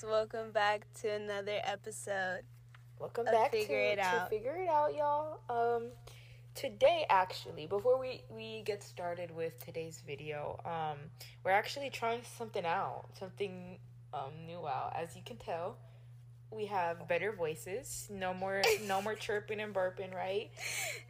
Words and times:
guys, 0.00 0.08
welcome 0.08 0.50
back 0.52 0.86
to 1.00 1.08
another 1.08 1.58
episode. 1.64 2.42
Welcome 2.98 3.24
back 3.24 3.50
Figure 3.50 3.76
to, 3.76 3.92
It 3.92 3.96
to 3.96 4.02
Out. 4.02 4.30
Figure 4.30 4.56
It 4.56 4.68
Out, 4.68 4.94
y'all. 4.94 5.40
Um, 5.48 5.88
today, 6.54 7.06
actually, 7.08 7.66
before 7.66 7.98
we, 7.98 8.22
we 8.30 8.62
get 8.64 8.82
started 8.82 9.34
with 9.34 9.64
today's 9.64 10.02
video, 10.06 10.60
um, 10.64 10.98
we're 11.44 11.50
actually 11.50 11.90
trying 11.90 12.20
something 12.36 12.64
out, 12.64 13.06
something 13.18 13.78
um, 14.12 14.32
new 14.46 14.66
out. 14.66 14.94
As 14.96 15.16
you 15.16 15.22
can 15.24 15.36
tell, 15.36 15.76
we 16.50 16.66
have 16.66 17.08
better 17.08 17.32
voices. 17.32 18.08
No 18.10 18.34
more, 18.34 18.62
no 18.86 19.02
more 19.02 19.14
chirping 19.26 19.60
and 19.60 19.74
burping, 19.74 20.14
right? 20.14 20.50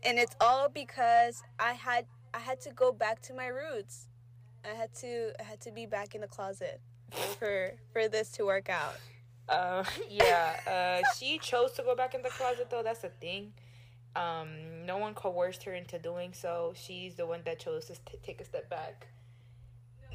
And 0.04 0.18
it's 0.18 0.36
all 0.40 0.68
because 0.68 1.42
I 1.58 1.72
had 1.72 2.06
I 2.32 2.38
had 2.38 2.60
to 2.62 2.70
go 2.70 2.92
back 2.92 3.20
to 3.22 3.34
my 3.34 3.48
roots. 3.48 4.06
I 4.64 4.74
had 4.74 4.94
to 4.96 5.32
I 5.40 5.42
had 5.42 5.60
to 5.62 5.72
be 5.72 5.86
back 5.86 6.14
in 6.14 6.20
the 6.20 6.28
closet 6.28 6.80
for 7.10 7.72
for 7.92 8.08
this 8.08 8.30
to 8.32 8.44
work 8.44 8.68
out. 8.68 8.96
Uh, 9.48 9.84
yeah. 10.08 11.02
Uh, 11.02 11.06
she 11.16 11.38
chose 11.38 11.72
to 11.72 11.82
go 11.82 11.94
back 11.94 12.14
in 12.14 12.22
the 12.22 12.28
closet, 12.30 12.68
though. 12.70 12.82
That's 12.82 13.00
the 13.00 13.08
thing. 13.08 13.52
Um, 14.16 14.86
no 14.86 14.98
one 14.98 15.14
coerced 15.14 15.64
her 15.64 15.74
into 15.74 15.98
doing 15.98 16.32
so. 16.32 16.72
She's 16.74 17.14
the 17.14 17.26
one 17.26 17.42
that 17.44 17.58
chose 17.58 17.86
to 17.86 17.94
t- 17.94 18.18
take 18.22 18.40
a 18.40 18.44
step 18.44 18.68
back. 18.68 19.08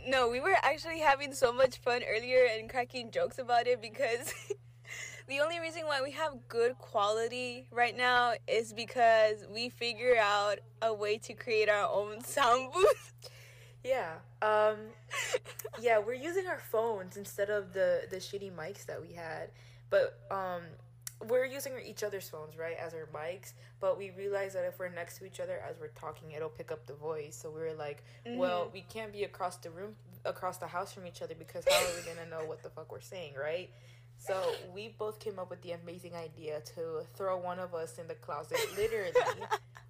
No, 0.08 0.30
we 0.30 0.40
were 0.40 0.56
actually 0.62 1.00
having 1.00 1.34
so 1.34 1.52
much 1.52 1.78
fun 1.78 2.02
earlier 2.08 2.48
and 2.58 2.70
cracking 2.70 3.10
jokes 3.10 3.40
about 3.40 3.68
it 3.68 3.82
because 3.82 4.34
the 5.28 5.40
only 5.40 5.60
reason 5.60 5.84
why 5.86 6.02
we 6.04 6.12
have 6.12 6.48
good 6.48 6.78
quality 6.78 7.68
right 7.72 7.96
now 7.96 8.34
is 8.48 8.74
because 8.74 9.46
we 9.50 9.70
figure 9.70 10.16
out 10.20 10.60
a 10.82 10.94
way 10.94 11.18
to 11.20 11.34
create 11.34 11.70
our 11.70 11.90
own 11.90 12.24
sound 12.24 12.72
booth. 12.74 13.14
Yeah. 13.86 14.16
Um 14.42 14.78
yeah, 15.80 16.00
we're 16.00 16.14
using 16.16 16.48
our 16.48 16.60
phones 16.60 17.18
instead 17.18 17.50
of 17.50 17.74
the 17.74 18.02
the 18.10 18.18
shitty 18.18 18.52
mics 18.52 18.86
that 18.88 19.02
we 19.02 19.14
had. 19.14 19.52
But 19.90 20.20
um 20.32 20.64
we're 21.28 21.46
using 21.46 21.74
each 21.86 22.04
other's 22.04 22.28
phones, 22.28 22.58
right, 22.58 22.76
as 22.78 22.94
our 22.94 23.08
mics, 23.14 23.54
but 23.80 23.98
we 23.98 24.12
realized 24.12 24.56
that 24.56 24.66
if 24.66 24.78
we're 24.78 24.90
next 24.90 25.18
to 25.20 25.26
each 25.26 25.40
other 25.40 25.62
as 25.68 25.80
we're 25.80 25.88
talking, 25.90 26.32
it'll 26.32 26.50
pick 26.50 26.72
up 26.72 26.86
the 26.88 26.94
voice. 26.94 27.40
So 27.42 27.50
we 27.50 27.62
were 27.62 27.74
like, 27.74 28.04
well, 28.38 28.70
we 28.74 28.82
can't 28.82 29.14
be 29.14 29.24
across 29.24 29.56
the 29.58 29.70
room 29.70 29.96
across 30.26 30.58
the 30.58 30.68
house 30.68 30.92
from 30.92 31.08
each 31.08 31.22
other 31.22 31.36
because 31.38 31.64
how 31.70 31.76
are 31.78 31.96
we 31.98 32.04
going 32.04 32.18
to 32.18 32.30
know 32.30 32.44
what 32.46 32.64
the 32.64 32.70
fuck 32.70 32.92
we're 32.92 33.00
saying, 33.00 33.34
right? 33.40 33.70
So 34.18 34.42
we 34.74 34.96
both 34.98 35.20
came 35.20 35.40
up 35.40 35.50
with 35.50 35.62
the 35.62 35.72
amazing 35.72 36.16
idea 36.16 36.62
to 36.76 37.06
throw 37.16 37.38
one 37.38 37.60
of 37.60 37.74
us 37.76 37.98
in 38.00 38.08
the 38.08 38.16
closet 38.16 38.60
literally 38.76 39.12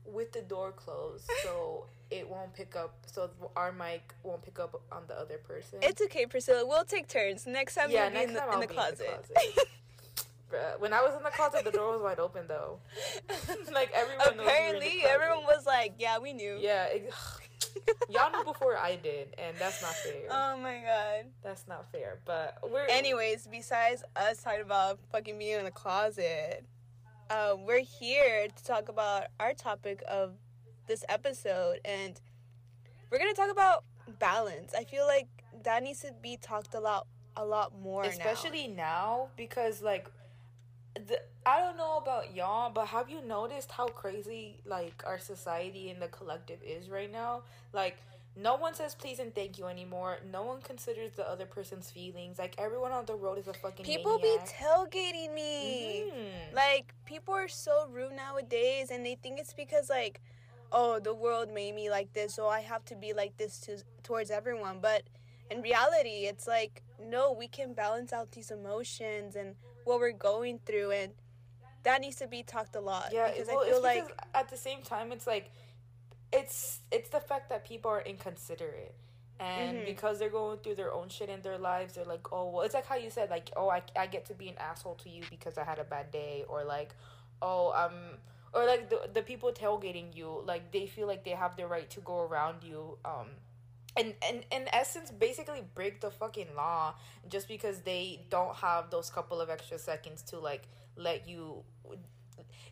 with 0.06 0.32
the 0.32 0.42
door 0.42 0.72
closed 0.72 1.30
so 1.44 1.86
it 2.12 2.30
won't 2.30 2.54
pick 2.54 2.76
up 2.76 2.96
so 3.06 3.30
our 3.56 3.72
mic 3.72 4.14
won't 4.24 4.44
pick 4.44 4.60
up 4.60 4.82
on 4.92 5.04
the 5.08 5.18
other 5.20 5.38
person. 5.38 5.80
It's 5.82 6.02
okay, 6.02 6.26
Pricilla. 6.26 6.68
We'll 6.68 6.86
take 6.86 7.08
turns. 7.08 7.48
Next 7.48 7.76
time 7.76 7.90
yeah, 7.90 8.04
you'll 8.04 8.12
be 8.12 8.16
next 8.16 8.28
in 8.30 8.34
the, 8.36 8.40
time 8.42 8.54
in 8.54 8.60
the 8.62 8.68
be 8.68 8.74
closet. 8.74 9.00
in 9.00 9.06
the 9.06 9.34
closet. 9.34 9.68
Bruh, 10.52 10.80
when 10.80 10.94
I 10.94 11.02
was 11.02 11.16
in 11.16 11.24
the 11.24 11.32
closet, 11.32 11.66
the 11.66 11.72
door 11.72 11.94
was 11.94 12.02
wide 12.02 12.20
open 12.20 12.46
though. 12.48 12.80
like 13.74 13.92
everyone. 13.94 14.26
knows 14.26 14.30
we 14.30 14.30
were 14.30 14.32
in 14.32 14.38
the 14.38 14.44
Apparently, 14.44 15.04
everyone 15.08 15.44
was 15.44 15.66
like, 15.66 15.96
"Yeah, 15.98 16.20
we 16.20 16.34
knew." 16.34 16.58
Yeah, 16.62 16.86
it, 16.86 17.12
y'all 18.10 18.32
knew 18.32 18.44
before 18.44 18.78
I 18.78 18.96
did, 18.96 19.34
and 19.38 19.58
that's 19.58 19.82
not 19.82 19.96
fair. 19.96 20.14
Oh 20.30 20.58
my 20.58 20.82
god. 20.82 21.26
that's 21.44 21.68
not 21.68 21.92
fair. 21.92 22.20
But 22.26 22.58
we're 22.70 22.86
Anyways, 22.86 23.48
besides 23.52 24.04
us 24.16 24.44
talking 24.44 24.62
about 24.62 25.00
fucking 25.12 25.38
being 25.38 25.60
in 25.60 25.66
the 25.66 25.72
closet, 25.72 26.64
uh, 27.30 27.56
we're 27.58 27.80
here 27.80 28.48
to 28.48 28.64
talk 28.64 28.90
about 28.90 29.28
our 29.40 29.54
topic 29.54 30.04
of 30.08 30.34
this 30.88 31.04
episode, 31.10 31.80
and 31.86 32.20
we're 33.10 33.18
gonna 33.18 33.34
talk 33.34 33.52
about 33.52 33.84
balance. 34.20 34.74
I 34.78 34.84
feel 34.84 35.06
like 35.06 35.28
that 35.64 35.84
needs 35.84 36.02
to 36.02 36.12
be 36.22 36.38
talked 36.38 36.74
a 36.76 36.80
lot, 36.80 37.08
a 37.36 37.46
lot 37.46 37.74
more, 37.80 38.04
now. 38.04 38.10
especially 38.10 38.68
now 38.68 39.30
because 39.36 39.82
like 39.82 40.08
the, 40.96 41.20
I 41.46 41.60
don't 41.60 41.78
know 41.78 41.98
about 41.98 42.36
y'all, 42.36 42.70
but 42.70 42.88
have 42.88 43.10
you 43.10 43.22
noticed 43.22 43.72
how 43.72 43.88
crazy 43.88 44.62
like 44.66 45.04
our 45.06 45.20
society 45.20 45.90
and 45.90 46.02
the 46.02 46.08
collective 46.08 46.60
is 46.64 46.90
right 46.90 47.12
now? 47.12 47.42
Like 47.74 47.98
no 48.38 48.56
one 48.56 48.74
says 48.76 48.96
please 48.96 49.20
and 49.20 49.34
thank 49.34 49.58
you 49.58 49.66
anymore. 49.68 50.18
No 50.32 50.44
one 50.44 50.62
considers 50.62 51.12
the 51.12 51.28
other 51.30 51.46
person's 51.46 51.90
feelings. 51.90 52.38
Like 52.38 52.56
everyone 52.58 52.92
on 52.92 53.06
the 53.06 53.16
road 53.16 53.38
is 53.38 53.48
a 53.48 53.54
fucking 53.54 53.86
People 53.86 54.20
maniac. 54.20 54.46
be 54.46 54.52
tailgating 54.64 55.34
me. 55.34 56.12
Mhm. 56.14 56.54
Like 56.56 56.94
people 57.06 57.34
are 57.34 57.48
so 57.48 57.88
rude 57.90 58.14
nowadays, 58.14 58.92
and 58.92 59.06
they 59.06 59.16
think 59.16 59.40
it's 59.40 59.54
because 59.54 59.90
like, 59.90 60.20
oh, 60.72 61.00
the 61.00 61.14
world 61.14 61.50
made 61.52 61.76
me 61.76 61.90
like 61.90 62.12
this, 62.14 62.34
so 62.34 62.48
I 62.48 62.60
have 62.62 62.84
to 62.86 62.96
be 62.96 63.14
like 63.14 63.38
this 63.38 63.60
to 63.62 63.78
towards 64.04 64.30
everyone. 64.32 64.80
But 64.82 65.04
in 65.50 65.62
reality, 65.62 66.26
it's 66.28 66.48
like 66.48 66.82
no, 67.00 67.32
we 67.32 67.48
can 67.48 67.74
balance 67.74 68.12
out 68.14 68.32
these 68.32 68.52
emotions 68.52 69.36
and 69.36 69.56
what 69.86 70.00
we're 70.00 70.12
going 70.12 70.60
through, 70.66 70.92
and 70.92 71.14
that 71.84 72.02
needs 72.02 72.16
to 72.18 72.28
be 72.28 72.42
talked 72.44 72.76
a 72.76 72.82
lot. 72.82 73.10
yeah, 73.14 73.30
because 73.32 73.48
well, 73.48 73.60
I 73.62 73.66
feel 73.68 73.76
it's 73.76 73.84
like 73.84 74.22
at 74.34 74.50
the 74.50 74.58
same 74.58 74.82
time, 74.82 75.12
it's 75.12 75.28
like 75.28 75.52
it's 76.40 76.80
it's 76.92 77.10
the 77.10 77.20
fact 77.30 77.50
that 77.50 77.66
people 77.66 77.92
are 77.92 78.02
inconsiderate. 78.02 78.96
And 79.40 79.80
Mhm. 79.80 79.86
because 79.86 80.20
they're 80.20 80.30
going 80.42 80.60
through 80.60 80.76
their 80.76 80.94
own 80.94 81.10
shit 81.10 81.30
in 81.30 81.42
their 81.42 81.58
lives, 81.58 81.96
they're 81.96 82.06
like, 82.16 82.26
oh, 82.32 82.46
well, 82.52 82.62
it's 82.66 82.74
like 82.74 82.86
how 82.86 82.96
you 82.96 83.10
said, 83.10 83.30
like, 83.30 83.52
oh, 83.58 83.70
I, 83.70 83.82
I 84.04 84.08
get 84.08 84.24
to 84.28 84.34
be 84.34 84.48
an 84.48 84.58
asshole 84.58 84.96
to 85.04 85.10
you 85.10 85.24
because 85.30 85.58
I 85.58 85.66
had 85.66 85.78
a 85.78 85.84
bad 85.84 86.08
day, 86.12 86.46
or 86.48 86.64
like, 86.64 86.96
oh, 87.42 87.74
um, 87.84 87.96
or 88.54 88.66
like 88.66 88.90
the 88.90 89.00
the 89.14 89.22
people 89.22 89.52
tailgating 89.52 90.16
you, 90.16 90.30
like 90.46 90.72
they 90.72 90.86
feel 90.88 91.08
like 91.08 91.24
they 91.26 91.32
have 91.44 91.58
the 91.58 91.68
right 91.68 91.90
to 91.92 92.00
go 92.02 92.22
around 92.28 92.64
you, 92.64 92.98
um, 93.04 93.28
and 93.98 94.14
and 94.28 94.46
in 94.52 94.68
essence, 94.74 95.12
basically 95.12 95.64
break 95.76 96.00
the 96.02 96.12
fucking 96.12 96.56
law 96.56 96.96
just 97.30 97.48
because 97.50 97.82
they 97.82 98.26
don't 98.30 98.56
have 98.58 98.90
those 98.90 99.10
couple 99.10 99.42
of 99.42 99.50
extra 99.50 99.78
seconds 99.78 100.22
to 100.32 100.40
like 100.40 100.64
let 100.96 101.28
you. 101.28 101.64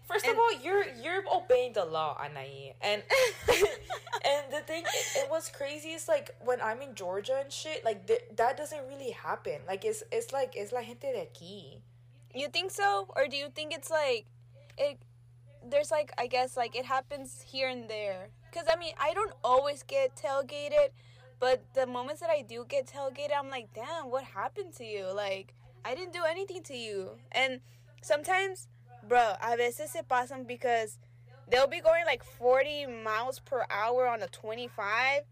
First 0.04 0.28
of 0.28 0.38
all, 0.38 0.52
you're 0.62 0.86
you're 1.02 1.24
obeying 1.32 1.74
the 1.74 1.86
law, 1.86 2.18
Anahi, 2.20 2.74
and 2.82 3.02
and 3.48 4.44
the 4.52 4.60
thing, 4.68 4.84
it, 5.16 5.30
was 5.30 5.50
crazy. 5.50 5.92
Is 5.92 6.08
like 6.08 6.36
when 6.44 6.62
I'm 6.62 6.82
in 6.82 6.94
Georgia 6.94 7.40
and 7.42 7.52
shit, 7.52 7.86
like 7.86 8.06
th- 8.06 8.26
that 8.36 8.58
doesn't 8.58 8.86
really 8.90 9.12
happen. 9.12 9.60
Like 9.66 9.86
it's 9.86 10.04
it's 10.12 10.34
like 10.34 10.54
it's 10.56 10.72
la 10.72 10.82
gente 10.82 11.08
de 11.08 11.26
aquí. 11.26 11.80
you 12.36 12.50
think 12.50 12.72
so, 12.72 13.08
or 13.16 13.28
do 13.28 13.38
you 13.38 13.48
think 13.56 13.74
it's 13.74 13.90
like 13.90 14.26
it? 14.78 15.00
There's 15.66 15.90
like 15.90 16.12
I 16.18 16.28
guess 16.28 16.58
like 16.58 16.76
it 16.76 16.86
happens 16.86 17.42
here 17.48 17.70
and 17.70 17.90
there. 17.90 18.30
Cause 18.52 18.66
I 18.72 18.76
mean 18.76 18.94
I 19.00 19.14
don't 19.14 19.34
always 19.44 19.84
get 19.84 20.16
tailgated, 20.16 20.92
but 21.40 21.64
the 21.74 21.88
moments 21.88 22.20
that 22.20 22.30
I 22.30 22.42
do 22.42 22.66
get 22.68 22.88
tailgated, 22.88 23.32
I'm 23.40 23.50
like, 23.50 23.70
damn, 23.74 24.12
what 24.12 24.26
happened 24.26 24.74
to 24.76 24.84
you? 24.84 25.08
Like 25.14 25.54
I 25.86 25.96
didn't 25.96 26.14
do 26.14 26.24
anything 26.28 26.62
to 26.64 26.76
you. 26.76 27.12
And 27.32 27.62
sometimes, 28.02 28.68
bro, 29.08 29.34
a 29.42 29.58
veces 29.58 29.92
se 29.92 30.02
pasan 30.10 30.48
because 30.48 30.98
they'll 31.50 31.68
be 31.68 31.82
going 31.82 32.06
like 32.06 32.24
40 32.24 32.88
miles 32.88 33.40
per 33.40 33.66
hour 33.70 34.08
on 34.08 34.22
a 34.22 34.28
25, 34.28 35.24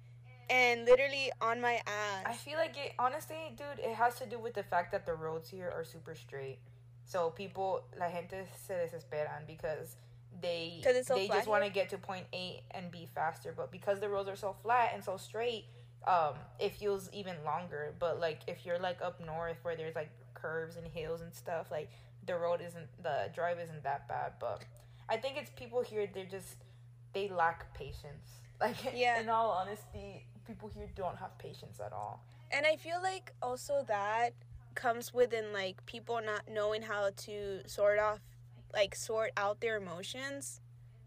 and 0.50 0.86
literally 0.86 1.32
on 1.42 1.62
my 1.62 1.82
ass. 1.88 2.26
I 2.26 2.34
feel 2.34 2.58
like 2.58 2.76
it 2.78 2.94
honestly, 3.00 3.38
dude, 3.56 3.84
it 3.84 3.96
has 3.96 4.16
to 4.16 4.26
do 4.26 4.38
with 4.38 4.54
the 4.54 4.64
fact 4.64 4.92
that 4.92 5.06
the 5.06 5.14
roads 5.14 5.50
here 5.50 5.72
are 5.76 5.84
super 5.84 6.16
straight. 6.16 6.60
So 7.06 7.30
people, 7.30 7.84
la 8.00 8.10
gente 8.10 8.46
se 8.68 8.74
desesperan 8.74 9.48
because 9.48 9.96
they 10.42 10.82
so 11.04 11.16
they 11.16 11.28
just 11.28 11.48
want 11.48 11.64
to 11.64 11.70
get 11.70 11.90
to 11.90 11.98
point 11.98 12.26
A 12.34 12.64
and 12.72 12.92
be 12.92 13.08
faster. 13.14 13.54
But 13.56 13.72
because 13.72 14.00
the 14.00 14.10
roads 14.10 14.30
are 14.30 14.36
so 14.36 14.56
flat 14.62 14.92
and 14.94 15.04
so 15.04 15.18
straight, 15.18 15.66
um, 16.08 16.34
it 16.60 16.74
feels 16.74 17.10
even 17.14 17.36
longer. 17.46 17.94
But 18.00 18.20
like 18.20 18.42
if 18.48 18.66
you're 18.66 18.80
like 18.80 19.02
up 19.02 19.24
north 19.26 19.58
where 19.64 19.76
there's 19.76 19.96
like 19.96 20.10
curves 20.34 20.76
and 20.76 20.88
hills 20.88 21.22
and 21.22 21.34
stuff, 21.34 21.72
like 21.72 21.90
the 22.26 22.36
road 22.38 22.62
isn't 22.62 22.88
the 23.04 23.30
drive 23.34 23.60
isn't 23.60 23.84
that 23.84 24.08
bad. 24.08 24.34
But 24.40 24.64
I 25.10 25.18
think 25.18 25.38
it's 25.38 25.52
people 25.52 25.82
here 25.82 26.08
they're 26.14 26.26
just 26.26 26.58
they 27.14 27.30
lack 27.30 27.74
patience. 27.74 28.28
Like 28.62 28.78
Yeah. 28.94 29.20
in 29.20 29.28
all 29.28 29.50
honesty, 29.50 30.28
people 30.46 30.70
here 30.70 30.88
don't 30.96 31.18
have 31.18 31.36
patience 31.40 31.80
at 31.84 31.94
all. 31.94 32.24
And 32.52 32.64
I 32.66 32.76
feel 32.76 33.02
like 33.02 33.34
also 33.42 33.84
that 33.88 34.34
comes 34.76 35.12
within 35.14 35.52
like 35.52 35.84
people 35.88 36.22
not 36.24 36.44
knowing 36.48 36.84
how 36.84 37.10
to 37.26 37.68
sort 37.68 37.98
off 37.98 38.20
like 38.74 38.94
sort 38.96 39.32
out 39.36 39.62
their 39.62 39.78
emotions 39.78 40.62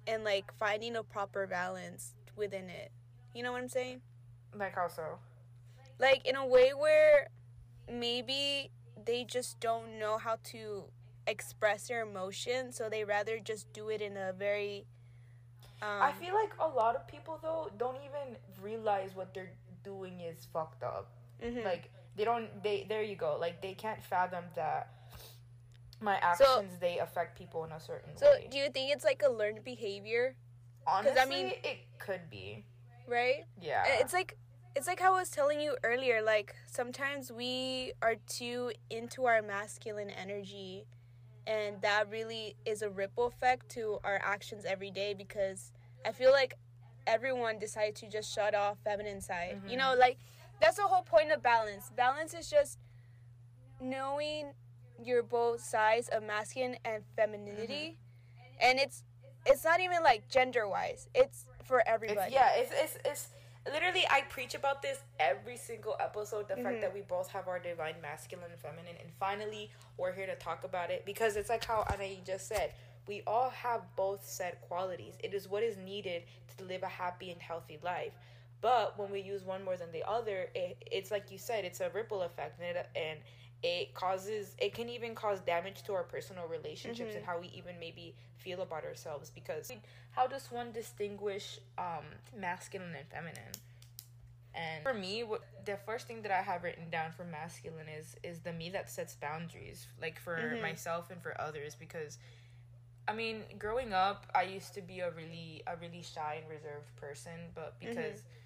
and 0.07 0.25
like 0.25 0.53
finding 0.59 0.97
a 0.97 1.03
proper 1.05 1.47
balance 1.47 2.15
within 2.37 2.69
it. 2.69 2.91
You 3.35 3.43
know 3.45 3.53
what 3.53 3.63
I'm 3.63 3.69
saying? 3.69 4.01
Like 4.55 4.77
also. 4.77 5.19
Like 6.01 6.27
in 6.27 6.35
a 6.35 6.45
way 6.45 6.73
where 6.75 7.29
maybe 7.91 8.71
they 9.07 9.25
just 9.25 9.61
don't 9.61 9.99
know 9.99 10.19
how 10.19 10.39
to 10.45 10.85
express 11.27 11.89
their 11.89 12.03
emotions, 12.03 12.77
so 12.77 12.89
they 12.89 13.05
rather 13.05 13.39
just 13.39 13.73
do 13.73 13.89
it 13.89 14.01
in 14.03 14.17
a 14.17 14.33
very 14.33 14.87
um, 15.83 16.01
I 16.01 16.13
feel 16.13 16.35
like 16.35 16.53
a 16.61 16.67
lot 16.69 16.97
of 16.97 17.07
people 17.07 17.39
though 17.43 17.71
don't 17.79 17.97
even 18.05 18.37
realize 18.63 19.15
what 19.15 19.35
they're 19.35 19.53
doing 19.83 20.21
is 20.21 20.47
fucked 20.53 20.83
up. 20.83 21.11
mhm. 21.43 21.65
Like 21.65 21.91
they 22.17 22.25
don't 22.25 22.63
they 22.63 22.87
there 22.89 23.03
you 23.03 23.17
go. 23.17 23.37
Like 23.41 23.61
they 23.61 23.75
can't 23.75 24.03
fathom 24.03 24.45
that 24.55 24.89
my 26.01 26.17
actions 26.19 26.79
they 26.81 26.99
affect 26.99 27.37
people 27.39 27.65
in 27.65 27.73
a 27.73 27.81
certain 27.81 28.17
so 28.17 28.27
way. 28.31 28.49
do 28.51 28.59
you 28.59 28.69
think 28.71 28.93
it's 28.93 29.05
like 29.05 29.23
a 29.27 29.31
learned 29.31 29.65
behavior, 29.65 30.37
Honestly, 30.87 31.19
I 31.21 31.25
mean- 31.27 31.53
it 31.63 31.79
could 31.99 32.29
be. 32.31 32.65
right? 33.09 33.45
Yeah. 33.61 33.85
It's 34.01 34.13
like 34.13 34.37
it's 34.77 34.87
like 34.87 35.01
how 35.01 35.15
I 35.15 35.21
was 35.21 35.31
telling 35.31 35.61
you 35.61 35.77
earlier, 35.85 36.21
like 36.23 36.55
sometimes 36.67 37.31
we 37.31 37.93
are 38.03 38.17
too 38.27 38.73
into 38.91 39.25
our 39.27 39.41
masculine 39.43 40.11
energy 40.11 40.87
and 41.47 41.81
that 41.83 42.11
really 42.11 42.57
is 42.65 42.83
a 42.83 42.91
ripple 42.91 43.27
effect 43.27 43.69
to 43.71 43.99
our 44.05 44.21
actions 44.23 44.65
every 44.65 44.91
day 44.91 45.15
because 45.15 45.73
I 46.07 46.13
feel 46.13 46.33
like 46.33 46.55
everyone 47.07 47.59
decided 47.59 47.95
to 47.97 48.09
just 48.09 48.35
shut 48.35 48.55
off 48.55 48.79
feminine 48.85 49.21
side. 49.21 49.57
Mm-hmm. 49.59 49.69
You 49.69 49.77
know, 49.77 49.95
like 49.99 50.19
that's 50.61 50.77
the 50.77 50.83
whole 50.83 51.03
point 51.03 51.31
of 51.33 51.43
balance. 51.43 51.91
Balance 51.97 52.35
is 52.35 52.49
just 52.49 52.79
knowing 53.81 54.53
your 55.03 55.23
both 55.23 55.61
sides 55.61 56.09
of 56.09 56.23
masculine 56.23 56.77
and 56.85 57.03
femininity. 57.17 57.99
Mm-hmm. 57.99 58.71
And 58.71 58.79
it's 58.79 59.03
it's 59.47 59.65
not 59.65 59.81
even 59.81 60.03
like 60.03 60.29
gender 60.29 60.69
wise. 60.69 61.09
It's 61.15 61.47
for 61.65 61.83
everybody. 61.87 62.33
It's, 62.33 62.35
yeah, 62.35 62.51
it's 62.57 62.73
it's 62.73 62.99
it's 63.05 63.29
literally 63.73 64.05
I 64.11 64.23
preach 64.29 64.55
about 64.55 64.83
this 64.83 64.99
every 65.19 65.57
single 65.57 65.97
episode. 66.01 66.49
The 66.49 66.55
mm-hmm. 66.55 66.65
fact 66.65 66.81
that 66.83 66.95
we 66.95 67.03
both 67.03 67.31
have 67.31 67.49
our 67.49 67.59
divine 67.59 67.95
masculine 68.03 68.51
and 68.51 68.61
feminine, 68.61 68.97
and 69.01 69.11
finally 69.19 69.71
we're 69.97 70.13
here 70.13 70.27
to 70.27 70.37
talk 70.37 70.65
about 70.65 70.91
it 70.91 71.05
because 71.05 71.37
it's 71.37 71.49
like 71.49 71.65
how 71.65 71.85
Anahi 71.91 72.25
just 72.25 72.49
said. 72.49 72.73
We 73.07 73.23
all 73.27 73.51
have 73.51 73.83
both 73.97 74.27
said 74.27 74.57
qualities. 74.63 75.15
It 75.23 75.35
is 75.35 75.47
what 75.47 75.63
is 75.63 75.77
needed 75.77 76.23
to 76.57 76.65
live 76.65 76.83
a 76.83 76.89
happy 76.89 77.31
and 77.31 77.41
healthy 77.41 77.79
life. 77.83 78.13
But 78.63 78.99
when 78.99 79.11
we 79.11 79.21
use 79.21 79.45
one 79.45 79.63
more 79.63 79.77
than 79.77 79.93
the 79.93 80.03
other, 80.09 80.47
it, 80.55 80.83
it's 80.91 81.11
like 81.11 81.31
you 81.31 81.37
said, 81.37 81.67
it's 81.67 81.81
a 81.81 81.91
ripple 81.91 82.23
effect, 82.23 82.59
and 82.59 82.79
it, 82.79 82.89
and 82.97 83.19
it 83.65 83.95
causes 83.95 84.55
it 84.59 84.75
can 84.75 84.91
even 84.91 85.15
cause 85.15 85.41
damage 85.41 85.83
to 85.83 85.95
our 85.95 86.03
personal 86.03 86.47
relationships 86.47 87.09
mm-hmm. 87.09 87.17
and 87.17 87.27
how 87.27 87.41
we 87.41 87.51
even 87.57 87.75
maybe 87.81 88.15
feel 88.37 88.61
about 88.61 88.85
ourselves 88.85 89.31
because 89.35 89.73
how 90.11 90.27
does 90.27 90.53
one 90.53 90.71
distinguish 90.71 91.59
um, 91.79 92.05
masculine 92.39 92.95
and 92.95 93.09
feminine 93.09 93.55
and 94.55 94.83
for 94.83 94.93
me 94.93 95.25
what, 95.25 95.41
the 95.65 95.79
first 95.87 96.07
thing 96.07 96.21
that 96.21 96.31
i 96.31 96.43
have 96.43 96.63
written 96.63 96.91
down 96.91 97.11
for 97.11 97.25
masculine 97.25 97.89
is 97.89 98.17
is 98.23 98.41
the 98.41 98.53
me 98.53 98.69
that 98.69 98.91
sets 98.91 99.15
boundaries 99.15 99.87
like 100.01 100.21
for 100.21 100.37
mm-hmm. 100.37 100.61
myself 100.61 101.11
and 101.11 101.23
for 101.23 101.35
others 101.41 101.75
because 101.75 102.19
i 103.09 103.15
mean 103.15 103.45
growing 103.59 103.95
up 103.95 104.27
i 104.35 104.43
used 104.43 104.75
to 104.75 104.83
be 104.83 105.01
a 105.01 105.11
really 105.13 105.63
a 105.67 105.75
really 105.77 106.03
shy 106.03 106.39
and 106.39 106.51
reserved 106.51 106.95
person 106.97 107.49
but 107.55 107.81
because 107.81 108.21
mm-hmm 108.21 108.41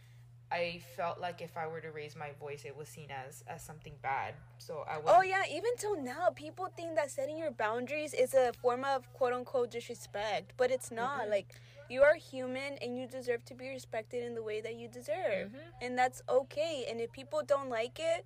I 0.50 0.80
felt 0.96 1.20
like 1.20 1.42
if 1.42 1.56
I 1.56 1.66
were 1.66 1.80
to 1.80 1.90
raise 1.90 2.16
my 2.16 2.30
voice, 2.40 2.64
it 2.64 2.76
was 2.76 2.88
seen 2.88 3.08
as 3.10 3.44
as 3.46 3.62
something 3.62 3.94
bad. 4.02 4.34
So 4.58 4.84
I. 4.88 4.98
was. 4.98 5.06
Oh 5.06 5.22
yeah, 5.22 5.42
even 5.50 5.76
till 5.76 6.00
now, 6.00 6.30
people 6.34 6.70
think 6.76 6.94
that 6.96 7.10
setting 7.10 7.36
your 7.36 7.50
boundaries 7.50 8.14
is 8.14 8.34
a 8.34 8.52
form 8.54 8.84
of 8.84 9.12
quote 9.12 9.32
unquote 9.32 9.70
disrespect, 9.70 10.54
but 10.56 10.70
it's 10.70 10.90
not. 10.90 11.22
Mm-hmm. 11.22 11.30
Like 11.30 11.54
you 11.90 12.02
are 12.02 12.14
human 12.14 12.74
and 12.80 12.98
you 12.98 13.06
deserve 13.06 13.44
to 13.46 13.54
be 13.54 13.68
respected 13.68 14.24
in 14.24 14.34
the 14.34 14.42
way 14.42 14.60
that 14.60 14.76
you 14.76 14.88
deserve, 14.88 15.48
mm-hmm. 15.48 15.82
and 15.82 15.98
that's 15.98 16.22
okay. 16.28 16.86
And 16.88 17.00
if 17.00 17.12
people 17.12 17.42
don't 17.46 17.68
like 17.68 17.98
it, 18.00 18.24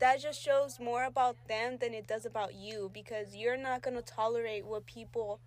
that 0.00 0.20
just 0.20 0.40
shows 0.40 0.78
more 0.78 1.04
about 1.04 1.36
them 1.48 1.78
than 1.80 1.94
it 1.94 2.06
does 2.06 2.26
about 2.26 2.54
you 2.54 2.90
because 2.92 3.34
you're 3.34 3.56
not 3.56 3.82
gonna 3.82 4.02
tolerate 4.02 4.66
what 4.66 4.84
people 4.84 5.40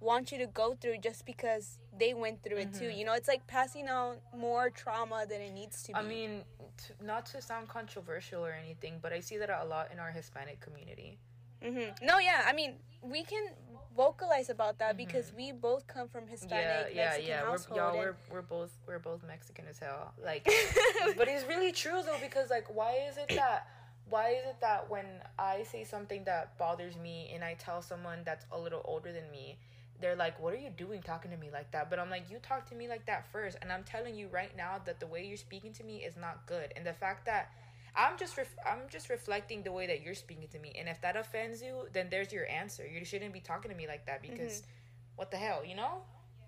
want 0.00 0.30
you 0.30 0.38
to 0.38 0.46
go 0.46 0.74
through 0.74 0.98
just 0.98 1.24
because 1.24 1.78
they 1.98 2.14
went 2.14 2.42
through 2.42 2.58
it 2.58 2.72
mm-hmm. 2.72 2.86
too. 2.86 2.90
You 2.90 3.04
know, 3.04 3.14
it's 3.14 3.28
like 3.28 3.46
passing 3.46 3.88
on 3.88 4.16
more 4.36 4.70
trauma 4.70 5.26
than 5.28 5.40
it 5.40 5.52
needs 5.52 5.82
to 5.84 5.88
be. 5.88 5.94
I 5.94 6.02
mean, 6.02 6.42
to, 6.78 7.04
not 7.04 7.26
to 7.26 7.40
sound 7.40 7.68
controversial 7.68 8.44
or 8.44 8.52
anything, 8.52 8.98
but 9.00 9.12
I 9.12 9.20
see 9.20 9.36
that 9.38 9.50
a 9.50 9.64
lot 9.64 9.90
in 9.92 9.98
our 9.98 10.10
Hispanic 10.10 10.60
community. 10.60 11.18
Mm-hmm. 11.62 12.04
No, 12.04 12.18
yeah, 12.18 12.42
I 12.46 12.52
mean, 12.52 12.74
we 13.02 13.22
can 13.22 13.48
vocalize 13.96 14.50
about 14.50 14.78
that 14.78 14.90
mm-hmm. 14.90 15.06
because 15.06 15.32
we 15.36 15.52
both 15.52 15.86
come 15.86 16.08
from 16.08 16.26
Hispanic 16.26 16.94
yeah, 16.94 17.04
Mexican 17.04 17.28
yeah, 17.28 17.40
yeah. 17.40 17.44
household. 17.44 17.78
We're, 17.78 17.84
y'all, 17.84 17.98
we're, 17.98 18.16
we're 18.30 18.42
both 18.42 18.78
we're 18.86 18.98
both 18.98 19.22
Mexican 19.26 19.64
as 19.68 19.78
hell. 19.78 20.12
Like, 20.22 20.44
but 21.16 21.28
it's 21.28 21.46
really 21.46 21.72
true 21.72 22.02
though 22.04 22.18
because 22.20 22.50
like, 22.50 22.66
why 22.74 22.98
is 23.08 23.16
it 23.16 23.34
that? 23.34 23.68
Why 24.08 24.30
is 24.30 24.46
it 24.46 24.60
that 24.60 24.88
when 24.88 25.06
I 25.36 25.64
say 25.64 25.82
something 25.82 26.22
that 26.24 26.56
bothers 26.58 26.96
me 26.96 27.28
and 27.34 27.42
I 27.42 27.54
tell 27.54 27.82
someone 27.82 28.20
that's 28.24 28.46
a 28.52 28.58
little 28.58 28.82
older 28.84 29.12
than 29.12 29.28
me, 29.32 29.58
they're 30.00 30.16
like, 30.16 30.40
What 30.40 30.54
are 30.54 30.58
you 30.58 30.70
doing 30.70 31.02
talking 31.02 31.30
to 31.30 31.36
me 31.36 31.50
like 31.52 31.70
that? 31.72 31.90
But 31.90 31.98
I'm 31.98 32.10
like, 32.10 32.30
You 32.30 32.38
talk 32.38 32.68
to 32.70 32.74
me 32.74 32.88
like 32.88 33.06
that 33.06 33.30
first. 33.32 33.56
And 33.62 33.72
I'm 33.72 33.84
telling 33.84 34.14
you 34.14 34.28
right 34.28 34.56
now 34.56 34.80
that 34.84 35.00
the 35.00 35.06
way 35.06 35.26
you're 35.26 35.36
speaking 35.36 35.72
to 35.74 35.84
me 35.84 35.98
is 35.98 36.16
not 36.16 36.46
good. 36.46 36.72
And 36.76 36.86
the 36.86 36.92
fact 36.92 37.26
that 37.26 37.52
I'm 37.96 38.18
just 38.18 38.36
ref- 38.36 38.58
I'm 38.66 38.80
just 38.90 39.08
reflecting 39.08 39.62
the 39.62 39.72
way 39.72 39.86
that 39.86 40.02
you're 40.02 40.14
speaking 40.14 40.48
to 40.48 40.58
me. 40.58 40.72
And 40.78 40.88
if 40.88 41.00
that 41.00 41.16
offends 41.16 41.62
you, 41.62 41.88
then 41.92 42.08
there's 42.10 42.32
your 42.32 42.48
answer. 42.48 42.86
You 42.86 43.04
shouldn't 43.04 43.32
be 43.32 43.40
talking 43.40 43.70
to 43.70 43.76
me 43.76 43.86
like 43.86 44.06
that 44.06 44.22
because 44.22 44.60
mm-hmm. 44.60 45.16
what 45.16 45.30
the 45.30 45.38
hell, 45.38 45.64
you 45.64 45.74
know? 45.74 46.02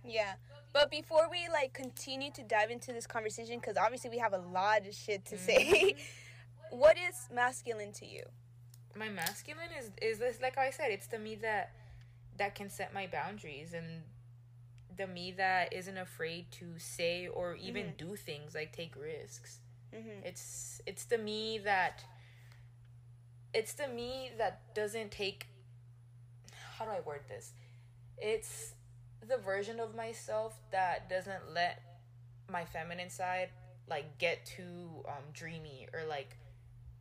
Yeah. 0.05 0.35
But 0.73 0.91
before 0.91 1.29
we 1.31 1.49
like 1.51 1.73
continue 1.73 2.31
to 2.33 2.43
dive 2.43 2.71
into 2.71 2.93
this 2.93 3.07
conversation 3.07 3.61
cuz 3.61 3.77
obviously 3.77 4.11
we 4.11 4.19
have 4.19 4.35
a 4.35 4.39
lot 4.39 4.87
of 4.87 4.95
shit 4.95 5.25
to 5.27 5.37
mm-hmm. 5.37 5.47
say. 5.47 5.97
what 6.71 6.99
is 6.99 7.29
masculine 7.33 7.93
to 7.93 8.07
you? 8.07 8.25
My 8.95 9.09
masculine 9.09 9.71
is 9.79 9.91
is 10.03 10.19
this 10.19 10.41
like 10.43 10.59
I 10.59 10.71
said, 10.71 10.91
it's 10.91 11.07
to 11.09 11.19
me 11.19 11.37
that 11.37 11.73
that 12.39 12.55
can 12.55 12.71
set 12.71 12.95
my 12.95 13.07
boundaries 13.07 13.73
and 13.75 14.03
the 14.97 15.07
me 15.07 15.33
that 15.37 15.73
isn't 15.73 15.97
afraid 15.97 16.51
to 16.51 16.67
say 16.79 17.29
or 17.29 17.55
even 17.55 17.87
mm-hmm. 17.87 18.09
do 18.09 18.17
things 18.17 18.55
like 18.55 18.73
take 18.73 18.95
risks. 18.97 19.61
Mm-hmm. 19.95 20.25
It's 20.25 20.83
it's 20.87 21.05
the 21.05 21.19
me 21.19 21.59
that 21.65 22.05
it's 23.55 23.73
the 23.75 23.89
me 23.89 24.31
that 24.39 24.75
doesn't 24.75 25.11
take 25.11 25.47
how 26.77 26.85
do 26.85 26.91
I 26.91 27.01
word 27.01 27.23
this? 27.29 27.53
It's 28.19 28.75
the 29.27 29.37
version 29.37 29.81
of 29.81 29.95
myself 29.95 30.59
that 30.71 31.09
doesn't 31.09 31.53
let 31.55 31.83
my 32.51 32.65
feminine 32.65 33.11
side 33.11 33.51
like 33.89 34.19
get 34.19 34.45
too 34.45 35.05
um 35.07 35.25
dreamy 35.33 35.89
or 35.93 36.05
like 36.09 36.37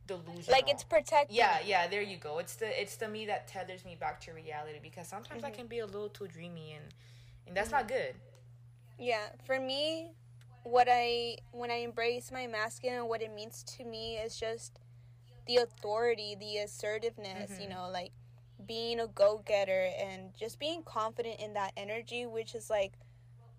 delusional. 0.08 0.50
Like 0.50 0.68
it's 0.68 0.82
protecting. 0.82 1.36
Yeah, 1.36 1.58
yeah. 1.64 1.86
There 1.86 2.02
you 2.02 2.16
go. 2.16 2.38
It's 2.38 2.56
the 2.56 2.80
it's 2.80 2.96
the 2.96 3.08
me 3.08 3.26
that 3.26 3.46
tethers 3.46 3.84
me 3.84 3.96
back 3.98 4.20
to 4.22 4.32
reality 4.32 4.78
because 4.82 5.06
sometimes 5.06 5.42
mm-hmm. 5.42 5.52
I 5.52 5.56
can 5.56 5.66
be 5.66 5.78
a 5.78 5.86
little 5.86 6.08
too 6.08 6.26
dreamy 6.26 6.72
and 6.72 6.94
and 7.46 7.56
that's 7.56 7.68
mm-hmm. 7.68 7.76
not 7.76 7.88
good. 7.88 8.14
Yeah, 8.98 9.26
for 9.46 9.60
me, 9.60 10.10
what 10.64 10.88
I 10.90 11.36
when 11.52 11.70
I 11.70 11.76
embrace 11.76 12.32
my 12.32 12.46
masculine, 12.46 13.06
what 13.06 13.22
it 13.22 13.32
means 13.32 13.62
to 13.76 13.84
me 13.84 14.16
is 14.16 14.38
just 14.38 14.80
the 15.46 15.56
authority, 15.58 16.36
the 16.38 16.58
assertiveness. 16.58 17.52
Mm-hmm. 17.52 17.62
You 17.62 17.68
know, 17.68 17.88
like 17.92 18.12
being 18.66 19.00
a 19.00 19.06
go 19.06 19.42
getter 19.46 19.90
and 19.98 20.30
just 20.38 20.58
being 20.58 20.82
confident 20.82 21.40
in 21.40 21.54
that 21.54 21.72
energy, 21.76 22.26
which 22.26 22.54
is 22.54 22.68
like 22.68 22.94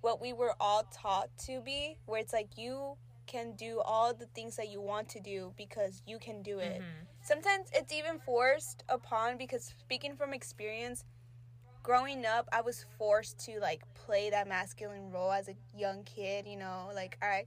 what 0.01 0.21
we 0.21 0.33
were 0.33 0.53
all 0.59 0.83
taught 0.93 1.29
to 1.45 1.61
be, 1.61 1.97
where 2.05 2.19
it's 2.19 2.33
like 2.33 2.57
you 2.57 2.97
can 3.29 3.53
do 3.55 3.79
all 3.85 4.11
the 4.11 4.25
things 4.33 4.55
that 4.55 4.69
you 4.69 4.81
want 4.81 5.07
to 5.07 5.19
do 5.19 5.53
because 5.55 6.01
you 6.07 6.17
can 6.17 6.41
do 6.41 6.57
it. 6.57 6.81
Mm-hmm. 6.81 7.05
Sometimes 7.21 7.69
it's 7.71 7.93
even 7.93 8.17
forced 8.17 8.83
upon 8.89 9.37
because 9.37 9.71
speaking 9.79 10.15
from 10.15 10.33
experience, 10.33 11.05
growing 11.83 12.25
up, 12.25 12.49
I 12.51 12.61
was 12.61 12.87
forced 12.97 13.37
to 13.45 13.59
like 13.59 13.83
play 13.93 14.31
that 14.31 14.47
masculine 14.47 15.11
role 15.11 15.31
as 15.31 15.47
a 15.47 15.53
young 15.77 16.03
kid, 16.03 16.47
you 16.47 16.57
know, 16.57 16.89
like 16.95 17.17
I 17.21 17.45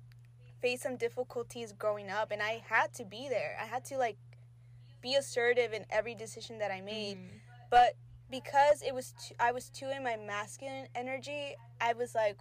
faced 0.60 0.84
some 0.84 0.96
difficulties 0.96 1.72
growing 1.72 2.10
up 2.10 2.30
and 2.30 2.40
I 2.40 2.62
had 2.68 2.94
to 2.94 3.04
be 3.04 3.28
there. 3.28 3.58
I 3.60 3.66
had 3.66 3.84
to 3.86 3.98
like 3.98 4.16
be 5.00 5.16
assertive 5.16 5.72
in 5.72 5.84
every 5.90 6.14
decision 6.14 6.58
that 6.60 6.70
I 6.70 6.80
made. 6.80 7.16
Mm-hmm. 7.16 7.36
But 7.70 7.96
because 8.30 8.82
it 8.86 8.94
was 8.94 9.14
too, 9.20 9.34
I 9.40 9.50
was 9.50 9.68
too 9.68 9.90
in 9.90 10.04
my 10.04 10.16
masculine 10.16 10.86
energy, 10.94 11.56
I 11.80 11.94
was 11.94 12.14
like 12.14 12.38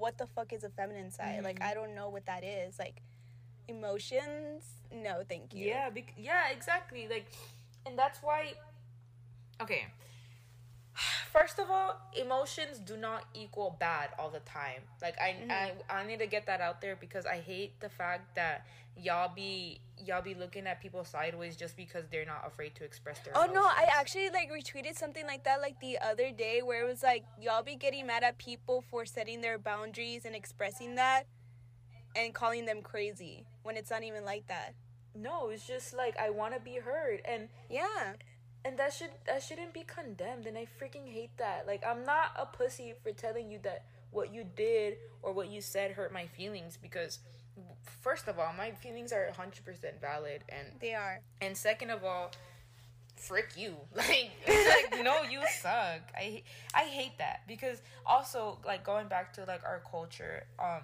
what 0.00 0.18
the 0.18 0.26
fuck 0.26 0.52
is 0.52 0.64
a 0.64 0.70
feminine 0.70 1.10
side? 1.10 1.36
Mm-hmm. 1.36 1.44
Like 1.44 1.62
I 1.62 1.74
don't 1.74 1.94
know 1.94 2.08
what 2.08 2.26
that 2.26 2.42
is. 2.42 2.78
Like 2.78 3.02
emotions? 3.68 4.64
No, 4.92 5.22
thank 5.28 5.54
you. 5.54 5.66
Yeah, 5.66 5.90
bec- 5.90 6.14
yeah, 6.16 6.48
exactly. 6.50 7.06
Like 7.08 7.26
and 7.86 7.96
that's 7.98 8.20
why 8.22 8.54
okay. 9.60 9.86
First 11.32 11.58
of 11.58 11.70
all, 11.70 12.00
emotions 12.16 12.78
do 12.78 12.96
not 12.96 13.24
equal 13.34 13.76
bad 13.78 14.10
all 14.18 14.30
the 14.30 14.40
time. 14.40 14.82
Like 15.00 15.18
I, 15.20 15.30
mm-hmm. 15.30 15.50
I 15.50 15.72
I 16.00 16.06
need 16.06 16.18
to 16.18 16.26
get 16.26 16.46
that 16.46 16.60
out 16.60 16.80
there 16.80 16.96
because 16.96 17.26
I 17.26 17.36
hate 17.36 17.78
the 17.80 17.88
fact 17.88 18.34
that 18.36 18.66
y'all 18.96 19.32
be 19.34 19.80
y'all 20.04 20.22
be 20.22 20.34
looking 20.34 20.66
at 20.66 20.80
people 20.80 21.04
sideways 21.04 21.56
just 21.56 21.76
because 21.76 22.04
they're 22.10 22.26
not 22.26 22.44
afraid 22.46 22.74
to 22.74 22.84
express 22.84 23.18
their 23.20 23.32
Oh 23.36 23.44
emotions. 23.44 23.54
no, 23.54 23.64
I 23.64 23.86
actually 23.98 24.30
like 24.30 24.50
retweeted 24.50 24.96
something 24.96 25.26
like 25.26 25.44
that 25.44 25.60
like 25.60 25.78
the 25.80 25.98
other 25.98 26.30
day 26.32 26.62
where 26.62 26.82
it 26.84 26.88
was 26.88 27.02
like 27.02 27.24
y'all 27.40 27.62
be 27.62 27.76
getting 27.76 28.06
mad 28.06 28.22
at 28.22 28.38
people 28.38 28.82
for 28.90 29.04
setting 29.06 29.40
their 29.40 29.58
boundaries 29.58 30.24
and 30.24 30.34
expressing 30.34 30.96
that 30.96 31.26
and 32.16 32.34
calling 32.34 32.66
them 32.66 32.82
crazy 32.82 33.44
when 33.62 33.76
it's 33.76 33.90
not 33.90 34.02
even 34.02 34.24
like 34.24 34.46
that. 34.48 34.74
No, 35.14 35.48
it's 35.48 35.66
just 35.66 35.94
like 35.94 36.16
I 36.18 36.30
want 36.30 36.54
to 36.54 36.60
be 36.60 36.76
heard 36.76 37.20
and 37.24 37.48
yeah. 37.68 38.14
And 38.64 38.78
that 38.78 38.92
should 38.92 39.10
that 39.26 39.42
shouldn't 39.42 39.72
be 39.72 39.84
condemned 39.84 40.46
and 40.46 40.56
I 40.58 40.66
freaking 40.80 41.10
hate 41.10 41.36
that. 41.38 41.66
Like 41.66 41.82
I'm 41.86 42.04
not 42.04 42.32
a 42.38 42.44
pussy 42.44 42.92
for 43.02 43.10
telling 43.12 43.50
you 43.50 43.58
that 43.62 43.84
what 44.10 44.34
you 44.34 44.44
did 44.56 44.96
or 45.22 45.32
what 45.32 45.48
you 45.48 45.60
said 45.60 45.92
hurt 45.92 46.12
my 46.12 46.26
feelings 46.26 46.76
because 46.80 47.20
first 48.02 48.28
of 48.28 48.38
all, 48.38 48.52
my 48.56 48.72
feelings 48.72 49.12
are 49.12 49.30
100% 49.34 50.00
valid 50.00 50.42
and 50.48 50.68
they 50.80 50.94
are. 50.94 51.20
And 51.40 51.56
second 51.56 51.90
of 51.90 52.04
all, 52.04 52.32
frick 53.16 53.50
you. 53.56 53.76
Like 53.94 54.30
like 54.46 55.04
no, 55.04 55.22
you 55.22 55.40
suck. 55.60 56.00
I 56.16 56.42
I 56.74 56.84
hate 56.84 57.18
that 57.18 57.42
because 57.46 57.82
also 58.06 58.58
like 58.64 58.84
going 58.84 59.08
back 59.08 59.32
to 59.34 59.44
like 59.44 59.62
our 59.64 59.82
culture, 59.90 60.44
um 60.58 60.82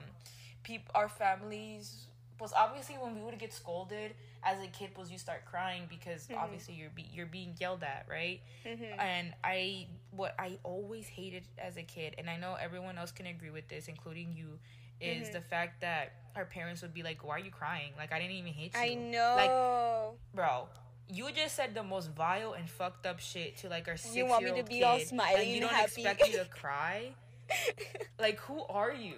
people 0.63 0.91
our 0.95 1.09
families 1.09 2.07
was 2.39 2.53
obviously 2.53 2.97
when 2.97 3.17
we 3.17 3.23
would 3.23 3.39
get 3.39 3.53
scolded 3.53 4.15
as 4.51 4.63
a 4.63 4.69
kid 4.69 4.91
was 4.97 5.11
you 5.11 5.19
start 5.19 5.45
crying 5.45 5.83
because 5.89 6.23
Mm-hmm. 6.29 6.43
obviously 6.43 6.75
you're 6.75 6.91
be- 6.91 7.11
you're 7.13 7.27
being 7.39 7.53
yelled 7.61 7.83
at 7.83 8.07
right 8.09 8.41
Mhm. 8.65 8.99
and 8.99 9.27
i 9.45 9.87
what 10.13 10.35
i 10.39 10.57
always 10.63 11.07
hated 11.09 11.45
as 11.59 11.77
a 11.77 11.83
kid 11.83 12.15
and 12.19 12.31
i 12.31 12.37
know 12.37 12.55
everyone 12.67 12.97
else 12.97 13.11
can 13.19 13.27
agree 13.27 13.51
with 13.51 13.67
this 13.69 13.89
including 13.89 14.33
you 14.41 14.59
is 15.01 15.29
Mhm. 15.29 15.33
the 15.33 15.41
fact 15.53 15.81
that 15.83 16.13
our 16.37 16.45
parents 16.47 16.81
would 16.83 16.95
be 16.95 17.03
like 17.03 17.19
why 17.27 17.35
are 17.37 17.45
you 17.49 17.51
crying 17.51 17.93
like 17.99 18.13
i 18.13 18.19
didn't 18.21 18.37
even 18.43 18.53
hate 18.53 18.73
you 18.75 18.81
I 18.81 18.95
know. 18.95 19.35
like 19.43 19.55
bro 20.35 20.69
you 21.09 21.31
just 21.33 21.55
said 21.55 21.75
the 21.75 21.83
most 21.95 22.09
vile 22.11 22.53
and 22.55 22.69
fucked 22.69 23.05
up 23.07 23.19
shit 23.21 23.57
to 23.59 23.69
like 23.69 23.87
our 23.89 23.97
six 23.97 24.15
You 24.17 24.27
want 24.27 24.45
me 24.45 24.53
to 24.63 24.65
be 24.65 24.83
all 24.83 24.99
kid, 24.99 25.09
smiley 25.09 25.41
and 25.43 25.49
you 25.55 25.61
don't 25.61 25.71
happy. 25.73 26.03
expect 26.05 26.23
me 26.23 26.33
to 26.33 26.45
cry 26.47 27.13
like 28.19 28.39
who 28.41 28.63
are 28.65 28.93
you 28.93 29.17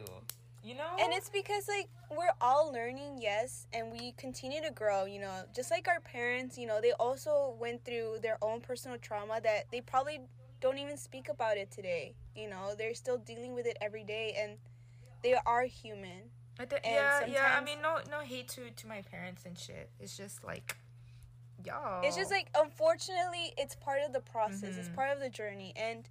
you 0.62 0.74
know 0.74 0.96
and 1.00 1.12
it's 1.12 1.30
because 1.30 1.66
like 1.68 1.88
we're 2.10 2.32
all 2.40 2.72
learning 2.72 3.18
yes 3.20 3.66
and 3.72 3.92
we 3.92 4.12
continue 4.12 4.60
to 4.62 4.70
grow 4.70 5.04
you 5.04 5.20
know 5.20 5.42
just 5.54 5.70
like 5.70 5.86
our 5.88 6.00
parents 6.00 6.56
you 6.56 6.66
know 6.66 6.80
they 6.80 6.92
also 6.92 7.54
went 7.60 7.84
through 7.84 8.18
their 8.22 8.38
own 8.42 8.60
personal 8.60 8.96
trauma 8.98 9.40
that 9.42 9.64
they 9.70 9.80
probably 9.80 10.20
don't 10.60 10.78
even 10.78 10.96
speak 10.96 11.28
about 11.28 11.56
it 11.56 11.70
today 11.70 12.14
you 12.34 12.48
know 12.48 12.74
they're 12.78 12.94
still 12.94 13.18
dealing 13.18 13.54
with 13.54 13.66
it 13.66 13.76
every 13.80 14.04
day 14.04 14.34
and 14.38 14.56
they 15.22 15.34
are 15.46 15.64
human 15.64 16.30
I 16.60 16.64
th- 16.64 16.82
yeah, 16.84 17.24
yeah. 17.26 17.56
I 17.56 17.62
mean, 17.62 17.78
no, 17.80 17.98
no 18.10 18.18
hate 18.18 18.48
to 18.48 18.70
to 18.70 18.88
my 18.88 19.02
parents 19.02 19.44
and 19.46 19.56
shit. 19.56 19.90
It's 20.00 20.16
just 20.16 20.42
like, 20.42 20.76
y'all. 21.64 22.02
it's 22.04 22.16
just 22.16 22.32
like 22.32 22.48
unfortunately 22.56 23.52
it's 23.56 23.76
part 23.76 24.00
of 24.04 24.12
the 24.12 24.18
process 24.20 24.76
it's 24.76 24.88
Mhm. 24.88 24.94
part 24.94 25.10
of 25.10 25.20
the 25.20 25.28
journey 25.30 25.72
and 25.76 26.08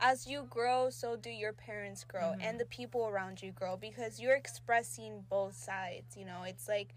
as 0.00 0.26
you 0.26 0.44
grow 0.48 0.88
so 0.90 1.16
do 1.16 1.30
your 1.30 1.52
parents 1.52 2.04
grow 2.04 2.32
Mhm. 2.32 2.42
and 2.42 2.60
the 2.60 2.64
people 2.64 3.06
around 3.06 3.42
you 3.42 3.52
grow 3.52 3.76
because 3.76 4.18
you're 4.20 4.34
expressing 4.34 5.22
both 5.28 5.54
sides 5.54 6.16
you 6.16 6.24
know 6.24 6.42
it's 6.42 6.68
like 6.68 6.94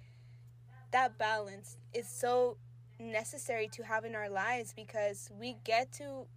that 0.91 1.17
balance 1.17 1.77
is 1.93 2.07
so 2.07 2.57
necessary 2.99 3.67
to 3.67 3.83
have 3.83 4.05
in 4.05 4.15
our 4.15 4.29
lives 4.29 4.73
because 4.73 5.29
we 5.37 5.55
get 5.63 5.91
to 5.91 6.27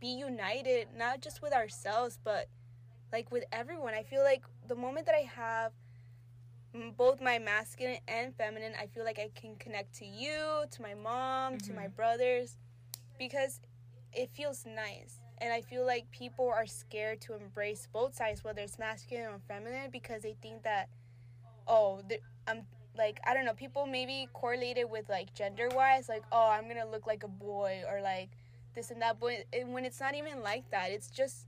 be 0.00 0.08
united 0.08 0.88
not 0.94 1.20
just 1.20 1.40
with 1.40 1.52
ourselves 1.52 2.18
but 2.22 2.48
like 3.12 3.30
with 3.32 3.44
everyone 3.52 3.94
i 3.94 4.02
feel 4.02 4.22
like 4.22 4.44
the 4.68 4.74
moment 4.74 5.06
that 5.06 5.14
i 5.14 5.22
have 5.22 5.72
both 6.96 7.20
my 7.20 7.38
masculine 7.38 7.98
and 8.08 8.34
feminine 8.34 8.74
i 8.78 8.86
feel 8.86 9.04
like 9.04 9.18
i 9.18 9.30
can 9.34 9.54
connect 9.56 9.94
to 9.94 10.04
you 10.04 10.64
to 10.70 10.82
my 10.82 10.92
mom 10.94 11.56
to 11.56 11.72
my 11.72 11.86
Mhm. 11.86 11.94
brothers 11.96 12.56
because 13.16 13.60
it 14.12 14.28
feels 14.30 14.66
nice 14.66 15.20
and 15.38 15.52
i 15.52 15.60
feel 15.60 15.84
like 15.86 16.10
people 16.10 16.48
are 16.48 16.66
scared 16.66 17.20
to 17.20 17.34
embrace 17.34 17.88
both 17.92 18.14
sides 18.14 18.42
whether 18.44 18.60
it's 18.60 18.78
masculine 18.78 19.26
or 19.26 19.38
feminine 19.48 19.90
because 19.90 20.22
they 20.22 20.34
think 20.42 20.62
that 20.62 20.88
oh 21.66 22.00
i'm 22.46 22.66
like 22.96 23.20
i 23.26 23.34
don't 23.34 23.44
know 23.44 23.54
people 23.54 23.86
maybe 23.86 24.28
correlated 24.32 24.88
with 24.90 25.08
like 25.08 25.32
gender 25.34 25.68
wise 25.74 26.08
like 26.08 26.22
oh 26.32 26.48
i'm 26.50 26.68
gonna 26.68 26.86
look 26.88 27.06
like 27.06 27.22
a 27.24 27.28
boy 27.28 27.82
or 27.90 28.00
like 28.00 28.30
this 28.74 28.90
and 28.90 29.00
that 29.02 29.18
but 29.20 29.32
when 29.66 29.84
it's 29.84 30.00
not 30.00 30.14
even 30.14 30.42
like 30.42 30.68
that 30.70 30.90
it's 30.90 31.08
just 31.10 31.46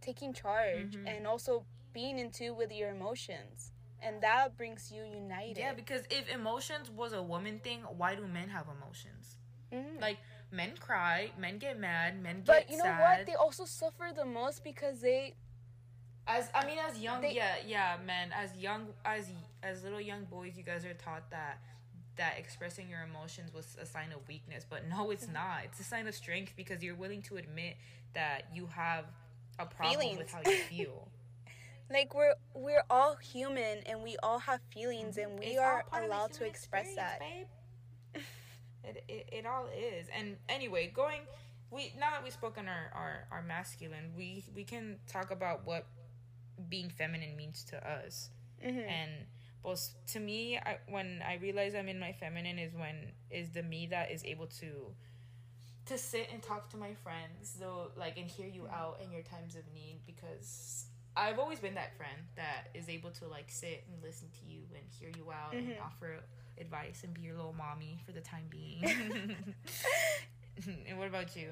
taking 0.00 0.32
charge 0.32 0.92
Mhm. 0.96 1.16
and 1.16 1.26
also 1.26 1.64
being 1.92 2.18
in 2.18 2.30
tune 2.30 2.56
with 2.56 2.72
your 2.72 2.90
emotions 2.90 3.72
and 4.02 4.20
that 4.22 4.56
brings 4.56 4.92
you 4.92 5.02
united 5.04 5.56
yeah. 5.58 5.72
Because 5.72 6.02
if 6.10 6.28
emotions 6.28 6.90
was 6.90 7.12
a 7.14 7.22
woman 7.22 7.58
thing, 7.60 7.82
why 7.84 8.14
do 8.14 8.26
men 8.26 8.50
have 8.50 8.66
emotions? 8.68 9.38
Mhm. 9.72 10.00
Like 10.00 10.18
men 10.54 10.72
cry, 10.78 11.30
men 11.38 11.58
get 11.58 11.78
mad, 11.78 12.22
men 12.22 12.36
get 12.36 12.46
but 12.46 12.70
you 12.70 12.76
know 12.76 12.84
sad. 12.84 13.00
what 13.00 13.26
they 13.26 13.34
also 13.34 13.64
suffer 13.64 14.10
the 14.14 14.24
most 14.24 14.62
because 14.64 15.00
they 15.00 15.34
As 16.26 16.48
I 16.54 16.64
mean, 16.66 16.78
as 16.78 16.98
young, 16.98 17.20
They- 17.20 17.34
yeah, 17.34 17.56
yeah, 17.66 17.96
man. 18.04 18.32
As 18.32 18.56
young, 18.56 18.88
as 19.04 19.30
as 19.62 19.82
little 19.82 20.00
young 20.00 20.24
boys, 20.24 20.56
you 20.56 20.62
guys 20.62 20.84
are 20.84 20.94
taught 20.94 21.30
that 21.30 21.58
that 22.16 22.38
expressing 22.38 22.88
your 22.88 23.02
emotions 23.02 23.52
was 23.52 23.76
a 23.80 23.84
sign 23.84 24.12
of 24.12 24.26
weakness, 24.28 24.64
but 24.68 24.86
no, 24.88 25.10
it's 25.10 25.24
Mm-hmm. 25.24 25.34
not. 25.34 25.58
It's 25.64 25.80
a 25.80 25.84
sign 25.84 26.06
of 26.06 26.14
strength 26.14 26.52
because 26.56 26.82
you're 26.82 26.94
willing 26.94 27.22
to 27.22 27.36
admit 27.36 27.76
that 28.14 28.44
you 28.54 28.66
have 28.68 29.04
a 29.58 29.66
problem 29.66 30.16
with 30.16 30.30
how 30.30 30.40
you 30.44 30.56
feel. 30.70 31.08
like 31.90 32.14
we're 32.14 32.34
we're 32.54 32.84
all 32.88 33.16
human 33.16 33.78
and 33.86 34.02
we 34.02 34.16
all 34.22 34.38
have 34.38 34.60
feelings 34.72 35.18
and 35.18 35.38
we 35.38 35.46
It's 35.46 35.58
are 35.58 35.82
part 35.82 35.86
of 35.86 35.92
the 36.00 36.06
allowed 36.06 36.32
to 36.34 36.44
express 36.46 36.94
that 36.94 37.18
babe. 37.20 37.46
It, 38.84 39.04
it, 39.08 39.28
it 39.32 39.46
all 39.46 39.66
is. 39.76 40.08
And 40.16 40.36
anyway, 40.48 40.90
going 40.94 41.20
we 41.70 41.92
now 41.98 42.10
that 42.10 42.22
we 42.22 42.30
spoke 42.30 42.56
on 42.58 42.68
our, 42.68 42.90
our, 42.94 43.26
our 43.30 43.42
masculine, 43.42 44.12
we 44.16 44.44
we 44.54 44.64
can 44.64 44.98
talk 45.06 45.30
about 45.30 45.66
what 45.66 45.86
being 46.68 46.88
feminine 46.90 47.36
means 47.36 47.64
to 47.64 47.76
us. 47.90 48.30
Mhm. 48.64 48.86
And 48.88 49.10
both 49.62 49.94
to 50.12 50.20
me, 50.20 50.56
I, 50.58 50.78
when 50.88 51.22
I 51.26 51.34
realize 51.36 51.74
I'm 51.74 51.88
in 51.88 51.98
my 51.98 52.12
feminine 52.12 52.58
is 52.58 52.74
when 52.74 53.12
is 53.30 53.50
the 53.50 53.62
me 53.62 53.86
that 53.86 54.10
is 54.12 54.24
able 54.24 54.46
to 54.60 54.94
to 55.86 55.98
sit 55.98 56.28
and 56.32 56.42
talk 56.42 56.70
to 56.70 56.76
my 56.78 56.94
friends, 56.94 57.56
though, 57.60 57.90
like 57.96 58.16
and 58.16 58.26
hear 58.26 58.46
you 58.46 58.66
out 58.68 59.00
in 59.04 59.12
your 59.12 59.22
times 59.22 59.54
of 59.54 59.62
need 59.74 60.00
because 60.06 60.86
I've 61.16 61.38
always 61.38 61.58
been 61.60 61.74
that 61.74 61.96
friend 61.96 62.16
that 62.36 62.68
is 62.74 62.88
able 62.88 63.10
to 63.12 63.26
like 63.28 63.50
sit 63.50 63.84
and 63.92 64.02
listen 64.02 64.28
to 64.40 64.52
you 64.52 64.62
and 64.74 64.84
hear 64.98 65.10
you 65.16 65.30
out 65.30 65.52
and 65.54 65.68
Mhm. 65.68 65.80
offer 65.82 66.20
advice 66.60 67.02
and 67.04 67.12
be 67.14 67.22
your 67.22 67.34
little 67.36 67.54
mommy 67.54 68.00
for 68.04 68.12
the 68.12 68.20
time 68.20 68.44
being. 68.50 68.82
and 70.88 70.98
what 70.98 71.08
about 71.08 71.34
you? 71.36 71.48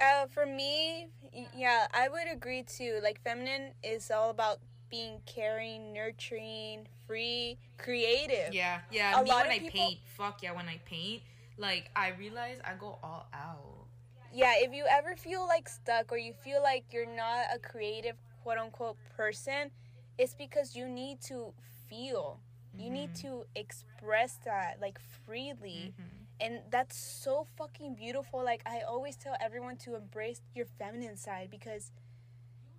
Uh, 0.00 0.26
for 0.26 0.44
me, 0.44 1.08
yeah, 1.56 1.86
I 1.94 2.08
would 2.08 2.28
agree 2.30 2.62
too. 2.62 3.00
Like, 3.02 3.20
feminine 3.22 3.72
is 3.82 4.10
all 4.10 4.30
about 4.30 4.58
being 4.90 5.20
caring, 5.26 5.92
nurturing, 5.92 6.86
free, 7.06 7.58
creative. 7.78 8.52
Yeah, 8.52 8.80
yeah. 8.90 9.18
A 9.18 9.24
me 9.24 9.30
lot 9.30 9.46
when 9.46 9.46
of 9.46 9.52
I 9.52 9.58
people- 9.58 9.80
paint, 9.80 9.98
fuck 10.16 10.42
yeah, 10.42 10.52
when 10.52 10.68
I 10.68 10.78
paint, 10.84 11.22
like 11.58 11.90
I 11.96 12.10
realize 12.10 12.58
I 12.64 12.74
go 12.78 12.98
all 13.02 13.26
out. 13.32 13.86
Yeah, 14.32 14.52
if 14.58 14.74
you 14.74 14.84
ever 14.90 15.16
feel 15.16 15.46
like 15.46 15.66
stuck 15.68 16.12
or 16.12 16.18
you 16.18 16.34
feel 16.34 16.62
like 16.62 16.84
you're 16.92 17.06
not 17.06 17.46
a 17.54 17.58
creative, 17.58 18.16
quote 18.42 18.58
unquote, 18.58 18.96
person, 19.16 19.70
it's 20.18 20.34
because 20.34 20.76
you 20.76 20.88
need 20.88 21.22
to 21.22 21.54
feel. 21.88 22.38
You 22.78 22.90
need 22.90 23.10
Mhm. 23.14 23.20
to 23.22 23.46
express 23.54 24.36
that, 24.44 24.80
like, 24.80 24.98
freely. 24.98 25.94
Mhm. 25.98 26.12
and 26.38 26.60
that's 26.70 26.94
so 26.98 27.44
fucking 27.56 27.94
beautiful 27.94 28.42
like 28.44 28.60
i 28.66 28.82
always 28.82 29.16
tell 29.16 29.34
everyone 29.40 29.74
to 29.78 29.94
embrace 29.96 30.42
your 30.54 30.66
feminine 30.66 31.16
side 31.16 31.48
because 31.50 31.90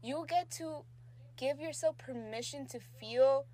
you 0.04 0.26
get 0.28 0.52
to 0.52 0.86
give 1.38 1.60
yourself 1.60 1.98
permission 1.98 2.68
to 2.68 2.80
feel 2.80 3.48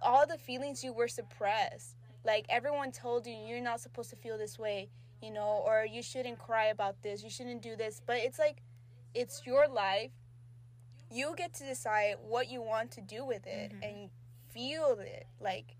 all 0.00 0.26
the 0.26 0.38
feelings 0.38 0.82
you 0.82 0.90
were 0.90 1.06
suppressed 1.06 1.96
like 2.24 2.46
everyone 2.48 2.90
told 2.90 3.26
you 3.26 3.34
you're 3.34 3.60
not 3.60 3.78
supposed 3.78 4.08
to 4.08 4.16
feel 4.16 4.38
this 4.38 4.58
way 4.58 4.88
you 5.20 5.30
know 5.30 5.62
or 5.66 5.84
you 5.84 6.00
shouldn't 6.02 6.38
cry 6.38 6.66
about 6.68 7.02
this 7.02 7.22
you 7.22 7.28
shouldn't 7.28 7.60
do 7.60 7.76
this 7.76 8.00
but 8.06 8.16
it's 8.16 8.38
like 8.38 8.62
it's 9.12 9.44
your 9.44 9.68
life 9.68 10.12
you 11.10 11.34
get 11.36 11.52
to 11.52 11.64
decide 11.64 12.16
what 12.26 12.48
you 12.48 12.62
want 12.62 12.90
to 12.90 13.02
do 13.02 13.22
with 13.22 13.46
it 13.46 13.70
Mhm. 13.72 13.82
and 13.88 14.10
feel 14.56 14.98
it 15.00 15.26
like 15.40 15.76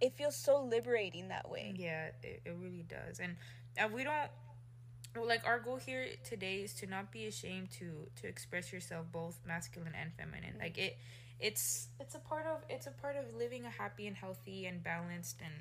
it 0.00 0.12
feels 0.16 0.36
so 0.36 0.62
liberating 0.62 1.28
that 1.28 1.48
way 1.50 1.74
Yeah, 1.76 2.08
it, 2.22 2.42
it 2.44 2.54
really 2.60 2.84
does. 2.88 3.18
And 3.18 3.36
uh, 3.80 3.88
we 3.92 4.04
don't 4.04 4.30
well, 5.16 5.26
like 5.26 5.46
our 5.46 5.58
goal 5.58 5.76
here 5.76 6.06
today 6.24 6.56
is 6.56 6.74
to 6.74 6.86
not 6.86 7.10
be 7.10 7.26
ashamed 7.26 7.70
to 7.72 8.08
to 8.20 8.28
express 8.28 8.72
yourself 8.72 9.06
both 9.10 9.40
masculine 9.46 9.94
and 10.00 10.12
feminine. 10.14 10.54
Like 10.60 10.78
it 10.78 10.98
it's 11.40 11.88
it's 11.98 12.14
a 12.14 12.18
part 12.18 12.46
of 12.46 12.62
it's 12.68 12.86
a 12.86 12.90
part 12.90 13.16
of 13.16 13.24
living 13.36 13.64
a 13.64 13.70
happy 13.70 14.06
and 14.06 14.16
healthy 14.16 14.66
and 14.66 14.82
balanced 14.82 15.40
and 15.42 15.54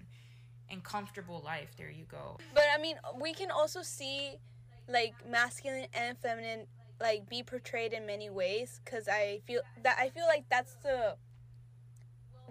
and 0.70 0.84
comfortable 0.84 1.42
life. 1.46 1.72
There 1.78 1.90
you 1.90 2.06
go. 2.06 2.38
But 2.54 2.66
I 2.78 2.82
mean, 2.82 2.98
we 3.20 3.34
can 3.34 3.52
also 3.52 3.82
see 3.82 4.36
like 4.90 5.16
masculine 5.30 5.88
and 5.94 6.18
feminine 6.18 6.68
like 7.00 7.30
be 7.30 7.44
portrayed 7.44 7.94
in 7.94 8.06
many 8.06 8.30
ways 8.30 8.82
cuz 8.86 9.08
I 9.08 9.42
feel 9.46 9.62
that 9.84 9.98
I 10.00 10.10
feel 10.10 10.26
like 10.26 10.46
that's 10.50 10.76
the 10.76 11.16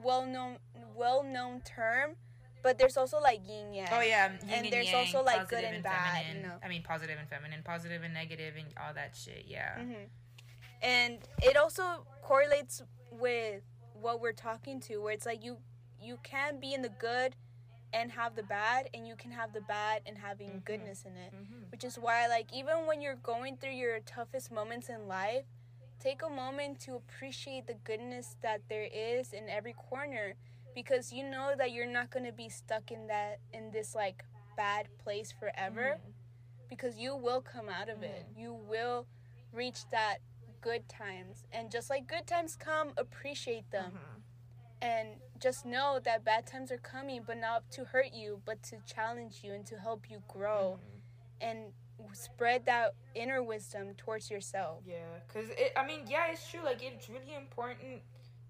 well-known 0.02 0.58
well-known 0.94 1.60
term, 1.62 2.16
but 2.62 2.78
there's 2.78 2.96
also 2.96 3.20
like 3.20 3.40
yin 3.46 3.72
yang. 3.74 3.88
Oh 3.92 4.00
yeah, 4.00 4.28
yin 4.32 4.38
And 4.42 4.50
and 4.64 4.72
there's 4.72 4.86
yang, 4.86 4.96
also, 4.96 5.22
like, 5.22 5.48
good 5.48 5.62
positive 5.64 5.74
and 5.74 5.82
bad, 5.82 6.24
you 6.34 6.42
know. 6.42 6.54
I 6.64 6.68
mean 6.68 6.82
positive 6.82 7.16
and 7.18 7.28
feminine, 7.28 7.62
positive 7.62 8.02
and 8.02 8.14
negative 8.14 8.54
and 8.56 8.66
all 8.80 8.94
that 8.94 9.14
shit. 9.16 9.44
Yeah. 9.46 9.76
Mhm. 9.78 10.08
And 10.82 11.18
it 11.42 11.56
also 11.56 12.06
correlates 12.22 12.82
with 13.10 13.62
what 13.94 14.20
we're 14.20 14.32
talking 14.32 14.80
to 14.80 14.98
where 14.98 15.12
it's 15.12 15.26
like 15.26 15.42
you 15.44 15.58
you 16.00 16.18
can 16.22 16.60
be 16.60 16.74
in 16.74 16.82
the 16.82 16.90
good 16.90 17.34
and 17.92 18.12
have 18.12 18.36
the 18.36 18.42
bad 18.42 18.88
and 18.92 19.06
you 19.08 19.16
can 19.16 19.30
have 19.30 19.52
the 19.54 19.62
bad 19.62 20.02
and 20.04 20.18
having 20.18 20.50
Mhm. 20.50 20.64
goodness 20.64 21.04
in 21.04 21.16
it. 21.16 21.32
Mhm. 21.32 21.70
which 21.72 21.82
is 21.84 21.98
why 21.98 22.26
like 22.26 22.52
even 22.52 22.86
when 22.86 23.00
you're 23.00 23.16
going 23.16 23.56
through 23.56 23.72
your 23.72 24.00
toughest 24.00 24.50
moments 24.50 24.88
in 24.88 25.08
life 25.08 25.44
take 26.00 26.22
a 26.22 26.28
moment 26.28 26.80
to 26.80 26.94
appreciate 26.94 27.66
the 27.66 27.74
goodness 27.84 28.36
that 28.42 28.60
there 28.68 28.88
is 28.92 29.32
in 29.32 29.48
every 29.48 29.72
corner 29.72 30.34
because 30.74 31.12
you 31.12 31.24
know 31.24 31.54
that 31.56 31.72
you're 31.72 31.86
not 31.90 32.10
going 32.10 32.24
to 32.26 32.32
be 32.32 32.48
stuck 32.48 32.90
in 32.90 33.06
that 33.06 33.38
in 33.52 33.70
this 33.70 33.94
like 33.94 34.24
bad 34.56 34.86
place 34.98 35.32
forever 35.32 35.98
Mhm. 35.98 36.12
because 36.68 36.96
you 36.98 37.14
will 37.16 37.40
come 37.40 37.68
out 37.68 37.88
of 37.88 38.02
it 38.02 38.26
you 38.36 38.52
will 38.52 39.06
reach 39.52 39.88
that 39.90 40.18
good 40.60 40.88
times 40.88 41.44
and 41.52 41.70
just 41.70 41.88
like 41.90 42.06
good 42.06 42.26
times 42.26 42.56
come 42.56 42.92
appreciate 42.96 43.70
them 43.70 43.92
Mhm. 43.92 44.22
and 44.82 45.20
just 45.38 45.64
know 45.64 45.98
that 46.00 46.24
bad 46.24 46.46
times 46.46 46.70
are 46.72 46.78
coming, 46.78 47.22
but 47.22 47.36
not 47.36 47.70
to 47.70 47.84
hurt 47.84 48.12
you, 48.12 48.40
but 48.44 48.62
to 48.62 48.78
challenge 48.86 49.42
you 49.44 49.52
and 49.52 49.66
to 49.66 49.78
help 49.78 50.08
you 50.10 50.22
grow 50.28 50.78
Mhm. 50.78 51.00
and 51.40 51.72
spread 52.12 52.66
that 52.66 52.94
inner 53.14 53.42
wisdom 53.42 53.94
towards 53.96 54.30
yourself. 54.30 54.82
Yeah, 54.86 54.96
cause 55.32 55.46
it. 55.50 55.72
I 55.76 55.86
mean, 55.86 56.00
yeah, 56.08 56.30
it's 56.30 56.48
true. 56.50 56.60
Like 56.64 56.82
it's 56.82 57.08
really 57.08 57.34
important 57.36 58.02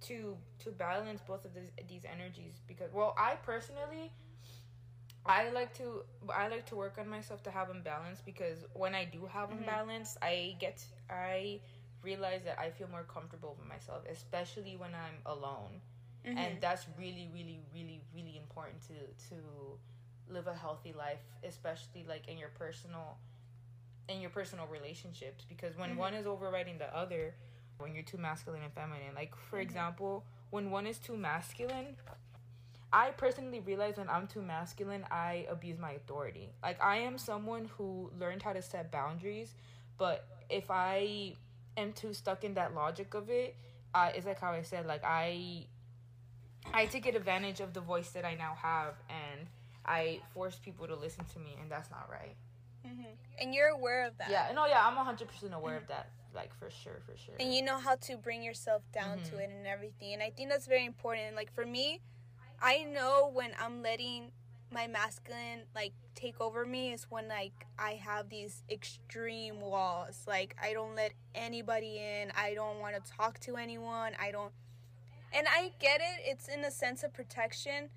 to 0.02 0.36
to 0.60 0.70
balance 0.72 1.20
both 1.26 1.44
of 1.44 1.54
these 1.54 1.70
these 1.88 2.04
energies 2.04 2.60
because, 2.66 2.92
well, 2.92 3.14
I 3.18 3.34
personally, 3.36 4.12
I 5.24 5.50
like 5.50 5.74
to 5.78 6.04
I 6.32 6.48
like 6.48 6.66
to 6.66 6.76
work 6.76 6.98
on 6.98 7.08
myself 7.08 7.42
to 7.44 7.50
have 7.50 7.68
them 7.68 7.82
balanced 7.82 8.24
because 8.24 8.64
when 8.74 8.94
I 8.94 9.04
do 9.04 9.26
have 9.26 9.48
them 9.48 9.60
Mhm. 9.62 9.66
balanced, 9.66 10.18
I 10.22 10.56
get 10.60 10.84
I 11.10 11.60
realize 12.02 12.44
that 12.44 12.58
I 12.60 12.70
feel 12.70 12.88
more 12.88 13.02
comfortable 13.04 13.56
with 13.58 13.66
myself, 13.66 14.04
especially 14.08 14.76
when 14.76 14.94
I'm 14.94 15.20
alone, 15.26 15.80
Mhm. 16.24 16.36
and 16.36 16.60
that's 16.60 16.86
really, 16.96 17.28
really, 17.32 17.60
really, 17.74 18.00
really 18.14 18.36
important 18.36 18.82
to 18.82 18.94
to 19.30 19.78
live 20.28 20.46
a 20.46 20.54
healthy 20.54 20.92
life, 20.92 21.22
especially 21.42 22.04
like 22.04 22.28
in 22.28 22.38
your 22.38 22.50
personal 22.50 23.18
in 24.08 24.20
your 24.20 24.30
personal 24.30 24.66
relationships 24.66 25.44
because 25.48 25.76
when 25.76 25.90
Mhm. 25.90 25.96
one 25.98 26.14
is 26.14 26.26
overriding 26.26 26.78
the 26.78 26.94
other 26.96 27.34
when 27.78 27.94
you're 27.94 28.04
too 28.04 28.16
masculine 28.18 28.62
and 28.62 28.72
feminine 28.72 29.14
like 29.14 29.34
for 29.36 29.58
Mhm. 29.58 29.62
example 29.62 30.24
when 30.50 30.70
one 30.70 30.86
is 30.86 30.98
too 30.98 31.16
masculine 31.16 31.96
i 32.92 33.10
personally 33.10 33.60
realize 33.60 33.96
when 33.96 34.08
i'm 34.08 34.26
too 34.26 34.40
masculine 34.40 35.04
i 35.10 35.44
abuse 35.50 35.78
my 35.78 35.92
authority 35.92 36.52
like 36.62 36.80
i 36.80 36.96
am 36.96 37.18
someone 37.18 37.66
who 37.76 38.10
learned 38.18 38.42
how 38.42 38.52
to 38.52 38.62
set 38.62 38.90
boundaries 38.90 39.54
but 39.98 40.24
if 40.48 40.70
i 40.70 41.34
am 41.76 41.92
too 41.92 42.14
stuck 42.14 42.44
in 42.44 42.54
that 42.54 42.74
logic 42.74 43.12
of 43.14 43.28
it 43.28 43.56
uh, 43.94 44.10
it's 44.14 44.24
like 44.26 44.38
how 44.40 44.52
i 44.52 44.62
said 44.62 44.86
like 44.86 45.02
i 45.04 45.66
i 46.72 46.86
take 46.86 47.06
advantage 47.06 47.60
of 47.60 47.74
the 47.74 47.80
voice 47.80 48.10
that 48.10 48.24
i 48.24 48.34
now 48.34 48.54
have 48.54 48.94
and 49.10 49.48
i 49.84 50.20
force 50.32 50.56
people 50.56 50.86
to 50.86 50.94
listen 50.94 51.24
to 51.24 51.38
me 51.38 51.56
and 51.60 51.70
that's 51.70 51.90
not 51.90 52.08
right 52.10 52.36
Mhm. 52.86 53.06
And 53.38 53.54
you're 53.54 53.68
aware 53.68 54.04
of 54.06 54.16
that. 54.18 54.30
yeah, 54.30 54.50
no, 54.54 54.66
yeah, 54.66 54.86
I'm 54.86 54.96
100% 54.96 55.52
aware 55.54 55.76
of 55.76 55.86
that. 55.88 56.06
Like, 56.34 56.54
for 56.54 56.70
sure, 56.70 57.00
for 57.06 57.16
sure. 57.16 57.34
and 57.40 57.54
you 57.54 57.62
know 57.62 57.78
how 57.78 57.96
to 57.96 58.16
bring 58.16 58.42
yourself 58.42 58.82
down 58.92 59.22
to 59.22 59.36
Mhm. 59.36 59.40
it 59.40 59.50
and 59.50 59.66
everything 59.66 60.12
and 60.12 60.22
i 60.22 60.28
think 60.30 60.50
that's 60.50 60.66
very 60.66 60.84
important 60.84 61.34
like 61.34 61.50
for 61.50 61.64
me 61.64 62.02
i 62.60 62.82
know 62.84 63.28
when 63.32 63.54
i'm 63.58 63.82
letting 63.82 64.32
my 64.70 64.86
masculine 64.86 65.62
like 65.74 65.94
take 66.14 66.38
over 66.40 66.66
me 66.66 66.92
is 66.92 67.10
when 67.10 67.26
like 67.28 67.66
i 67.78 67.92
have 67.94 68.28
these 68.28 68.64
extreme 68.68 69.60
walls 69.62 70.24
like 70.26 70.54
i 70.60 70.74
don't 70.74 70.94
let 70.94 71.12
anybody 71.34 71.98
in 71.98 72.30
i 72.36 72.52
don't 72.52 72.80
want 72.80 72.94
to 73.02 73.12
talk 73.12 73.38
to 73.40 73.56
anyone 73.56 74.14
i 74.20 74.30
don't 74.30 74.52
and 75.32 75.46
i 75.48 75.72
get 75.78 76.00
it 76.02 76.20
it's 76.24 76.48
in 76.48 76.62
a 76.64 76.70
sense 76.70 77.02
of 77.02 77.14
protection 77.14 77.88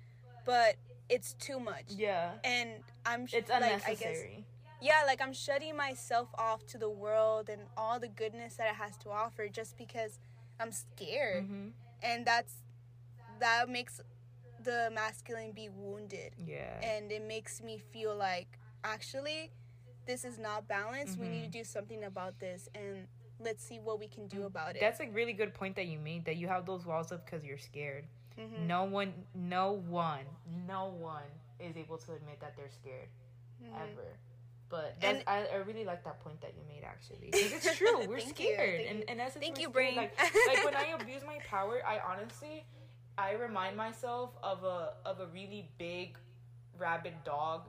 but 0.46 0.76
it's 1.10 1.34
too 1.34 1.60
much 1.60 1.84
yeah. 1.88 2.30
and 2.42 2.82
i'm 3.04 3.26
sh- 3.26 3.34
It's 3.34 3.50
like, 3.50 3.62
unnecessary. 3.62 4.46
Yeah, 4.80 5.02
like 5.06 5.20
I'm 5.20 5.32
shutting 5.32 5.76
myself 5.76 6.28
off 6.38 6.66
to 6.68 6.78
the 6.78 6.88
world 6.88 7.48
and 7.48 7.62
all 7.76 8.00
the 8.00 8.08
goodness 8.08 8.56
that 8.56 8.68
it 8.68 8.76
has 8.76 8.96
to 8.98 9.10
offer 9.10 9.48
just 9.48 9.76
because 9.76 10.18
I'm 10.58 10.72
scared. 10.72 11.44
hmm 11.46 11.68
And 12.02 12.26
that's 12.26 12.54
that 13.40 13.68
makes 13.68 14.00
the 14.62 14.90
masculine 14.92 15.52
be 15.52 15.68
wounded. 15.68 16.32
Yeah. 16.38 16.80
And 16.82 17.10
it 17.12 17.22
makes 17.26 17.62
me 17.62 17.78
feel 17.78 18.14
like 18.16 18.58
actually 18.84 19.50
this 20.06 20.24
is 20.24 20.38
not 20.38 20.66
balanced. 20.68 21.18
We 21.18 21.28
need 21.28 21.44
to 21.44 21.50
do 21.50 21.64
something 21.64 22.04
about 22.04 22.38
this 22.40 22.68
and 22.74 23.06
let's 23.38 23.64
see 23.64 23.78
what 23.78 23.98
we 23.98 24.08
can 24.08 24.26
do 24.28 24.44
about 24.44 24.76
it. 24.76 24.80
That's 24.80 25.00
a 25.00 25.08
really 25.08 25.32
good 25.32 25.54
point 25.54 25.76
that 25.76 25.86
you 25.86 25.98
made 25.98 26.24
that 26.26 26.36
you 26.36 26.48
have 26.48 26.66
those 26.66 26.84
walls 26.86 27.12
up 27.12 27.24
because 27.24 27.44
you're 27.44 27.58
scared. 27.58 28.06
Mhm. 28.38 28.66
No 28.66 28.84
one, 28.84 29.12
no 29.34 29.72
one, 29.72 30.24
no 30.66 30.86
one 30.86 31.30
is 31.58 31.76
able 31.76 31.98
to 31.98 32.12
admit 32.14 32.40
that 32.40 32.56
they're 32.56 32.70
scared 32.70 33.08
Mhm. 33.62 33.92
ever. 33.92 34.18
But 34.70 34.96
And- 35.02 35.22
I, 35.26 35.46
I 35.52 35.56
really 35.56 35.84
like 35.84 36.04
that 36.04 36.20
point 36.20 36.40
that 36.42 36.54
you 36.56 36.62
made 36.68 36.84
actually. 36.84 37.30
'Cause 37.32 37.52
it's 37.52 37.76
true. 37.76 38.06
We're 38.06 38.18
you, 38.18 38.28
scared. 38.28 38.76
thank 38.78 38.90
and, 38.90 38.98
you. 39.00 39.04
and 39.08 39.20
essence, 39.20 39.44
Thank 39.44 39.60
you. 39.60 39.68
Brain. 39.68 39.96
Like, 39.96 40.16
like 40.48 40.64
when 40.64 40.74
I 40.76 40.94
abuse 40.98 41.22
my 41.26 41.38
power, 41.48 41.82
I 41.86 41.98
honestly, 41.98 42.64
I 43.18 43.32
remind 43.32 43.76
myself 43.76 44.30
of 44.42 44.62
a 44.64 44.94
of 45.04 45.20
a 45.20 45.26
really 45.26 45.68
big, 45.76 46.16
rabid 46.78 47.14
dog 47.24 47.68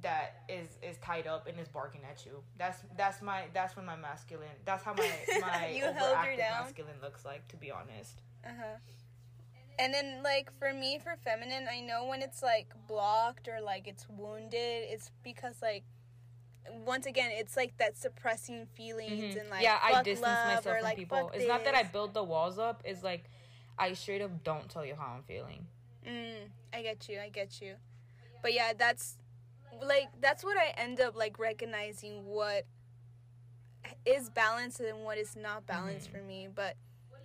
that 0.00 0.44
is 0.48 0.78
is 0.82 0.96
tied 0.98 1.26
up 1.26 1.46
and 1.46 1.60
is 1.60 1.68
barking 1.68 2.00
at 2.10 2.24
you. 2.24 2.42
That's 2.56 2.78
that's 2.96 3.20
my 3.20 3.44
that's 3.52 3.76
when 3.76 3.84
my 3.84 3.96
masculine. 3.96 4.48
That's 4.64 4.82
how 4.82 4.94
my 4.94 5.10
my 5.42 5.68
You 5.68 5.84
held 5.84 5.96
her 5.96 6.00
overactive 6.32 6.38
down? 6.38 6.62
masculine 6.64 6.96
looks 7.02 7.24
like. 7.26 7.46
To 7.48 7.56
be 7.56 7.70
honest. 7.70 8.22
Uh-huh. 8.46 8.64
And 9.78 9.92
then 9.94 10.22
like 10.22 10.50
for 10.58 10.72
me 10.72 10.98
for 10.98 11.16
feminine, 11.22 11.66
I 11.70 11.80
know 11.80 12.06
when 12.06 12.22
it's 12.22 12.42
like 12.42 12.68
blocked 12.88 13.46
or 13.48 13.60
like 13.60 13.86
it's 13.86 14.06
wounded, 14.08 14.84
it's 14.90 15.10
because 15.22 15.56
like 15.62 15.84
once 16.84 17.06
again, 17.06 17.30
it's 17.32 17.56
like 17.56 17.76
that 17.78 17.96
suppressing 17.96 18.66
feelings 18.74 19.34
Mhm. 19.34 19.40
and 19.40 19.50
like 19.50 19.62
yeah, 19.62 19.78
I 19.82 19.92
fuck 19.92 20.04
distance 20.04 20.26
love 20.26 20.46
myself 20.46 20.66
or 20.66 20.74
from 20.78 20.84
like 20.84 20.96
people. 20.96 21.30
It's 21.34 21.46
not 21.48 21.64
that 21.64 21.74
I 21.74 21.82
build 21.82 22.14
the 22.14 22.22
walls 22.24 22.58
up. 22.58 22.82
It's 22.84 23.02
like 23.02 23.24
I 23.78 23.92
straight 23.94 24.22
up 24.22 24.44
don't 24.44 24.68
tell 24.70 24.84
you 24.84 24.94
how 24.94 25.14
I'm 25.16 25.22
feeling. 25.22 25.66
Mm, 26.06 26.50
I 26.72 26.82
get 26.82 27.08
you. 27.08 27.18
I 27.20 27.28
get 27.28 27.60
you. 27.60 27.76
But 28.42 28.52
yeah, 28.54 28.72
that's 28.76 29.18
like 29.82 30.08
that's 30.20 30.44
what 30.44 30.56
I 30.56 30.68
end 30.76 31.00
up 31.00 31.16
like 31.16 31.38
recognizing 31.38 32.26
what 32.26 32.66
is 34.04 34.30
balanced 34.30 34.80
and 34.80 35.04
what 35.04 35.18
is 35.18 35.36
not 35.36 35.66
balanced 35.66 36.08
Mhm. 36.08 36.12
for 36.12 36.22
me. 36.22 36.48
But 36.48 36.76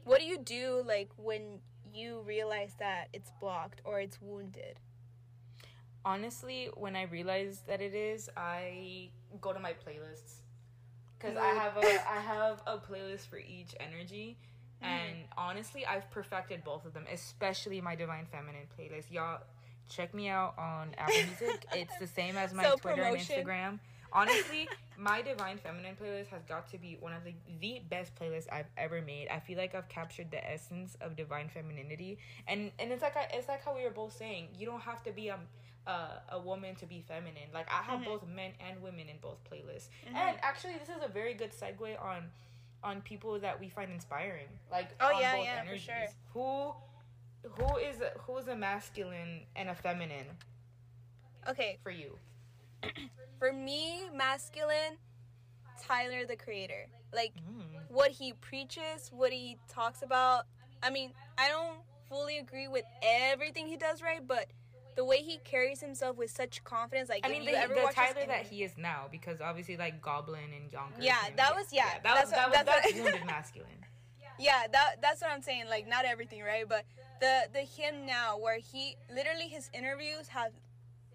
what 0.03 0.19
do 0.19 0.25
you 0.25 0.37
do 0.37 0.81
like 0.85 1.09
when 1.17 1.61
you 1.93 2.21
realize 2.21 2.75
that 2.79 3.09
it's 3.13 3.31
blocked 3.39 3.81
or 3.83 3.99
it's 3.99 4.21
wounded? 4.21 4.79
honestly 6.07 6.69
when 6.75 6.95
i 6.95 7.01
realize 7.01 7.63
that 7.65 7.81
it 7.81 7.95
is 7.95 8.29
i 8.37 9.09
go 9.41 9.53
to 9.53 9.59
my 9.59 9.71
playlists. 9.71 10.41
Because 11.17 11.37
i 11.37 11.47
have 11.47 11.77
a 11.77 12.09
i 12.09 12.19
have 12.19 12.61
a 12.67 12.77
playlist 12.77 13.27
for 13.27 13.37
each 13.37 13.75
energy. 13.79 14.37
Mm-hmm. 14.83 14.91
and 14.93 15.15
honestly 15.37 15.85
i've 15.85 16.09
perfected 16.11 16.61
both 16.65 16.85
of 16.85 16.93
them 16.93 17.05
especially 17.11 17.79
my 17.79 17.95
divine 17.95 18.25
feminine 18.31 18.67
playlist. 18.77 19.09
Y'all 19.11 19.39
check 19.89 20.13
me 20.13 20.27
out 20.27 20.53
on 20.57 20.93
apple 20.97 21.15
music. 21.39 21.65
It's 21.73 21.97
the 21.99 22.07
same 22.07 22.35
as 22.37 22.53
my 22.53 22.63
So 22.63 22.75
twitter 22.75 23.03
promotion. 23.03 23.35
and 23.39 23.47
instagram. 23.47 23.79
Honestly 24.11 24.67
my 24.97 25.21
divine 25.21 25.57
feminine 25.57 25.95
playlist 26.01 26.27
has 26.27 26.43
got 26.43 26.69
to 26.71 26.77
be 26.77 26.97
one 26.99 27.11
of 27.13 27.23
the, 27.23 27.33
the 27.59 27.81
best 27.89 28.13
playlists 28.15 28.47
i've 28.51 28.69
ever 28.77 29.01
made. 29.01 29.27
I 29.29 29.39
feel 29.39 29.57
like 29.57 29.73
i've 29.75 29.87
captured 29.89 30.29
the 30.31 30.45
essence 30.51 30.97
of 31.01 31.15
divine 31.15 31.49
femininity. 31.49 32.17
And 32.47 32.71
and 32.79 32.91
it's 32.91 33.01
like 33.01 33.15
I, 33.15 33.27
it's 33.33 33.47
like 33.47 33.63
how 33.63 33.73
we 33.75 33.83
were 33.83 33.89
both 33.91 34.15
saying 34.15 34.49
you 34.57 34.65
don't 34.65 34.81
have 34.81 35.01
to 35.03 35.11
be 35.11 35.29
a 35.29 35.37
uh, 35.87 36.19
a 36.29 36.39
woman 36.39 36.75
to 36.75 36.85
be 36.85 37.01
feminine. 37.01 37.49
Like 37.53 37.69
I 37.71 37.81
have 37.83 37.99
Mhm. 38.01 38.05
both 38.05 38.25
men 38.27 38.53
and 38.59 38.81
women 38.81 39.07
in 39.09 39.17
both 39.19 39.43
playlists. 39.43 39.89
Mhm. 40.07 40.15
And 40.15 40.39
actually, 40.41 40.77
this 40.77 40.89
is 40.89 41.01
a 41.03 41.07
very 41.07 41.33
good 41.33 41.51
segue 41.51 42.01
on 42.01 42.31
on 42.83 43.01
people 43.01 43.39
that 43.39 43.59
we 43.59 43.67
find 43.69 43.91
inspiring. 43.91 44.47
Like 44.69 44.89
Oh, 44.99 45.19
yeah, 45.19 45.35
both 45.35 45.45
yeah, 45.45 45.63
for 45.63 45.77
sure. 45.77 46.07
Who 46.33 46.75
who 47.43 47.77
is 47.77 48.01
who 48.21 48.37
is 48.37 48.47
a 48.47 48.55
masculine 48.55 49.45
and 49.55 49.69
a 49.69 49.75
feminine 49.75 50.37
Okay, 51.47 51.77
for 51.83 51.91
you? 51.91 52.17
for 53.39 53.53
me, 53.53 54.09
masculine, 54.13 54.97
Tyler 55.81 56.25
the 56.25 56.35
Creator. 56.35 56.87
Like 57.13 57.33
Mm. 57.35 57.87
what 57.89 58.11
he 58.11 58.33
preaches, 58.33 59.09
what 59.11 59.31
he 59.31 59.57
talks 59.67 60.01
about. 60.01 60.47
I 60.81 60.89
mean, 60.89 61.13
I 61.37 61.49
don't 61.49 61.79
fully 62.09 62.37
agree 62.39 62.67
with 62.67 62.85
everything 63.01 63.67
he 63.67 63.77
does, 63.77 64.01
right? 64.01 64.25
But 64.27 64.49
the 64.95 65.03
way 65.05 65.17
he 65.17 65.37
carries 65.43 65.81
himself 65.81 66.15
with 66.17 66.31
such 66.31 66.63
confidence, 66.63 67.09
like 67.09 67.25
I 67.25 67.27
if 67.29 67.33
mean, 67.33 67.43
you 67.43 67.51
the, 67.51 67.57
ever 67.59 67.73
the 67.75 67.91
Tyler 67.93 68.25
that 68.27 68.47
he 68.47 68.63
is 68.63 68.71
now, 68.77 69.07
because 69.11 69.41
obviously, 69.41 69.77
like 69.77 70.01
Goblin 70.01 70.51
and 70.55 70.71
Yonkers. 70.71 71.03
Yeah, 71.03 71.17
and- 71.27 71.37
that 71.37 71.53
was- 71.55 71.71
yeah, 71.73 71.99
that 72.03 72.15
was 72.21 72.31
that's 72.31 72.31
that 72.31 72.47
was 72.49 72.55
that's 72.65 72.67
that's 72.83 72.93
what- 72.95 73.03
wounded 73.03 73.25
masculine. 73.25 73.85
yeah, 74.39 74.67
that 74.71 75.01
that's 75.01 75.21
what 75.21 75.31
I'm 75.31 75.41
saying. 75.41 75.65
Like 75.69 75.87
not 75.87 76.05
everything, 76.05 76.41
right? 76.43 76.67
But 76.67 76.85
the 77.19 77.47
the 77.53 77.61
him 77.61 78.05
now, 78.05 78.37
where 78.37 78.59
he 78.59 78.95
literally 79.13 79.47
his 79.47 79.69
interviews 79.73 80.29
have 80.29 80.51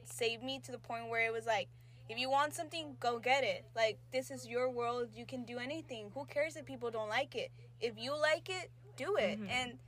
saved 0.05 0.43
me 0.43 0.59
to 0.61 0.73
the 0.73 0.79
point 0.79 1.09
where 1.09 1.25
it 1.27 1.33
was 1.33 1.47
like, 1.47 1.69
if 2.09 2.19
you 2.19 2.29
want 2.31 2.55
something, 2.55 2.97
go 3.01 3.19
get 3.19 3.45
it. 3.45 3.65
Like 3.75 3.99
this 4.13 4.31
is 4.31 4.47
your 4.47 4.71
world. 4.71 5.09
You 5.15 5.25
can 5.27 5.45
do 5.45 5.59
anything. 5.59 6.11
Who 6.15 6.25
cares 6.27 6.57
if 6.57 6.65
people 6.67 6.91
don't 6.91 7.09
like 7.09 7.35
it? 7.37 7.51
If 7.81 7.95
you 7.99 8.19
like 8.21 8.49
it, 8.51 8.71
do 8.97 9.17
it. 9.17 9.41
Mhm. 9.41 9.49
And 9.51 9.79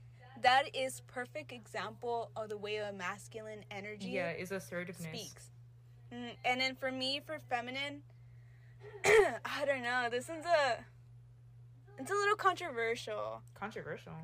that 0.43 0.65
is 0.75 1.01
perfect 1.07 1.53
example 1.53 2.31
of 2.37 2.49
the 2.49 2.57
way 2.57 2.77
a 2.77 2.93
masculine 2.93 3.65
energy 3.71 4.09
Yeah, 4.11 4.31
is 4.33 4.53
assertiveness. 4.53 5.09
speaks. 5.09 5.51
Mm, 6.13 6.31
and 6.45 6.61
then 6.61 6.75
for 6.77 6.91
me, 6.93 7.21
for 7.25 7.39
feminine, 7.49 8.03
I 9.05 9.65
don't 9.65 9.83
know. 9.83 10.09
This 10.11 10.29
one's 10.29 10.47
a 10.47 10.85
it's 11.99 12.11
a 12.11 12.15
little 12.15 12.37
controversial 12.37 13.43
Controversial. 13.55 14.15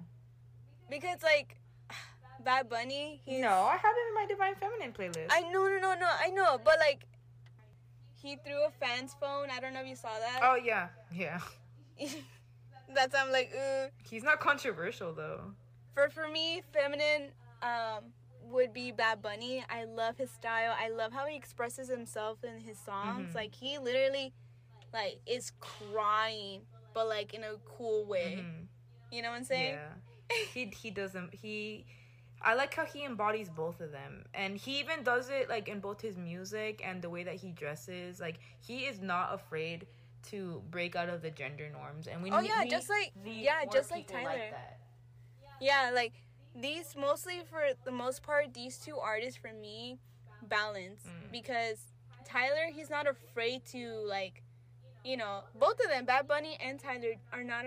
because 0.90 1.22
like 1.22 1.56
Bad 2.44 2.68
Bunny. 2.68 3.20
He's, 3.24 3.40
No, 3.40 3.48
I 3.50 3.76
have 3.76 3.94
it 3.96 4.08
in 4.08 4.14
my 4.14 4.26
divine 4.28 4.54
feminine 4.56 4.92
playlist. 4.92 5.28
I 5.30 5.42
know, 5.42 5.66
no, 5.68 5.78
no, 5.80 5.94
no. 5.94 6.08
I 6.20 6.30
know, 6.30 6.58
but 6.62 6.78
like 6.78 7.04
he 8.14 8.36
threw 8.44 8.64
a 8.66 8.70
fan's 8.70 9.14
phone. 9.20 9.48
I 9.50 9.60
don't 9.60 9.72
know 9.72 9.80
if 9.82 9.86
you 9.88 9.96
saw 9.96 10.08
that. 10.18 10.40
oh 10.42 10.56
yeah, 10.56 10.88
yeah. 11.14 11.38
That's 12.94 13.14
I'm 13.14 13.30
like. 13.32 13.52
He's 14.08 14.22
not 14.24 14.40
controversial 14.40 15.12
though. 15.12 15.52
For 15.98 16.08
for 16.10 16.28
me, 16.28 16.62
feminine 16.72 17.30
um 17.62 18.04
would 18.44 18.72
be 18.72 18.92
Bad 18.92 19.20
Bunny. 19.20 19.62
I 19.68 19.84
love 19.84 20.16
his 20.16 20.30
style. 20.30 20.74
I 20.78 20.88
love 20.88 21.12
how 21.12 21.26
he 21.26 21.36
expresses 21.36 21.88
himself 21.88 22.44
in 22.44 22.60
his 22.60 22.78
songs. 22.78 23.32
Mhm. 23.32 23.34
Like 23.34 23.54
he 23.54 23.78
literally 23.78 24.32
like 24.92 25.20
is 25.26 25.52
crying 25.60 26.62
but 26.94 27.06
like 27.08 27.34
in 27.34 27.44
a 27.44 27.54
cool 27.76 28.04
way. 28.06 28.36
Mhm. 28.40 28.66
You 29.10 29.22
know 29.22 29.30
what 29.30 29.36
I'm 29.38 29.44
saying? 29.44 29.74
Yeah. 29.74 30.36
he 30.54 30.66
he 30.66 30.90
doesn't 30.90 31.34
he 31.34 31.84
I 32.40 32.54
like 32.54 32.72
how 32.72 32.84
he 32.84 33.04
embodies 33.04 33.48
both 33.50 33.80
of 33.80 33.90
them. 33.90 34.24
And 34.32 34.56
he 34.56 34.78
even 34.78 35.02
does 35.02 35.28
it 35.28 35.48
like 35.48 35.68
in 35.68 35.80
both 35.80 36.00
his 36.00 36.16
music 36.16 36.80
and 36.84 37.02
the 37.02 37.10
way 37.10 37.24
that 37.24 37.34
he 37.34 37.50
dresses. 37.50 38.20
Like 38.20 38.38
he 38.60 38.86
is 38.86 39.00
not 39.00 39.34
afraid 39.34 39.86
to 40.30 40.62
break 40.70 40.96
out 40.96 41.08
of 41.08 41.20
the 41.22 41.30
gender 41.30 41.68
norms. 41.70 42.06
And 42.06 42.22
we 42.22 42.30
Oh, 42.30 42.38
yeah, 42.38 42.62
we 42.62 42.70
just 42.70 42.88
like- 42.88 43.12
yeah, 43.24 43.64
just 43.70 43.90
like 43.90 44.06
Tyler. 44.06 44.50
that. 44.52 44.77
Yeah, 45.60 45.90
like 45.94 46.12
these 46.54 46.94
mostly 46.96 47.42
for 47.50 47.62
the 47.84 47.90
most 47.92 48.22
part, 48.22 48.54
these 48.54 48.78
two 48.78 48.96
artists 48.98 49.38
for 49.38 49.52
me 49.52 49.98
balance 50.42 51.02
Mm. 51.04 51.32
because 51.32 51.78
Tyler 52.24 52.66
he's 52.72 52.90
not 52.90 53.06
afraid 53.06 53.64
to 53.66 53.98
like, 54.06 54.42
you 55.04 55.16
know, 55.16 55.42
both 55.54 55.80
of 55.80 55.88
them, 55.88 56.04
Bad 56.04 56.26
Bunny 56.28 56.56
and 56.60 56.78
Tyler, 56.78 57.14
are 57.32 57.42
not 57.44 57.64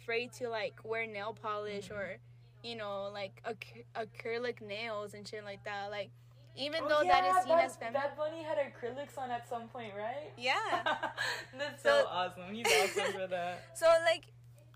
afraid 0.00 0.32
to 0.34 0.48
like 0.48 0.80
wear 0.84 1.06
nail 1.06 1.32
polish 1.34 1.88
Mhm. 1.88 1.96
or, 1.96 2.18
you 2.62 2.74
know, 2.76 3.10
like 3.12 3.40
ac- 3.46 3.84
acrylic 3.94 4.60
nails 4.60 5.14
and 5.14 5.26
shit 5.28 5.44
like 5.44 5.62
that. 5.64 5.90
Like, 5.90 6.10
even 6.56 6.82
Oh, 6.84 6.88
though 6.88 7.04
that 7.04 7.24
is 7.24 7.36
seen 7.44 7.48
Bad- 7.56 7.64
as 7.66 7.76
feminine. 7.76 8.00
Bad 8.02 8.16
Bunny 8.16 8.42
had 8.42 8.58
acrylics 8.58 9.16
on 9.16 9.30
at 9.30 9.48
some 9.48 9.68
point, 9.68 9.94
right? 9.94 10.32
Yeah. 10.36 10.54
That's 11.54 11.82
so, 11.82 12.02
So- 12.02 12.06
awesome. 12.08 12.52
He's 12.54 12.66
awesome 12.66 13.12
for 13.12 13.26
that. 13.28 13.62
So 13.76 13.86
like 14.04 14.24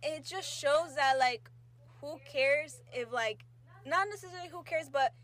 it 0.03 0.25
just 0.25 0.49
shows 0.49 0.95
that 0.97 1.19
like 1.19 1.49
who 2.03 2.19
cares 2.31 2.83
if 2.93 3.11
like 3.13 3.45
not 3.87 4.09
necessarily 4.11 4.49
who 4.49 4.63
cares 4.65 4.91
but 4.91 5.15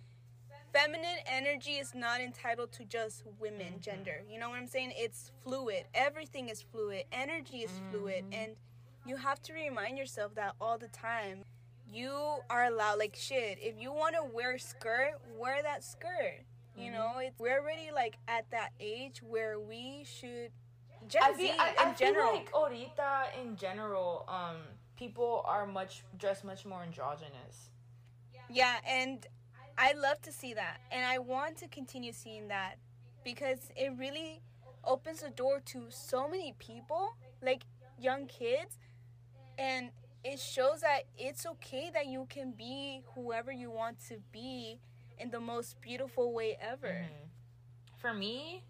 feminine 0.72 1.18
energy 1.26 1.72
is 1.72 1.94
not 1.94 2.20
entitled 2.20 2.70
to 2.72 2.84
just 2.84 3.24
women 3.38 3.74
Mhm. 3.74 3.80
gender. 3.80 4.22
You 4.28 4.38
know 4.38 4.48
what 4.50 4.58
I'm 4.58 4.66
saying? 4.66 4.92
It's 4.96 5.32
fluid. 5.42 5.86
Everything 5.94 6.48
is 6.48 6.62
fluid. 6.62 7.04
Energy 7.10 7.62
is 7.62 7.72
fluid 7.90 8.24
Mhm. 8.30 8.34
and 8.34 8.56
you 9.04 9.16
have 9.16 9.40
to 9.42 9.52
remind 9.54 9.98
yourself 9.98 10.34
that 10.34 10.54
all 10.60 10.78
the 10.78 10.88
time. 10.88 11.44
You 11.86 12.42
are 12.50 12.64
allowed 12.64 12.98
like 12.98 13.16
shit. 13.16 13.58
If 13.60 13.78
you 13.80 13.92
want 13.92 14.14
to 14.14 14.22
wear 14.22 14.52
a 14.52 14.58
skirt, 14.60 15.18
wear 15.36 15.62
that 15.62 15.82
skirt. 15.82 16.44
You 16.76 16.90
Mhm. 16.90 16.92
know, 16.92 17.18
it's 17.18 17.38
we're 17.40 17.58
already 17.60 17.90
like 17.90 18.18
at 18.28 18.50
that 18.50 18.72
age 18.78 19.22
where 19.22 19.58
we 19.58 20.04
should 20.04 20.52
Gen 21.06 21.22
I 21.22 21.32
Z 21.32 21.46
feel, 21.52 21.54
I, 21.58 21.88
in 21.90 21.96
general. 21.96 22.32
like 22.34 22.50
ahorita 22.52 23.30
in 23.40 23.56
general, 23.56 24.24
um, 24.28 24.78
people 24.98 25.42
are 25.46 25.66
much 25.66 26.02
dressed 26.18 26.44
much 26.44 26.66
more 26.66 26.82
androgynous. 26.82 27.70
Yeah, 28.48 28.76
and 28.86 29.26
I 29.78 29.92
love 29.92 30.20
to 30.22 30.32
see 30.32 30.54
that. 30.54 30.80
And 30.90 31.04
I 31.06 31.18
want 31.18 31.56
to 31.58 31.68
continue 31.68 32.12
seeing 32.12 32.48
that 32.48 32.78
because 33.24 33.70
it 33.76 33.92
really 33.96 34.40
opens 34.84 35.20
the 35.20 35.30
door 35.30 35.60
to 35.66 35.86
so 35.90 36.28
many 36.28 36.54
people, 36.58 37.16
like 37.42 37.62
young 37.98 38.26
kids, 38.26 38.78
and 39.58 39.90
it 40.24 40.38
shows 40.40 40.80
that 40.80 41.04
it's 41.16 41.46
okay 41.46 41.90
that 41.92 42.06
you 42.06 42.26
can 42.28 42.52
be 42.52 43.02
whoever 43.14 43.52
you 43.52 43.70
want 43.70 43.98
to 44.08 44.18
be 44.32 44.80
in 45.18 45.30
the 45.30 45.40
most 45.40 45.80
beautiful 45.80 46.32
way 46.32 46.56
ever. 46.60 47.06
Mhm. 47.08 47.28
For 47.96 48.14
me, 48.14 48.64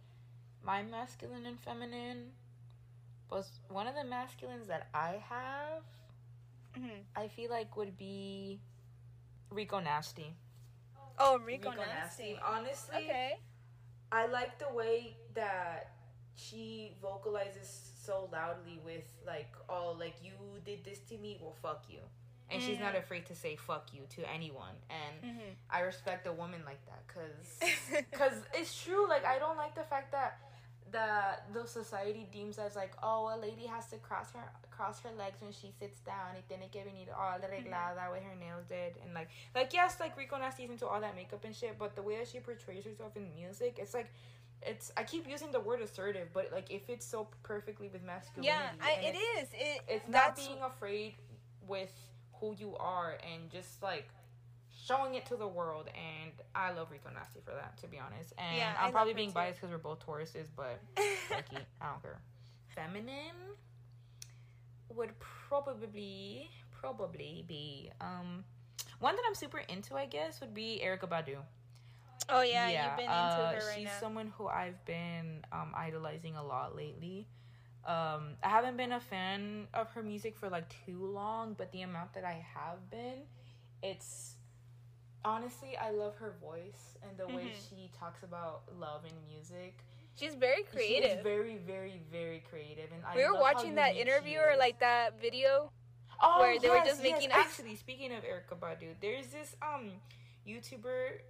my 0.62 0.83
masculine 0.83 1.47
and 1.47 1.61
feminine 1.61 2.33
was 3.31 3.61
one 3.69 3.87
of 3.87 3.95
the 3.95 4.05
masculines 4.05 4.67
that 4.69 4.88
I 4.95 5.17
have. 5.29 5.85
Mhm. 6.79 7.05
I 7.17 7.29
feel 7.29 7.51
like 7.51 7.77
would 7.77 7.97
be 7.97 8.61
Rico 9.51 9.81
Nasty. 9.81 10.35
Oh, 11.19 11.38
Rico, 11.38 11.71
Nasty. 11.73 12.38
Honestly, 12.45 12.97
Okay. 12.97 13.41
I 14.12 14.27
like 14.27 14.59
the 14.59 14.73
way 14.73 15.17
that 15.35 15.91
she 16.37 16.95
vocalizes 17.03 17.93
so 17.97 18.29
loudly 18.33 18.79
with 18.85 19.05
like, 19.27 19.53
"Oh, 19.69 19.93
like 19.99 20.14
you 20.23 20.33
did 20.64 20.85
this 20.85 21.01
to 21.11 21.19
me, 21.19 21.38
well, 21.43 21.53
fuck 21.61 21.85
you," 21.91 22.01
and 22.49 22.62
she's 22.62 22.79
not 22.79 22.95
Mm. 22.95 22.99
afraid 23.01 23.27
to 23.27 23.35
say 23.35 23.57
"fuck 23.57 23.93
you" 23.93 24.07
to 24.11 24.23
anyone. 24.31 24.77
And 24.88 25.21
hmm 25.23 25.53
I 25.71 25.81
respect 25.81 26.27
a 26.27 26.33
woman 26.33 26.64
like 26.64 26.83
that, 26.87 27.07
cause, 27.09 27.61
cause 28.12 28.45
it's 28.55 28.81
true. 28.85 29.07
Like 29.09 29.25
I 29.25 29.38
don't 29.38 29.57
like 29.57 29.75
the 29.75 29.85
fact 29.85 30.12
that 30.12 30.38
that 30.92 31.46
the 31.53 31.66
society 31.66 32.27
deems 32.33 32.59
as 32.59 32.77
like, 32.77 32.92
oh, 33.03 33.33
a 33.35 33.38
lady 33.40 33.66
has 33.66 33.87
to 33.87 33.96
cross 33.96 34.33
her 34.33 34.44
cross 34.70 35.01
her 35.01 35.11
legs 35.18 35.40
when 35.40 35.53
she 35.53 35.72
sits 35.79 36.01
down. 36.01 36.37
It 36.37 36.48
tiene 36.48 36.68
que 36.70 36.83
venir 36.83 37.12
all 37.16 37.38
mm-hmm. 37.38 37.44
arreglada 37.44 38.11
with 38.12 38.22
her 38.22 38.37
nails 38.38 38.64
did, 38.68 38.94
and 39.05 39.14
like, 39.14 39.29
like 39.55 39.72
yes, 39.72 39.98
like 40.01 40.16
Rico 40.16 40.38
Nasty's 40.38 40.70
into 40.70 40.87
all 40.87 41.01
that 41.01 41.16
makeup 41.16 41.44
and 41.44 41.55
shit, 41.55 41.79
but 41.79 41.96
the 41.96 42.03
way 42.03 42.16
that 42.18 42.29
she 42.29 42.40
portrays 42.40 42.85
herself 42.85 43.16
in 43.16 43.33
music, 43.35 43.79
it's 43.79 43.94
like. 43.94 44.11
It's 44.61 44.90
I 44.96 45.05
keep 45.05 45.29
using 45.29 45.53
the 45.53 45.61
word 45.61 45.81
assertive, 45.83 46.31
but 46.33 46.51
like 46.51 46.68
if 46.68 46.90
it's 46.90 47.07
so 47.07 47.29
perfectly 47.44 47.90
with 47.92 48.03
masculinity, 48.03 48.48
yeah, 48.48 48.70
I, 48.83 49.01
it 49.01 49.14
it's, 49.14 49.42
is. 49.42 49.55
It, 49.55 49.81
it's 49.87 50.09
not 50.09 50.35
being 50.35 50.59
afraid 50.66 51.14
with 51.68 51.92
who 52.40 52.57
you 52.59 52.74
are 52.81 53.18
and 53.33 53.48
just 53.51 53.81
like 53.85 54.09
showing 54.88 55.14
it 55.14 55.27
to 55.27 55.37
the 55.37 55.46
world 55.46 55.88
and 55.94 56.33
i 56.55 56.72
love 56.72 56.88
rico 56.90 57.11
nasty 57.14 57.40
for 57.44 57.53
that 57.53 57.77
to 57.79 57.87
be 57.87 57.98
honest 57.98 58.33
and 58.38 58.57
Yeah, 58.59 58.72
I 58.81 58.87
i'm 58.87 58.92
love 58.92 58.92
probably 58.92 59.14
being 59.14 59.33
biased 59.33 59.61
because 59.61 59.70
we're 59.72 59.79
both 59.79 60.01
tauruses 60.07 60.48
but 60.57 60.81
lucky 61.31 61.66
i 61.81 61.87
don't 61.90 62.03
care 62.03 62.18
feminine 62.74 63.37
would 64.94 65.11
probably 65.20 66.48
probably 66.70 67.44
be 67.46 67.90
um 68.01 68.44
one 69.01 69.14
that 69.16 69.22
i'm 69.29 69.35
super 69.35 69.59
into 69.68 69.94
i 69.94 70.07
guess 70.07 70.40
would 70.40 70.55
be 70.55 70.81
erykah 70.85 71.09
badu 71.09 71.37
Oh 72.31 72.42
yeah, 72.42 72.68
you've 72.68 72.96
been 72.96 73.07
into 73.07 73.40
uh, 73.40 73.53
her 73.53 73.66
right 73.66 73.77
she's 73.77 73.88
now. 73.88 73.98
someone 74.01 74.33
who 74.37 74.46
I've 74.48 74.85
been 74.85 75.44
um, 75.53 75.72
idolizing 75.74 76.37
a 76.37 76.44
lot 76.44 76.77
lately. 76.77 77.27
Um, 77.87 78.35
I 78.42 78.48
haven't 78.51 78.77
been 78.77 78.92
a 78.92 79.01
fan 79.01 79.68
of 79.72 79.90
her 79.92 80.03
music 80.03 80.37
for 80.37 80.51
like 80.51 80.68
too 80.85 81.05
long, 81.07 81.55
but 81.57 81.72
the 81.72 81.83
amount 81.83 82.12
that 82.14 82.24
I 82.24 82.44
have 82.55 82.90
been, 82.90 83.20
it's 83.83 84.35
honestly 85.24 85.76
I 85.76 85.90
love 85.90 86.16
her 86.16 86.35
voice 86.40 86.96
and 87.02 87.16
the 87.18 87.26
way 87.26 87.44
Mhm. 87.54 87.68
she 87.68 87.90
talks 87.98 88.22
about 88.22 88.62
love 88.78 89.04
and 89.04 89.14
music. 89.26 89.85
She's 90.16 90.35
very 90.35 90.64
creative. 90.64 91.18
is 91.18 91.22
very, 91.22 91.59
very, 91.59 92.00
very 92.11 92.40
creative, 92.40 92.90
and 92.92 93.04
I 93.04 93.14
we 93.14 93.24
were 93.24 93.33
love 93.33 93.40
watching 93.40 93.76
that 93.76 93.94
interview 93.96 94.38
or 94.40 94.57
like 94.57 94.81
that 94.81 95.20
video. 95.20 95.70
oh, 96.20 96.40
where 96.40 96.59
they 96.59 96.68
were 96.68 96.76
yes, 96.76 96.87
just 96.88 97.04
yes. 97.04 97.12
making- 97.12 97.31
Actually, 97.31 97.76
speaking 97.87 98.12
of 98.12 98.24
Erykah 98.24 98.59
Badu, 98.59 98.94
there's 99.00 99.28
this 99.28 99.54
um 99.62 99.92
YouTuber 100.46 101.20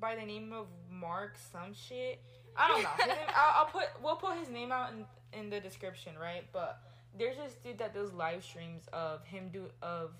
by 0.00 0.14
the 0.16 0.22
name 0.24 0.52
of 0.52 0.68
Mark 0.90 1.36
some 1.52 1.74
shit. 1.74 2.22
I 2.56 2.68
don't 2.68 2.82
know. 2.82 3.06
Name, 3.14 3.16
I'll, 3.36 3.64
I'll 3.64 3.70
put 3.70 3.88
we'll 4.02 4.16
put 4.16 4.36
his 4.38 4.48
name 4.48 4.72
out 4.72 4.92
in 4.92 5.04
in 5.38 5.50
the 5.50 5.60
description, 5.60 6.16
right? 6.18 6.44
But 6.52 6.80
there's 7.18 7.36
this 7.36 7.54
dude 7.62 7.78
that 7.78 7.92
does 7.92 8.12
live 8.14 8.42
streams 8.42 8.88
of 8.92 9.24
him 9.24 9.50
do 9.52 9.70
of 9.82 10.12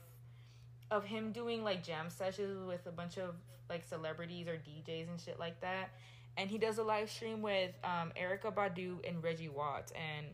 of 0.91 1.05
him 1.05 1.33
doing 1.33 1.63
like 1.65 1.83
jam 1.85 2.09
sessions 2.11 2.67
with 2.67 2.87
a 2.87 2.91
bunch 2.93 3.19
of 3.19 3.35
like 3.69 3.85
celebrities 3.85 4.47
or 4.49 4.55
DJs 4.57 5.09
and 5.11 5.21
shit 5.21 5.39
like 5.39 5.61
that. 5.61 5.91
And 6.37 6.49
he 6.49 6.57
does 6.59 6.79
a 6.79 6.83
live 6.83 7.11
stream 7.11 7.43
with 7.43 7.73
um, 7.85 8.13
Erykah 8.21 8.55
Badu 8.55 9.07
and 9.07 9.23
Reggie 9.23 9.49
Watts. 9.49 9.93
And 9.93 10.27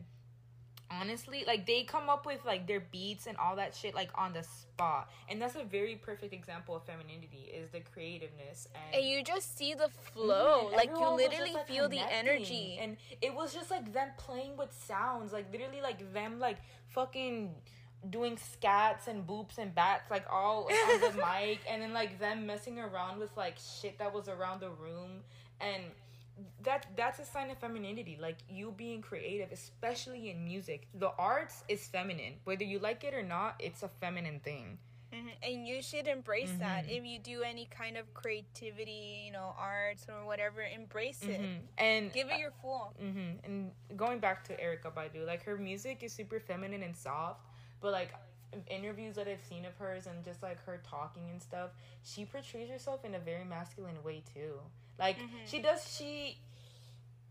honestly, 0.91 1.43
like 1.47 1.65
they 1.65 1.83
come 1.83 2.09
up 2.09 2.25
with 2.25 2.39
like 2.45 2.67
their 2.67 2.79
beats 2.91 3.25
and 3.25 3.35
all 3.37 3.55
that 3.55 3.75
shit 3.75 3.95
like 3.95 4.09
on 4.15 4.31
the 4.31 4.43
spot. 4.43 5.09
And 5.27 5.41
that's 5.41 5.55
a 5.55 5.63
very 5.63 5.95
perfect 5.95 6.31
example 6.33 6.75
of 6.75 6.83
femininity 6.83 7.51
is 7.53 7.69
the 7.71 7.79
creativeness 7.79 8.67
and 8.75 8.95
And 9.01 9.05
you 9.05 9.23
just 9.23 9.57
see 9.57 9.73
the 9.73 9.89
flow. 9.89 10.69
Mhm, 10.71 10.73
Like 10.77 10.89
you 10.91 11.09
literally 11.09 11.51
just, 11.51 11.53
like, 11.55 11.67
feel 11.67 11.89
the 11.89 11.99
energy. 11.99 12.77
and 12.79 12.97
it 13.21 13.33
was 13.33 13.53
just 13.53 13.71
like 13.71 13.91
them 13.91 14.09
playing 14.17 14.55
with 14.57 14.71
sounds, 14.73 15.33
like 15.33 15.51
literally 15.51 15.81
like 15.81 16.13
them 16.13 16.39
like 16.39 16.57
fucking 16.89 17.55
doing 18.09 18.37
scats 18.37 19.07
and 19.07 19.25
boops 19.25 19.57
and 19.57 19.73
bats 19.73 20.09
like 20.11 20.25
all 20.31 20.65
on 20.71 21.01
the 21.01 21.13
mic, 21.25 21.59
and 21.69 21.81
then 21.81 21.93
like 21.93 22.19
them 22.19 22.45
messing 22.45 22.79
around 22.79 23.19
with 23.19 23.35
like 23.37 23.55
shit 23.57 23.97
that 23.99 24.13
was 24.13 24.27
around 24.27 24.61
the 24.61 24.69
room, 24.69 25.21
and 25.59 25.83
that 26.63 26.85
that's 26.95 27.19
a 27.19 27.25
sign 27.25 27.49
of 27.49 27.57
femininity. 27.57 28.17
Like 28.21 28.37
you 28.49 28.73
being 28.75 29.01
creative, 29.01 29.51
especially 29.51 30.29
in 30.29 30.43
music, 30.43 30.87
the 30.93 31.11
arts 31.17 31.63
is 31.67 31.87
feminine. 31.87 32.33
Whether 32.43 32.63
you 32.65 32.79
like 32.79 33.03
it 33.03 33.13
or 33.13 33.23
not, 33.23 33.55
it's 33.59 33.83
a 33.83 33.87
feminine 33.87 34.39
thing. 34.41 34.77
Mhm. 35.13 35.31
And 35.43 35.67
you 35.67 35.81
should 35.81 36.07
embrace 36.07 36.51
that. 36.59 36.85
Mhm. 36.85 36.97
If 36.97 37.05
you 37.05 37.19
do 37.19 37.43
any 37.43 37.67
kind 37.67 37.95
of 37.95 38.13
creativity, 38.13 39.23
you 39.25 39.31
know, 39.31 39.55
arts 39.57 40.07
or 40.09 40.25
whatever, 40.25 40.61
embrace 40.61 41.21
it. 41.23 41.39
Mhm. 41.39 41.59
And 41.77 42.11
Give 42.11 42.29
it 42.29 42.39
your 42.39 42.51
full. 42.61 42.93
hmm 42.99 43.37
And 43.45 43.71
going 43.95 44.19
back 44.19 44.43
to 44.45 44.57
Erykah 44.57 44.91
Badu, 44.93 45.25
like 45.25 45.43
her 45.43 45.57
music 45.57 46.03
is 46.03 46.11
super 46.11 46.39
feminine 46.39 46.83
and 46.83 46.95
soft, 46.97 47.39
but 47.85 47.91
like 47.91 48.11
interviews 48.67 49.13
that 49.15 49.27
I've 49.27 49.43
seen 49.47 49.63
of 49.63 49.75
hers 49.77 50.07
and 50.07 50.25
just 50.25 50.41
like 50.41 50.57
her 50.65 50.81
talking 50.89 51.21
and 51.29 51.39
stuff, 51.39 51.69
she 52.03 52.25
portrays 52.25 52.67
herself 52.67 53.05
in 53.05 53.13
a 53.13 53.19
very 53.19 53.45
masculine 53.45 54.01
way 54.03 54.23
too. 54.33 54.59
Like 54.97 55.17
Mhm. 55.19 55.45
she 55.45 55.59
does, 55.59 55.87
she. 55.95 56.39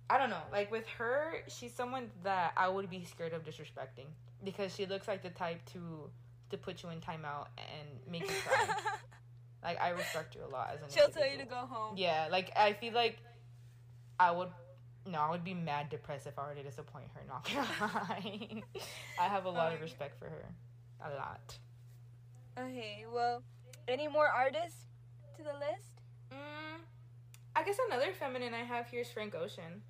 I 0.08 0.16
don't 0.16 0.30
know. 0.30 0.42
Like 0.52 0.70
with 0.70 0.86
her, 0.98 1.42
she's 1.48 1.74
someone 1.74 2.12
that 2.22 2.52
I 2.56 2.68
would 2.68 2.88
be 2.88 3.02
scared 3.04 3.32
of 3.32 3.42
disrespecting 3.42 4.06
because 4.44 4.72
she 4.72 4.86
looks 4.86 5.08
like 5.08 5.22
the 5.24 5.30
type 5.30 5.64
to 5.72 6.08
to 6.50 6.56
put 6.56 6.84
you 6.84 6.90
in 6.90 7.00
timeout 7.00 7.48
and 7.58 7.88
make 8.08 8.22
you 8.22 8.36
cry. 8.46 8.68
Like 9.64 9.80
I 9.80 9.88
respect 9.88 10.34
you 10.36 10.42
a 10.44 10.50
lot 10.56 10.70
as 10.74 10.82
an 10.82 10.88
She'll 10.90 11.08
tell 11.08 11.26
you 11.26 11.38
to 11.38 11.46
go 11.46 11.56
home. 11.66 11.96
Yeah, 11.96 12.28
like 12.30 12.52
I 12.54 12.74
feel 12.74 12.92
like 12.92 13.16
I 14.20 14.30
would 14.30 14.50
no, 15.06 15.18
I 15.20 15.30
would 15.30 15.44
be 15.44 15.54
mad 15.54 15.90
depressed 15.90 16.26
if 16.26 16.38
I 16.38 16.46
were 16.48 16.54
to 16.54 16.62
disappoint 16.62 17.06
her, 17.14 17.22
not 17.28 17.44
gonna 17.44 17.66
lie. 17.80 18.62
I 19.20 19.24
have 19.28 19.44
a 19.44 19.50
lot 19.50 19.72
of 19.72 19.80
respect 19.80 20.18
for 20.18 20.26
her. 20.26 20.44
A 21.04 21.10
lot. 21.16 21.58
Okay, 22.58 23.04
well, 23.12 23.42
any 23.88 24.08
more 24.08 24.26
artists 24.28 24.86
to 25.36 25.42
the 25.42 25.52
list? 25.54 26.00
Mm, 26.32 26.80
I 27.56 27.62
guess 27.64 27.76
another 27.90 28.12
feminine 28.12 28.54
I 28.54 28.62
have 28.64 28.86
here 28.88 29.00
is 29.00 29.10
Frank 29.10 29.34
Ocean. 29.34 29.82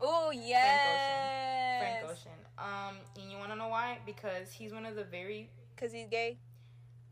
Oh 0.00 0.30
yes, 0.30 1.78
Frank 1.80 2.04
Ocean. 2.04 2.10
Frank 2.10 2.18
Ocean. 2.18 2.40
Um, 2.58 2.96
and 3.20 3.30
you 3.30 3.38
wanna 3.38 3.56
know 3.56 3.68
why? 3.68 3.98
Because 4.06 4.50
he's 4.52 4.72
one 4.72 4.86
of 4.86 4.94
the 4.94 5.04
very 5.04 5.50
Cause 5.76 5.92
he's 5.92 6.08
gay. 6.08 6.38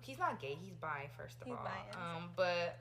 he's 0.03 0.19
not 0.19 0.41
gay, 0.41 0.57
he's 0.63 0.75
bi 0.75 1.09
first 1.19 1.41
of 1.43 1.47
He's 1.47 1.57
all. 1.57 1.65
bi, 1.65 1.99
um, 2.17 2.31
but 2.37 2.79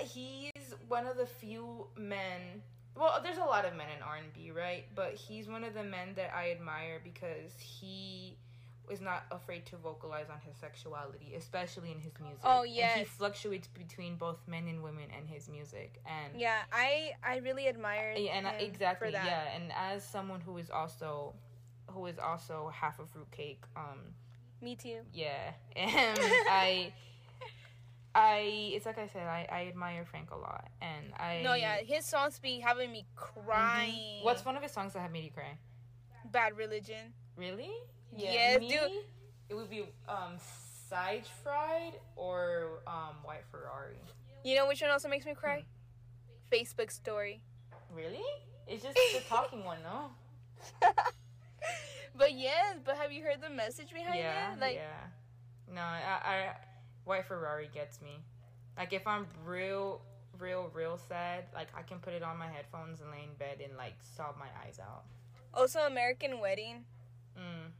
he's 0.00 0.74
one 0.88 1.06
of 1.06 1.16
the 1.16 1.26
few 1.26 1.86
men. 1.96 2.62
Well, 2.96 3.20
there's 3.22 3.38
a 3.38 3.44
lot 3.44 3.64
of 3.64 3.74
men 3.76 3.88
in 3.96 4.02
R 4.02 4.16
and 4.16 4.32
B, 4.32 4.50
right? 4.50 4.84
But 4.94 5.14
he's 5.14 5.48
one 5.48 5.64
of 5.64 5.74
the 5.74 5.84
men 5.84 6.14
that 6.16 6.32
I 6.34 6.50
admire 6.50 7.00
because 7.04 7.52
he 7.58 8.38
is 8.90 9.00
not 9.00 9.24
afraid 9.30 9.66
to 9.66 9.76
vocalize 9.76 10.26
on 10.30 10.38
his 10.46 10.56
sexuality, 10.56 11.34
especially 11.36 11.90
in 11.90 12.00
his 12.00 12.12
music. 12.20 12.40
Oh, 12.44 12.62
And 12.62 12.98
he 13.00 13.04
fluctuates 13.04 13.68
between 13.68 14.16
both 14.16 14.38
men 14.46 14.68
and 14.68 14.82
women 14.82 15.08
and 15.16 15.28
his 15.28 15.48
music, 15.48 16.00
and 16.06 16.40
Yeah, 16.40 16.58
I 16.72 17.12
I 17.22 17.38
really 17.38 17.68
admire 17.68 18.14
and 18.16 18.46
him 18.46 18.54
exactly 18.60 19.12
yeah 19.12 19.54
and 19.54 19.72
as 19.76 20.04
someone 20.04 20.40
who 20.40 20.56
is 20.58 20.70
also 20.70 21.34
who 21.88 22.06
is 22.06 22.18
also 22.18 22.70
half 22.74 22.98
a 22.98 23.06
fruitcake 23.06 23.62
um 23.76 24.14
Me 24.60 24.74
too. 24.76 25.00
yeah 25.12 25.52
and 25.76 26.18
i 26.48 26.92
i 28.16 28.70
it's 28.72 28.86
like 28.86 28.96
i 28.98 29.06
said 29.06 29.26
i 29.26 29.46
i 29.52 29.66
admire 29.66 30.04
frank 30.06 30.30
a 30.30 30.36
lot 30.36 30.68
and 30.80 31.12
i 31.18 31.42
No, 31.44 31.52
yeah, 31.54 31.76
his 31.84 32.06
songs 32.06 32.38
be 32.38 32.60
having 32.60 32.90
me 32.90 33.04
crying. 33.14 34.22
what's 34.22 34.42
one 34.42 34.56
of 34.56 34.62
his 34.62 34.72
songs 34.72 34.94
that 34.94 35.00
have 35.00 35.12
made 35.12 35.24
you 35.24 35.30
cry 35.30 35.58
Bad 36.32 36.56
Religion? 36.56 37.12
really 37.36 37.70
Yes, 38.16 38.58
me, 38.60 38.68
dude. 38.68 38.90
it 39.50 39.54
would 39.54 39.68
be 39.68 39.84
um 40.08 40.38
side 40.88 41.26
fried 41.42 41.92
or 42.16 42.80
um 42.86 43.16
white 43.22 43.44
ferrari 43.50 44.00
You 44.44 44.56
know 44.56 44.66
which 44.66 44.80
one 44.80 44.90
also 44.90 45.08
makes 45.08 45.26
me 45.26 45.34
cry? 45.34 45.58
Hmm. 45.60 46.54
Facebook 46.54 46.90
story. 46.90 47.42
really 47.94 48.24
it's 48.66 48.82
just 48.82 48.96
the 49.14 49.20
talking 49.28 49.62
one 49.62 49.78
no 49.82 50.10
but 52.16 52.32
yes, 52.32 52.78
but 52.84 52.96
have 52.96 53.12
you 53.12 53.22
heard 53.22 53.42
the 53.42 53.50
message 53.50 53.92
behind 53.92 54.18
yeah 54.18 54.54
it? 54.54 54.60
Like, 54.60 54.76
yeah 54.76 55.04
no 55.74 55.82
I, 55.82 56.18
I 56.24 56.54
white 57.06 57.24
ferrari 57.26 57.68
gets 57.72 58.02
me 58.02 58.18
like 58.76 58.92
if 58.92 59.06
i'm 59.06 59.26
real 59.44 60.02
real 60.38 60.70
real 60.74 60.98
sad 61.08 61.44
like 61.54 61.68
i 61.74 61.80
can 61.82 61.98
put 61.98 62.12
it 62.12 62.22
on 62.22 62.36
my 62.36 62.46
headphones 62.48 63.00
and 63.00 63.10
lay 63.10 63.22
in 63.22 63.34
bed 63.38 63.60
and 63.66 63.76
like 63.78 63.94
sob 64.16 64.36
my 64.38 64.48
eyes 64.66 64.78
out 64.78 65.04
also 65.56 65.80
American 65.80 66.38
Wedding. 66.38 66.84
mm, 67.36 67.70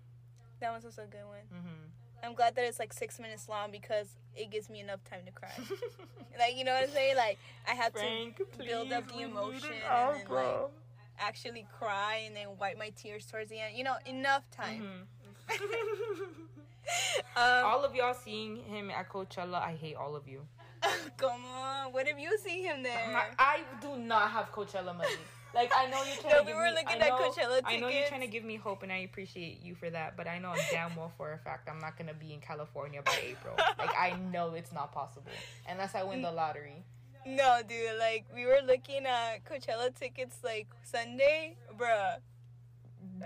That 0.61 0.73
one's 0.73 0.85
also 0.85 1.03
a 1.03 1.07
good 1.07 1.27
one. 1.27 1.45
mm-hmm. 1.55 2.25
I'm 2.25 2.35
glad 2.35 2.57
that 2.57 2.65
it's 2.65 2.79
like 2.79 2.93
six 2.93 3.21
minutes 3.21 3.49
long 3.49 3.71
because 3.71 4.09
it 4.35 4.51
gives 4.51 4.71
me 4.71 4.81
enough 4.81 5.05
time 5.05 5.21
to 5.27 5.31
cry. 5.33 5.53
like, 6.39 6.57
you 6.57 6.65
know 6.65 6.73
what 6.73 6.85
I'm 6.85 6.91
saying? 6.91 7.17
Like, 7.17 7.39
I 7.69 7.75
have 7.75 7.93
Frank, 7.93 8.39
to 8.39 8.65
build 8.65 8.91
up 8.93 9.07
the 9.13 9.21
emotion 9.21 9.75
and 9.75 10.21
then, 10.21 10.27
like, 10.31 10.71
actually 11.19 11.67
cry 11.79 12.23
and 12.27 12.35
then 12.35 12.49
wipe 12.59 12.79
my 12.79 12.91
tears 12.97 13.27
towards 13.27 13.51
the 13.51 13.61
end. 13.61 13.77
You 13.77 13.85
know, 13.85 13.97
enough 14.07 14.51
time. 14.51 15.07
Mhm. 15.51 15.59
Um, 17.37 17.65
all 17.67 17.85
of 17.85 17.95
y'all 17.95 18.15
seeing 18.15 18.57
him 18.57 18.91
at 18.91 19.11
Coachella, 19.11 19.61
I 19.63 19.77
hate 19.79 19.95
all 19.97 20.17
of 20.17 20.27
you. 20.27 20.41
come 21.19 21.45
on. 21.45 21.93
What 21.93 22.09
if 22.09 22.19
you 22.19 22.39
see 22.39 22.63
him 22.63 22.83
there? 22.83 23.13
Not- 23.13 23.27
I 23.39 23.61
do 23.83 23.97
not 23.99 24.31
have 24.31 24.51
Coachella 24.53 24.97
money. 24.97 25.11
Like 25.55 25.71
I 25.77 25.87
know 25.91 26.03
you're 26.05 26.17
trying 26.23 26.33
No, 26.33 26.39
to 26.39 26.45
we 26.45 26.47
give 26.49 26.57
were 26.57 26.65
me. 26.67 26.71
looking 26.73 26.89
I 27.03 27.07
at 27.07 27.09
know, 27.09 27.19
Coachella 27.31 27.61
I 27.65 27.77
know 27.79 27.89
you're 27.89 28.07
trying 28.09 28.21
to 28.23 28.27
give 28.27 28.45
me 28.45 28.57
hope, 28.57 28.83
and 28.83 28.91
I 28.93 28.99
appreciate 28.99 29.63
you 29.63 29.75
for 29.75 29.91
that. 29.91 30.17
But 30.17 30.29
I 30.29 30.39
know 30.39 30.55
damn 30.71 30.95
well 30.97 31.13
for 31.17 31.33
a 31.33 31.39
fact 31.39 31.69
I'm 31.69 31.79
not 31.79 31.99
gonna 31.99 32.15
be 32.15 32.33
in 32.33 32.41
California 32.41 33.03
by 33.05 33.17
April. 33.23 33.55
like 33.79 33.95
I 33.99 34.17
know 34.33 34.55
it's 34.55 34.73
not 34.73 34.93
possible 34.93 35.31
unless 35.69 35.95
I 35.95 36.03
win 36.05 36.23
the 36.23 36.31
lottery. 36.33 36.85
No, 37.27 37.61
dude. 37.69 37.99
Like, 37.99 38.25
we 38.33 38.47
were 38.47 38.61
looking 38.65 39.05
at 39.05 39.45
Coachella 39.45 39.93
tickets 39.95 40.37
like 40.45 40.69
Sunday. 40.85 41.57
Bruh. 41.77 42.19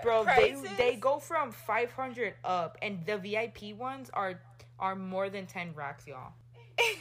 Bro, 0.03 0.24
they 0.24 0.53
Prices? 0.53 0.76
they 0.76 0.96
go 0.96 1.18
from 1.18 1.53
500 1.53 2.35
up, 2.44 2.79
and 2.83 3.05
the 3.07 3.18
VIP 3.18 3.76
ones 3.76 4.11
are 4.14 4.40
are 4.79 4.96
more 4.96 5.29
than 5.29 5.46
10 5.46 5.74
racks, 5.74 6.07
y'all. 6.07 6.33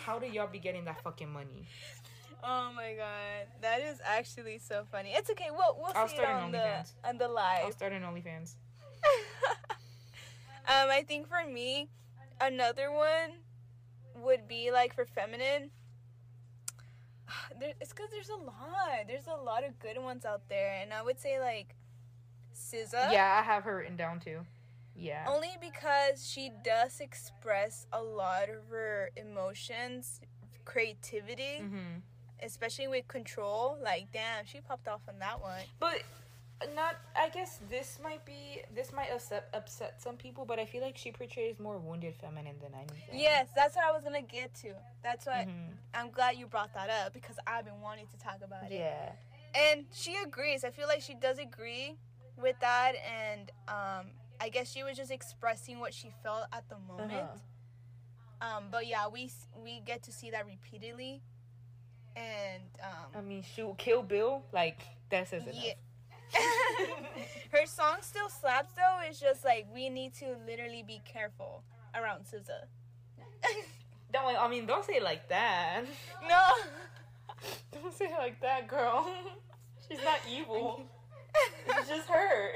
How 0.03 0.19
do 0.19 0.27
y'all 0.27 0.47
be 0.47 0.59
getting 0.59 0.85
that 0.85 1.01
fucking 1.01 1.31
money? 1.31 1.65
Oh 2.43 2.71
my 2.75 2.93
god, 2.93 3.47
that 3.61 3.81
is 3.81 3.99
actually 4.03 4.59
so 4.59 4.85
funny. 4.91 5.11
It's 5.13 5.29
okay. 5.29 5.47
We'll 5.51 5.77
we'll 5.77 5.91
I'll 5.95 6.07
see 6.07 6.15
start 6.15 6.29
it 6.29 6.43
on 6.43 6.51
the 6.51 6.85
on 7.03 7.17
the 7.17 7.27
live 7.27 7.65
I'll 7.65 7.71
start 7.71 7.91
an 7.91 8.03
OnlyFans. 8.03 8.55
um, 10.67 10.89
I 10.89 11.03
think 11.07 11.27
for 11.27 11.45
me, 11.45 11.89
another 12.39 12.91
one 12.91 13.39
would 14.15 14.47
be 14.47 14.71
like 14.71 14.93
for 14.93 15.05
feminine. 15.05 15.71
There, 17.59 17.73
it's 17.81 17.91
because 17.91 18.09
there's 18.09 18.29
a 18.29 18.35
lot. 18.35 19.07
There's 19.07 19.27
a 19.27 19.35
lot 19.35 19.65
of 19.65 19.77
good 19.79 19.97
ones 19.97 20.23
out 20.23 20.47
there, 20.47 20.79
and 20.81 20.93
I 20.93 21.01
would 21.01 21.19
say 21.19 21.39
like 21.41 21.75
SZA. 22.59 23.11
Yeah, 23.11 23.37
I 23.39 23.43
have 23.43 23.63
her 23.63 23.77
written 23.77 23.95
down 23.95 24.19
too. 24.19 24.39
Yeah. 24.95 25.25
Only 25.29 25.55
because 25.61 26.27
she 26.29 26.51
does 26.63 26.99
express 26.99 27.87
a 27.93 28.01
lot 28.01 28.49
of 28.49 28.67
her 28.69 29.09
emotions, 29.15 30.19
creativity, 30.65 31.59
hmm 31.59 31.99
especially 32.41 32.87
with 32.87 33.05
control. 33.09 33.77
Like, 33.83 34.13
damn, 34.13 34.45
she 34.45 34.61
popped 34.61 34.87
off 34.87 35.01
on 35.09 35.19
that 35.19 35.41
one. 35.41 35.59
But 35.77 36.03
not. 36.73 36.95
I 37.13 37.27
guess 37.29 37.59
this 37.69 37.99
might 38.01 38.23
be. 38.25 38.61
This 38.73 38.93
might 38.93 39.09
upset 39.11 39.49
upset 39.53 40.01
some 40.01 40.15
people, 40.15 40.45
but 40.45 40.57
I 40.57 40.65
feel 40.65 40.81
like 40.81 40.97
she 40.97 41.11
portrays 41.11 41.59
more 41.59 41.77
wounded 41.79 42.15
feminine 42.15 42.55
than 42.61 42.71
anything. 42.75 43.19
Yes, 43.19 43.49
that's 43.55 43.75
what 43.75 43.83
I 43.85 43.91
was 43.91 44.03
gonna 44.05 44.21
get 44.21 44.53
to. 44.61 44.73
That's 45.03 45.25
why 45.25 45.47
Mhm. 45.49 45.73
I'm 45.93 46.11
glad 46.11 46.37
you 46.37 46.47
brought 46.47 46.73
that 46.75 46.89
up 46.89 47.11
because 47.13 47.37
I've 47.45 47.65
been 47.65 47.81
wanting 47.81 48.07
to 48.07 48.17
talk 48.17 48.41
about 48.41 48.71
it. 48.71 48.79
Yeah. 48.79 49.11
And 49.53 49.85
she 49.91 50.15
agrees. 50.17 50.63
I 50.63 50.69
feel 50.71 50.87
like 50.87 51.01
she 51.01 51.15
does 51.15 51.39
agree 51.39 51.97
with 52.41 52.59
that, 52.61 52.93
and 53.05 53.51
um, 53.67 54.11
I 54.39 54.49
guess 54.49 54.71
she 54.71 54.83
was 54.83 54.97
just 54.97 55.11
expressing 55.11 55.79
what 55.79 55.93
she 55.93 56.11
felt 56.23 56.45
at 56.53 56.67
the 56.69 56.77
moment. 56.87 57.11
Uh-huh. 57.11 58.57
Um, 58.57 58.65
but 58.71 58.87
yeah, 58.87 59.07
we 59.07 59.29
we 59.63 59.81
get 59.85 60.03
to 60.03 60.11
see 60.11 60.31
that 60.31 60.45
repeatedly, 60.45 61.21
and 62.15 62.63
I 63.13 63.19
um, 63.19 63.27
mean, 63.27 63.43
shoot, 63.43 63.77
Kill 63.77 64.01
Bill. 64.01 64.43
Like 64.53 64.79
that 65.09 65.27
says 65.27 65.43
enough. 65.43 65.55
yeah. 65.61 65.73
Her 67.51 67.65
song 67.65 67.97
still 68.01 68.29
slaps 68.29 68.73
though. 68.75 68.99
It's 69.07 69.19
just 69.19 69.43
like 69.43 69.67
we 69.73 69.89
need 69.89 70.13
to 70.15 70.35
literally 70.47 70.83
be 70.85 71.01
careful 71.03 71.63
around 71.95 72.25
SZA. 72.25 72.67
Don't. 74.13 74.37
I 74.37 74.47
mean, 74.47 74.65
don't 74.65 74.83
say 74.85 74.93
it 74.93 75.03
like 75.03 75.27
that. 75.29 75.83
no. 76.27 76.41
Don't 77.71 77.93
say 77.93 78.05
it 78.05 78.17
like 78.17 78.41
that, 78.41 78.67
girl. 78.67 79.07
She's 79.87 80.03
not 80.03 80.19
evil. 80.29 80.83
It's 81.67 81.87
just 81.89 82.07
her. 82.09 82.51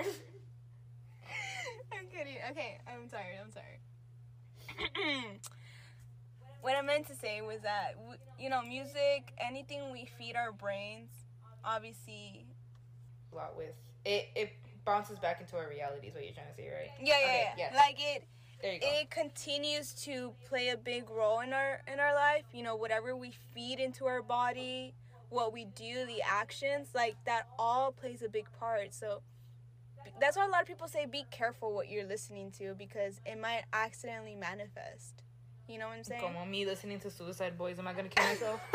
I'm 1.91 2.07
kidding. 2.11 2.37
Okay, 2.51 2.77
I'm 2.87 3.07
sorry. 3.09 3.37
I'm 3.41 3.51
sorry. 3.51 3.79
what 6.61 6.75
I 6.75 6.81
meant 6.81 7.07
to 7.07 7.15
say 7.15 7.41
was 7.41 7.61
that 7.61 7.95
you 8.39 8.49
know, 8.49 8.61
music, 8.61 9.33
anything 9.39 9.91
we 9.91 10.07
feed 10.17 10.35
our 10.35 10.51
brains, 10.51 11.09
obviously. 11.63 12.45
A 13.31 13.35
lot 13.35 13.55
with 13.57 13.73
it. 14.05 14.29
It 14.35 14.51
bounces 14.85 15.19
back 15.19 15.39
into 15.41 15.55
our 15.57 15.69
reality. 15.69 16.07
Is 16.07 16.13
what 16.15 16.23
you're 16.23 16.33
trying 16.33 16.47
to 16.47 16.55
say, 16.55 16.67
right? 16.69 16.89
Yeah, 16.99 17.13
yeah, 17.19 17.25
Okay, 17.25 17.43
yeah. 17.57 17.69
yes. 17.71 17.73
Like 17.75 17.97
it, 17.99 18.23
There 18.61 18.73
you 18.73 18.79
go. 18.79 18.87
it 18.89 19.09
continues 19.09 19.93
to 20.03 20.33
play 20.47 20.69
a 20.69 20.77
big 20.77 21.09
role 21.09 21.39
in 21.41 21.53
our 21.53 21.81
in 21.91 21.99
our 21.99 22.13
life. 22.13 22.43
You 22.53 22.63
know, 22.63 22.75
whatever 22.75 23.15
we 23.15 23.31
feed 23.53 23.79
into 23.79 24.05
our 24.05 24.21
body, 24.21 24.93
what 25.33 25.51
we 25.51 25.65
do, 25.65 26.05
the 26.05 26.21
actions, 26.21 26.89
like 26.93 27.15
that 27.25 27.47
all 27.57 27.91
plays 27.91 28.21
a 28.21 28.29
big 28.29 28.47
part. 28.59 28.93
So. 28.93 29.21
That's 30.19 30.37
why 30.37 30.45
a 30.45 30.49
lot 30.49 30.61
of 30.61 30.67
people 30.67 30.87
say 30.87 31.05
be 31.05 31.25
careful 31.31 31.73
what 31.73 31.89
you're 31.89 32.05
listening 32.05 32.51
to 32.59 32.75
because 32.75 33.19
it 33.25 33.39
might 33.39 33.63
accidentally 33.73 34.35
manifest. 34.35 35.23
You 35.67 35.79
know 35.79 35.87
what 35.87 35.97
I'm 35.97 36.03
saying? 36.03 36.21
Come 36.21 36.35
on, 36.35 36.51
me 36.51 36.65
listening 36.65 36.99
to 36.99 37.09
Suicide 37.09 37.57
Boys. 37.57 37.79
Am 37.79 37.87
I 37.87 37.93
gonna 37.93 38.09
kill 38.09 38.25
myself? 38.25 38.59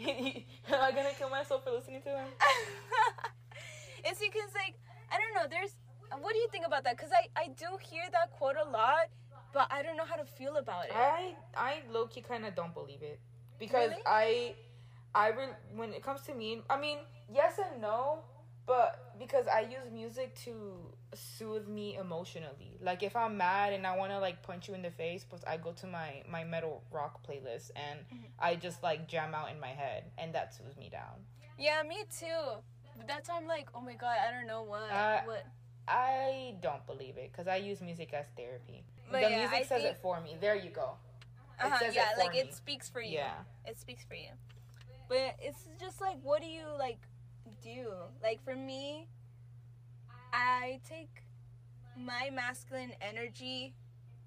Am 0.00 0.80
I 0.80 0.92
gonna 0.92 1.12
kill 1.18 1.28
myself 1.28 1.64
for 1.64 1.70
listening 1.70 2.00
to 2.02 2.08
them? 2.08 2.28
it's 4.04 4.20
because 4.20 4.50
like 4.54 4.78
I 5.10 5.18
don't 5.18 5.34
know. 5.34 5.48
There's 5.50 5.76
what 6.20 6.32
do 6.32 6.38
you 6.38 6.48
think 6.50 6.66
about 6.66 6.84
that? 6.84 6.96
Because 6.96 7.12
I 7.12 7.28
I 7.38 7.48
do 7.48 7.66
hear 7.82 8.04
that 8.12 8.30
quote 8.30 8.56
a 8.56 8.68
lot, 8.70 9.08
but 9.52 9.66
I 9.70 9.82
don't 9.82 9.96
know 9.96 10.04
how 10.04 10.16
to 10.16 10.24
feel 10.24 10.56
about 10.56 10.86
it. 10.86 10.92
I 10.94 11.34
I 11.56 11.82
low 11.90 12.06
key 12.06 12.20
kind 12.20 12.46
of 12.46 12.54
don't 12.54 12.74
believe 12.74 13.02
it 13.02 13.20
because 13.58 13.90
Really? 13.90 14.02
I 14.06 14.54
I 15.14 15.28
re- 15.28 15.56
when 15.74 15.92
it 15.92 16.02
comes 16.02 16.22
to 16.22 16.34
me, 16.34 16.62
I 16.70 16.78
mean 16.80 16.98
yes 17.32 17.58
and 17.58 17.80
no, 17.82 18.20
but 18.66 19.14
because 19.18 19.46
I 19.48 19.60
use 19.60 19.90
music 19.92 20.34
to 20.44 20.52
soothe 21.14 21.66
me 21.68 21.96
emotionally. 21.96 22.78
Like 22.80 23.02
if 23.02 23.16
I'm 23.16 23.36
mad 23.36 23.72
and 23.72 23.86
I 23.86 23.96
want 23.96 24.12
to 24.12 24.18
like 24.20 24.42
punch 24.42 24.68
you 24.68 24.74
in 24.74 24.82
the 24.82 24.90
face, 24.92 25.24
but 25.28 25.46
I 25.48 25.56
go 25.56 25.72
to 25.72 25.86
my 25.86 26.22
my 26.30 26.44
metal 26.44 26.82
rock 26.90 27.26
playlist 27.26 27.70
and 27.76 27.98
Mm-hmm. 28.00 28.26
I 28.38 28.54
just 28.56 28.82
like 28.82 29.08
jam 29.08 29.34
out 29.34 29.50
in 29.50 29.58
my 29.60 29.68
head 29.82 30.04
and 30.18 30.34
that 30.34 30.54
soothes 30.54 30.76
me 30.76 30.88
down. 30.90 31.16
Yeah, 31.58 31.82
me 31.82 32.04
too. 32.18 32.42
But 32.96 33.06
that's 33.08 33.28
why 33.28 33.36
I'm 33.36 33.46
like, 33.46 33.68
oh 33.74 33.80
my 33.80 33.94
god, 33.94 34.16
I 34.26 34.30
don't 34.32 34.46
know 34.46 34.62
what 34.62 34.90
Uh, 34.90 35.20
what. 35.24 35.46
I 35.88 36.54
don't 36.62 36.86
believe 36.86 37.16
it 37.16 37.32
because 37.32 37.48
I 37.48 37.56
use 37.56 37.80
music 37.80 38.12
as 38.14 38.26
therapy. 38.36 38.84
But 39.10 39.22
the 39.22 39.30
yeah, 39.30 39.38
music 39.38 39.56
I 39.58 39.62
says 39.62 39.82
think- 39.82 39.96
it 39.96 39.98
for 40.00 40.20
me. 40.20 40.36
There 40.40 40.54
you 40.54 40.70
go. 40.70 40.94
Uh-huh, 41.60 41.90
yeah, 41.92 42.10
like 42.16 42.32
me. 42.32 42.40
it 42.40 42.54
speaks 42.54 42.88
for 42.88 43.02
you. 43.02 43.18
Yeah. 43.18 43.34
It 43.66 43.78
speaks 43.78 44.04
for 44.04 44.14
you. 44.14 44.30
But 45.10 45.34
it's 45.40 45.68
just 45.80 46.00
like, 46.00 46.18
what 46.22 46.40
do 46.40 46.46
you 46.46 46.62
like 46.78 47.00
do? 47.64 47.88
Like 48.22 48.42
for 48.44 48.54
me, 48.54 49.08
I 50.32 50.78
take 50.88 51.24
my 51.98 52.30
masculine 52.32 52.92
energy 53.00 53.74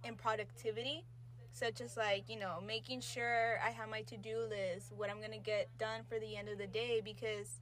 and 0.04 0.18
productivity, 0.18 1.06
such 1.54 1.80
as 1.80 1.96
like 1.96 2.28
you 2.28 2.38
know 2.38 2.60
making 2.68 3.00
sure 3.00 3.60
I 3.66 3.70
have 3.70 3.88
my 3.88 4.02
to 4.02 4.18
do 4.18 4.40
list, 4.50 4.92
what 4.94 5.10
I'm 5.10 5.22
gonna 5.22 5.38
get 5.38 5.70
done 5.80 6.02
for 6.10 6.20
the 6.20 6.36
end 6.36 6.50
of 6.50 6.58
the 6.58 6.68
day, 6.68 7.02
because 7.04 7.62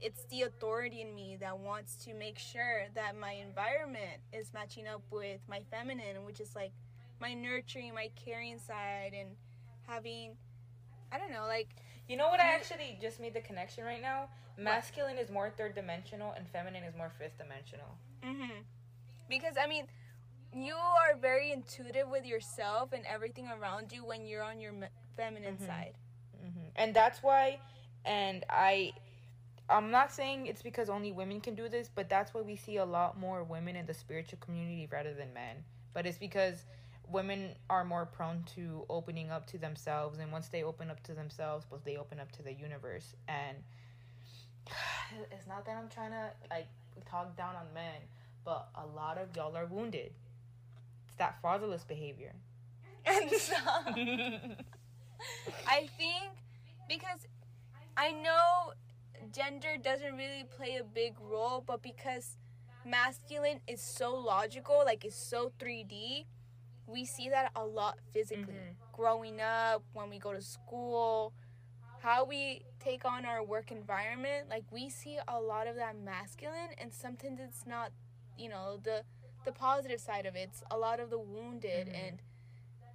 it's 0.00 0.24
the 0.24 0.42
authority 0.42 1.02
in 1.02 1.14
me 1.14 1.36
that 1.40 1.56
wants 1.56 1.94
to 2.06 2.14
make 2.14 2.36
sure 2.36 2.86
that 2.96 3.16
my 3.16 3.30
environment 3.32 4.18
is 4.32 4.52
matching 4.52 4.88
up 4.88 5.02
with 5.12 5.38
my 5.48 5.60
feminine, 5.70 6.24
which 6.26 6.40
is 6.40 6.56
like 6.56 6.72
my 7.20 7.32
nurturing, 7.32 7.94
my 7.94 8.10
caring 8.16 8.58
side, 8.58 9.12
and 9.16 9.28
having, 9.86 10.32
I 11.12 11.18
don't 11.18 11.30
know, 11.30 11.46
like 11.46 11.68
You 12.10 12.16
know 12.16 12.28
what? 12.28 12.40
I 12.40 12.52
actually 12.56 12.98
just 13.00 13.20
made 13.20 13.34
the 13.34 13.40
connection 13.40 13.84
right 13.84 14.02
now. 14.02 14.28
Masculine 14.58 15.16
is 15.16 15.30
more 15.30 15.48
third 15.56 15.76
dimensional 15.76 16.32
and 16.36 16.44
feminine 16.48 16.82
is 16.82 16.96
more 16.96 17.12
fifth 17.20 17.38
dimensional. 17.38 17.86
hmm 18.20 18.62
Because 19.28 19.54
I 19.56 19.68
mean, 19.68 19.86
you 20.52 20.74
are 20.74 21.16
very 21.16 21.52
intuitive 21.52 22.08
with 22.08 22.26
yourself 22.26 22.92
and 22.92 23.04
everything 23.06 23.46
around 23.48 23.92
you 23.92 24.04
when 24.04 24.26
you're 24.26 24.42
on 24.42 24.58
your 24.60 24.72
me- 24.72 24.88
feminine 25.16 25.56
Mhm. 25.56 25.66
side. 25.66 25.94
hmm 26.42 26.66
And 26.74 26.92
that's 26.92 27.22
why, 27.22 27.60
and 28.04 28.44
I, 28.50 28.92
I'm 29.68 29.92
not 29.92 30.10
saying 30.10 30.46
it's 30.46 30.62
because 30.62 30.90
only 30.90 31.12
women 31.12 31.40
can 31.40 31.54
do 31.54 31.68
this, 31.68 31.88
but 31.94 32.08
that's 32.08 32.34
why 32.34 32.40
we 32.40 32.56
see 32.56 32.78
a 32.78 32.84
lot 32.84 33.16
more 33.16 33.44
women 33.44 33.76
in 33.76 33.86
the 33.86 33.94
spiritual 33.94 34.40
community 34.40 34.88
rather 34.90 35.14
than 35.14 35.32
men. 35.32 35.62
But 35.94 36.06
it's 36.06 36.18
because 36.18 36.66
women 37.12 37.50
are 37.68 37.84
more 37.84 38.06
prone 38.06 38.44
to 38.54 38.84
opening 38.88 39.30
up 39.30 39.46
to 39.46 39.58
themselves, 39.58 40.18
and 40.18 40.30
once 40.32 40.48
they 40.48 40.62
open 40.62 40.90
up 40.90 41.02
to 41.04 41.12
themselves, 41.12 41.66
but 41.68 41.84
they 41.84 41.96
open 41.96 42.20
up 42.20 42.30
to 42.32 42.42
the 42.42 42.52
universe. 42.52 43.14
And 43.28 43.56
it's 45.32 45.46
not 45.46 45.64
that 45.66 45.76
I'm 45.76 45.88
trying 45.88 46.12
to 46.12 46.30
like 46.50 46.68
talk 47.08 47.36
down 47.36 47.56
on 47.56 47.72
men, 47.74 48.00
but 48.44 48.68
a 48.74 48.86
lot 48.86 49.18
of 49.18 49.34
y'all 49.36 49.56
are 49.56 49.66
wounded. 49.66 50.12
It's 51.06 51.16
that 51.16 51.40
fatherless 51.42 51.84
behavior. 51.84 52.34
And 53.06 53.30
so, 53.30 53.54
I 55.66 55.88
think 55.96 56.32
because 56.88 57.26
I 57.96 58.12
know 58.12 58.72
gender 59.32 59.76
doesn't 59.82 60.16
really 60.16 60.44
play 60.56 60.76
a 60.76 60.84
big 60.84 61.14
role, 61.20 61.62
but 61.66 61.82
because 61.82 62.36
masculine 62.84 63.60
is 63.66 63.80
so 63.80 64.14
logical, 64.14 64.82
like 64.84 65.04
it's 65.04 65.16
so 65.16 65.52
3D, 65.58 66.24
we 66.90 67.04
see 67.04 67.28
that 67.30 67.52
a 67.56 67.64
lot 67.64 67.98
physically. 68.12 68.54
Mhm. 68.54 68.76
Growing 68.92 69.40
up, 69.40 69.82
when 69.92 70.10
we 70.10 70.18
go 70.18 70.32
to 70.32 70.42
school, 70.42 71.32
how 71.98 72.24
we 72.24 72.64
take 72.78 73.04
on 73.04 73.24
our 73.24 73.42
work 73.42 73.70
environment, 73.70 74.48
like 74.48 74.64
we 74.70 74.88
see 74.88 75.18
a 75.28 75.40
lot 75.40 75.66
of 75.66 75.76
that 75.76 75.96
masculine 75.96 76.70
and 76.78 76.92
sometimes 76.92 77.40
it's 77.40 77.66
not, 77.66 77.92
you 78.36 78.48
know, 78.48 78.78
the 78.82 79.04
the 79.44 79.52
positive 79.52 80.00
side 80.00 80.26
of 80.26 80.36
it. 80.36 80.50
It's 80.50 80.62
a 80.70 80.76
lot 80.76 81.00
of 81.00 81.08
the 81.08 81.18
wounded 81.18 81.88
Mhm. 81.88 81.94
and 82.08 82.22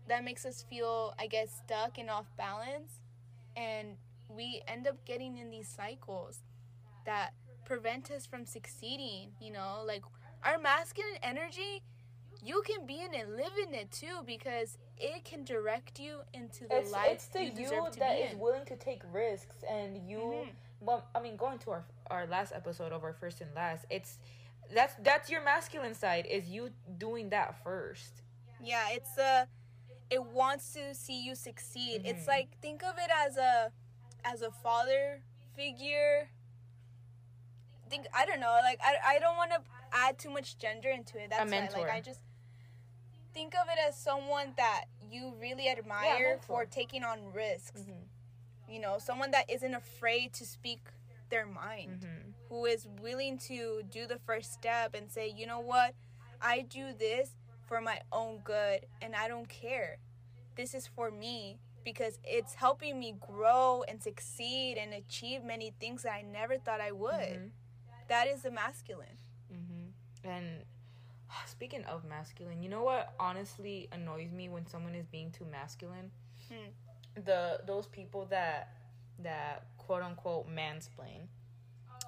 that 0.07 0.23
makes 0.23 0.45
us 0.45 0.61
feel 0.63 1.13
I 1.17 1.27
guess 1.27 1.51
stuck 1.51 1.97
and 1.97 2.09
off 2.09 2.27
balance 2.37 3.01
and 3.55 3.97
we 4.29 4.61
end 4.67 4.87
up 4.87 5.03
getting 5.05 5.37
in 5.37 5.49
these 5.49 5.67
cycles 5.67 6.43
that 7.05 7.33
prevent 7.63 8.11
us 8.11 8.25
from 8.25 8.45
succeeding, 8.45 9.35
you 9.39 9.51
know, 9.51 9.83
like 9.85 10.03
our 10.43 10.57
masculine 10.59 11.17
energy 11.23 11.83
you 12.45 12.61
can 12.65 12.85
be 12.85 13.01
in 13.01 13.13
it, 13.13 13.27
live 13.29 13.53
in 13.67 13.73
it 13.73 13.91
too, 13.91 14.17
because 14.25 14.77
it 14.97 15.25
can 15.25 15.43
direct 15.43 15.99
you 15.99 16.19
into 16.33 16.67
the 16.67 16.77
it's, 16.77 16.91
life 16.91 17.07
it's 17.11 17.27
the 17.27 17.43
you 17.45 17.51
you, 17.61 17.87
that 17.99 18.15
is 18.19 18.31
in. 18.33 18.39
willing 18.39 18.65
to 18.65 18.75
take 18.75 19.01
risks 19.11 19.57
and 19.69 19.97
you 20.09 20.19
Mhm. 20.19 20.49
well 20.81 21.03
i 21.15 21.19
mean 21.19 21.35
going 21.37 21.57
to 21.59 21.71
our 21.71 21.83
our 22.11 22.25
last 22.27 22.51
episode 22.53 22.91
of 22.91 23.03
our 23.03 23.13
first 23.13 23.41
and 23.41 23.53
last 23.55 23.85
it's 23.89 24.19
that's 24.73 24.93
that's 25.07 25.29
your 25.29 25.41
masculine 25.43 25.93
side 25.95 26.25
is 26.25 26.47
you 26.49 26.69
doing 26.97 27.29
that 27.29 27.49
first 27.63 28.21
Yeah, 28.63 28.85
it's 28.97 29.17
a 29.17 29.47
it 30.09 30.23
wants 30.23 30.73
to 30.73 30.93
see 30.95 31.19
you 31.27 31.33
succeed. 31.35 31.97
It's 32.05 32.23
Mhm. 32.25 32.35
like 32.35 32.49
think 32.61 32.83
of 32.83 32.95
it 33.05 33.11
as 33.25 33.37
a 33.37 33.71
as 34.23 34.41
a 34.41 34.51
father 34.51 35.21
figure. 35.55 36.29
Think 37.89 38.07
I 38.13 38.25
don't 38.25 38.39
know, 38.39 38.57
like 38.63 38.79
I 38.83 38.93
I 39.15 39.19
don't 39.19 39.37
want 39.37 39.51
to 39.51 39.61
add 39.91 40.17
too 40.17 40.29
much 40.29 40.57
gender 40.57 40.89
into 40.89 41.17
it. 41.21 41.29
That's 41.29 41.51
why 41.51 41.59
mentor. 41.59 41.79
like 41.81 41.91
I 41.91 42.01
just 42.01 42.21
think 43.35 43.53
of 43.53 43.67
it 43.67 43.77
as 43.87 43.95
someone 43.95 44.53
that 44.57 44.85
you 45.11 45.33
really 45.39 45.69
admire 45.69 46.29
mentor. 46.29 46.39
for 46.47 46.65
taking 46.65 47.03
on 47.03 47.19
risks. 47.33 47.81
mm-hmm. 47.81 48.71
You 48.73 48.79
know, 48.79 48.97
someone 48.97 49.29
that 49.31 49.47
isn't 49.49 49.75
afraid 49.75 50.33
to 50.33 50.45
speak 50.45 50.79
their 51.29 51.45
mind. 51.45 52.01
Mm-hmm. 52.01 52.31
who 52.49 52.65
is 52.65 52.87
willing 53.01 53.37
to 53.39 53.81
do 53.89 54.05
the 54.07 54.19
first 54.19 54.53
step 54.53 54.93
and 54.95 55.11
say, 55.11 55.33
you 55.35 55.45
know 55.47 55.59
what, 55.59 55.93
I 56.41 56.61
do 56.61 56.93
this 56.97 57.31
for 57.67 57.81
my 57.81 57.99
own 58.11 58.39
good 58.43 58.85
and 59.01 59.15
I 59.15 59.27
don't 59.27 59.49
care. 59.49 59.97
This 60.55 60.73
is 60.75 60.87
for 60.87 61.09
me 61.11 61.57
because 61.83 62.19
it's 62.23 62.53
helping 62.53 62.99
me 62.99 63.15
grow 63.19 63.83
and 63.87 64.01
succeed 64.01 64.77
and 64.77 64.93
achieve 64.93 65.43
many 65.43 65.73
things 65.79 66.03
that 66.03 66.13
I 66.13 66.21
never 66.21 66.57
thought 66.57 66.79
I 66.81 66.91
would. 66.91 67.11
Mhm. 67.39 67.49
That 68.07 68.27
is 68.27 68.43
the 68.43 68.51
masculine. 68.51 69.17
Mm-hmm. 69.51 70.29
And 70.29 70.47
speaking 71.45 71.83
of 71.85 72.05
masculine, 72.05 72.61
you 72.61 72.69
know 72.69 72.83
what 72.83 73.13
honestly 73.19 73.87
annoys 73.91 74.31
me 74.31 74.49
when 74.49 74.65
someone 74.67 74.95
is 74.95 75.05
being 75.07 75.31
too 75.31 75.45
masculine? 75.51 76.11
Hmm. 76.49 77.23
The 77.25 77.61
those 77.65 77.87
people 77.87 78.25
that 78.29 78.75
that 79.23 79.65
quote 79.77 80.03
unquote 80.03 80.49
mansplain. 80.49 81.27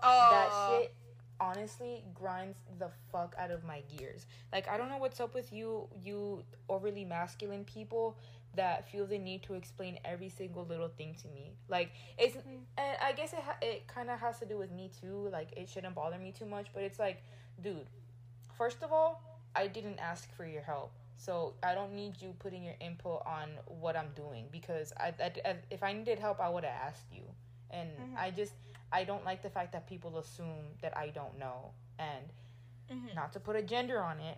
Oh, 0.03 0.27
that 0.32 0.82
shit 0.82 0.93
honestly 1.39 2.03
grinds 2.15 2.58
the 2.80 2.89
fuck 3.12 3.36
out 3.38 3.51
of 3.51 3.63
my 3.63 3.82
gears. 3.97 4.25
Like 4.51 4.67
I 4.67 4.77
don't 4.77 4.89
know 4.89 4.97
what's 4.97 5.19
up 5.19 5.34
with 5.34 5.51
you 5.53 5.88
you 6.03 6.43
overly 6.69 7.06
masculine 7.06 7.63
people 7.63 8.17
that 8.56 8.89
feel 8.89 9.06
the 9.06 9.19
need 9.19 9.43
to 9.43 9.53
explain 9.53 9.99
every 10.03 10.30
single 10.30 10.65
little 10.65 10.89
thing 10.89 11.15
to 11.21 11.27
me. 11.30 11.53
Like 11.69 11.91
it's 12.17 12.36
and 12.36 12.97
I 13.01 13.13
guess 13.13 13.34
it 13.34 13.39
ha- 13.39 13.58
it 13.62 13.88
kind 13.88 14.10
of 14.10 14.19
has 14.19 14.39
to 14.39 14.45
do 14.45 14.58
with 14.58 14.71
me 14.71 14.91
too. 14.99 15.30
Like 15.32 15.53
it 15.56 15.69
shouldn't 15.69 15.95
bother 15.95 16.17
me 16.17 16.32
too 16.32 16.45
much, 16.45 16.67
but 16.73 16.84
it's 16.84 16.99
like, 16.99 17.23
dude, 17.63 17.88
first 18.58 18.84
of 18.84 18.91
all, 18.91 19.22
I 19.56 19.67
didn't 19.67 20.00
ask 20.00 20.32
for 20.36 20.46
your 20.46 20.62
help. 20.62 20.91
So 21.17 21.54
I 21.63 21.74
don't 21.74 21.93
need 21.93 22.22
you 22.22 22.34
putting 22.39 22.63
your 22.63 22.76
input 22.80 23.24
on 23.26 23.50
what 23.65 23.96
I'm 23.96 24.10
doing 24.15 24.46
because 24.52 24.93
I, 24.98 25.13
I 25.20 25.56
if 25.72 25.82
I 25.84 25.91
needed 25.93 26.20
help, 26.20 26.39
I 26.39 26.50
would 26.50 26.63
have 26.63 26.80
asked 26.89 27.12
you. 27.12 27.24
And 27.72 27.89
Mhm. 27.89 28.17
I 28.17 28.32
just 28.32 28.54
I 28.91 29.04
don't 29.04 29.26
like 29.26 29.41
the 29.41 29.50
fact 29.50 29.72
that 29.74 29.88
people 29.88 30.17
assume 30.20 30.78
that 30.82 30.96
I 30.98 31.10
don't 31.10 31.38
know. 31.39 31.72
And 31.98 32.26
Mhm. 32.91 33.15
not 33.15 33.34
to 33.34 33.39
put 33.39 33.56
a 33.56 33.63
gender 33.63 34.00
on 34.02 34.20
it, 34.20 34.38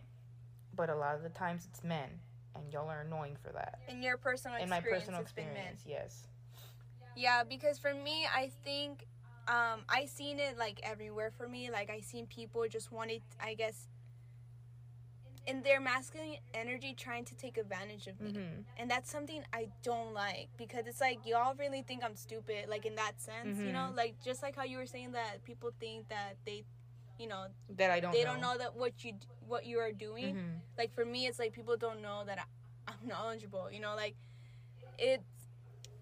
but 0.75 0.89
a 0.89 0.95
lot 0.95 1.15
of 1.15 1.23
the 1.23 1.29
times 1.29 1.67
it's 1.69 1.83
men, 1.83 2.09
and 2.55 2.71
y'all 2.71 2.89
are 2.89 3.01
annoying 3.01 3.35
for 3.43 3.51
that. 3.51 3.79
in 3.89 4.01
your 4.01 4.17
personal 4.17 4.57
In 4.61 4.69
my 4.69 4.79
personal 4.79 5.21
it's 5.21 5.33
been 5.33 5.47
men. 5.53 5.73
experience, 5.73 5.83
yes. 5.85 6.27
Yeah, 7.15 7.43
because 7.43 7.77
for 7.79 7.93
me, 7.93 8.25
I 8.33 8.51
think 8.63 9.05
um, 9.47 9.81
I 9.89 10.05
seen 10.05 10.39
it 10.39 10.57
like 10.57 10.79
everywhere 10.83 11.31
for 11.31 11.47
me. 11.47 11.69
Like 11.71 11.89
I 11.89 11.99
seen 11.99 12.27
people 12.27 12.65
just 12.69 12.91
wanted, 12.91 13.21
I 13.39 13.55
guess, 13.55 13.87
in 15.47 15.63
their 15.63 15.79
masculine 15.79 16.37
energy, 16.53 16.93
trying 16.97 17.25
to 17.25 17.35
take 17.35 17.57
advantage 17.57 18.07
of 18.07 18.19
me, 18.21 18.31
Mm-hmm. 18.33 18.61
and 18.77 18.89
that's 18.91 19.09
something 19.11 19.41
I 19.53 19.69
don't 19.83 20.13
like 20.13 20.49
because 20.57 20.85
it's 20.85 21.01
like 21.01 21.25
y'all 21.25 21.55
really 21.55 21.81
think 21.81 22.03
I'm 22.03 22.15
stupid, 22.15 22.69
like 22.69 22.85
in 22.85 22.95
that 22.95 23.19
sense, 23.19 23.57
you 23.59 23.73
know, 23.73 23.89
Mhm. 23.91 23.97
like 23.97 24.15
just 24.23 24.43
like 24.43 24.55
how 24.55 24.63
you 24.63 24.77
were 24.77 24.85
saying 24.85 25.13
that 25.13 25.43
people 25.43 25.71
think 25.79 26.07
that 26.09 26.35
they, 26.45 26.63
you 27.17 27.27
know, 27.27 27.47
That 27.77 27.89
I 27.91 27.99
don't. 27.99 28.11
they 28.11 28.23
know. 28.23 28.31
don't 28.31 28.41
know 28.41 28.57
that 28.57 28.75
what 28.75 29.03
you 29.03 29.13
what 29.47 29.65
you 29.65 29.79
are 29.79 29.91
doing. 29.91 30.35
Mhm. 30.35 30.59
Like 30.77 30.93
for 30.93 31.03
me, 31.05 31.25
it's 31.25 31.39
like 31.39 31.53
people 31.53 31.75
don't 31.77 32.01
know 32.01 32.23
that 32.25 32.37
I, 32.39 32.43
I'm 32.91 33.07
knowledgeable, 33.07 33.71
you 33.71 33.79
know, 33.79 33.95
like 33.95 34.15
it's 34.97 35.23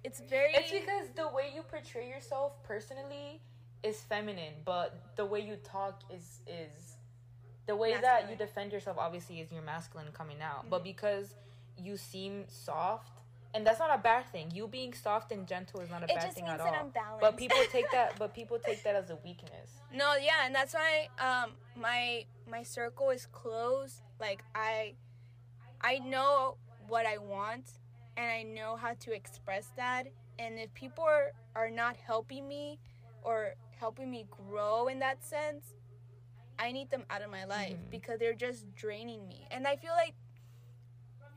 it's 0.04 0.20
very. 0.22 0.54
It's 0.54 0.72
because 0.72 1.10
the 1.16 1.28
way 1.30 1.52
you 1.56 1.64
portray 1.64 2.08
yourself 2.10 2.62
personally 2.64 3.42
is 3.84 4.02
feminine, 4.02 4.56
but 4.66 5.16
the 5.16 5.26
way 5.26 5.40
you 5.40 5.56
talk 5.58 6.02
is 6.12 6.42
is 6.48 6.97
the 7.68 7.76
way 7.76 8.00
that 8.00 8.30
you 8.30 8.36
defend 8.36 8.72
yourself 8.72 8.98
obviously 9.00 9.40
is 9.40 9.52
your 9.52 9.62
masculine 9.62 10.08
coming 10.14 10.42
out. 10.42 10.62
Mm-hmm. 10.62 10.70
But 10.70 10.84
because 10.84 11.36
you 11.78 11.98
seem 11.98 12.46
soft 12.48 13.12
and 13.54 13.66
that's 13.66 13.80
not 13.80 13.94
a 13.94 14.02
bad 14.02 14.26
thing. 14.32 14.52
You 14.54 14.68
being 14.68 14.94
soft 14.94 15.32
and 15.32 15.48
gentle 15.48 15.80
is 15.80 15.90
not 15.90 16.02
a 16.02 16.06
It 16.06 16.16
bad 16.16 16.22
just 16.22 16.36
thing 16.36 16.46
means 16.46 16.60
at 16.60 16.66
that 16.66 16.74
all. 16.74 16.80
I'm 16.80 16.90
balanced. 16.90 17.22
But 17.22 17.38
people 17.38 17.58
take 17.72 17.90
that. 17.92 18.18
But 18.20 18.34
people 18.34 18.60
take 18.64 18.84
that 18.84 18.96
as 18.96 19.10
a 19.10 19.18
weakness. 19.24 19.82
No, 19.94 20.16
yeah, 20.16 20.46
and 20.46 20.54
that's 20.54 20.74
why 20.74 21.10
um 21.20 21.52
my 21.76 22.26
my 22.50 22.64
circle 22.64 23.10
is 23.10 23.26
closed. 23.28 24.02
Like 24.20 24.44
I 24.54 24.94
I 25.82 26.00
know 26.00 26.58
what 26.88 27.06
I 27.06 27.18
want 27.18 27.66
and 28.16 28.30
I 28.30 28.44
know 28.44 28.76
how 28.76 28.94
to 28.94 29.12
express 29.12 29.72
that. 29.78 30.08
And 30.40 30.60
if 30.60 30.74
people 30.74 31.04
are, 31.04 31.32
are 31.56 31.70
not 31.70 31.96
helping 31.96 32.48
me 32.48 32.80
or 33.24 33.56
helping 33.80 34.10
me 34.10 34.26
grow 34.50 34.88
in 34.88 35.00
that 35.00 35.24
sense, 35.24 35.74
I 36.60 36.72
need 36.72 36.90
them 36.90 37.06
out 37.10 37.22
of 37.22 37.30
my 37.30 37.46
life 37.46 37.78
Mhm. 37.78 37.90
because 37.90 38.20
they're 38.20 38.34
just 38.34 38.74
draining 38.76 39.28
me. 39.28 39.48
And 39.52 39.68
I 39.68 39.76
feel 39.76 39.94
like 39.94 40.16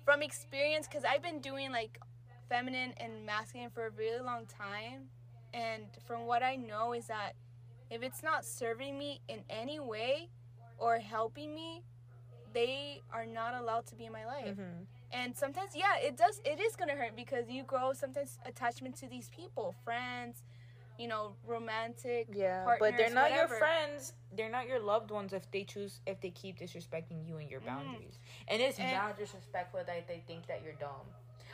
from 0.04 0.22
experience 0.22 0.88
cuz 0.88 1.04
I've 1.04 1.22
been 1.22 1.40
doing 1.40 1.70
like 1.72 2.00
feminine 2.48 2.92
and 2.96 3.24
masculine 3.24 3.70
for 3.70 3.86
a 3.86 3.90
really 3.90 4.20
long 4.20 4.46
time 4.46 5.10
and 5.52 5.86
from 6.06 6.26
what 6.26 6.42
I 6.42 6.56
know 6.56 6.92
is 6.92 7.06
that 7.06 7.36
if 7.90 8.02
it's 8.02 8.22
not 8.22 8.44
serving 8.44 8.96
me 8.98 9.20
in 9.28 9.44
any 9.50 9.80
way 9.80 10.30
or 10.78 10.98
helping 10.98 11.54
me, 11.54 11.84
they 12.52 13.02
are 13.12 13.26
not 13.26 13.54
allowed 13.54 13.86
to 13.86 13.96
be 13.96 14.06
in 14.06 14.12
my 14.12 14.24
life. 14.26 14.56
Mm-hmm. 14.56 14.84
And 15.12 15.36
sometimes, 15.36 15.74
yeah, 15.74 15.96
it 15.96 16.16
does. 16.16 16.40
It 16.44 16.60
is 16.60 16.76
gonna 16.76 16.94
hurt 16.94 17.16
because 17.16 17.50
you 17.50 17.64
grow 17.64 17.92
sometimes 17.92 18.38
attachment 18.46 18.96
to 18.98 19.08
these 19.08 19.28
people, 19.30 19.72
friends, 19.84 20.44
you 21.00 21.08
know, 21.08 21.32
romantic. 21.46 22.28
Yeah, 22.30 22.64
partners, 22.64 22.78
but 22.90 22.96
they're 22.98 23.14
not 23.14 23.30
whatever. 23.30 23.54
your 23.54 23.58
friends. 23.58 24.12
They're 24.36 24.50
not 24.50 24.68
your 24.68 24.78
loved 24.80 25.10
ones 25.10 25.32
if 25.32 25.50
they 25.50 25.64
choose 25.64 26.00
if 26.06 26.20
they 26.20 26.30
keep 26.30 26.58
disrespecting 26.60 27.26
you 27.26 27.38
and 27.38 27.50
your 27.50 27.60
Mhm. 27.60 27.66
boundaries. 27.66 28.18
And 28.48 28.60
it's 28.60 28.78
And- 28.78 28.92
not 28.92 29.16
disrespectful 29.16 29.82
that 29.82 30.06
they 30.06 30.20
think 30.26 30.46
that 30.46 30.62
you're 30.62 30.74
dumb. 30.74 31.06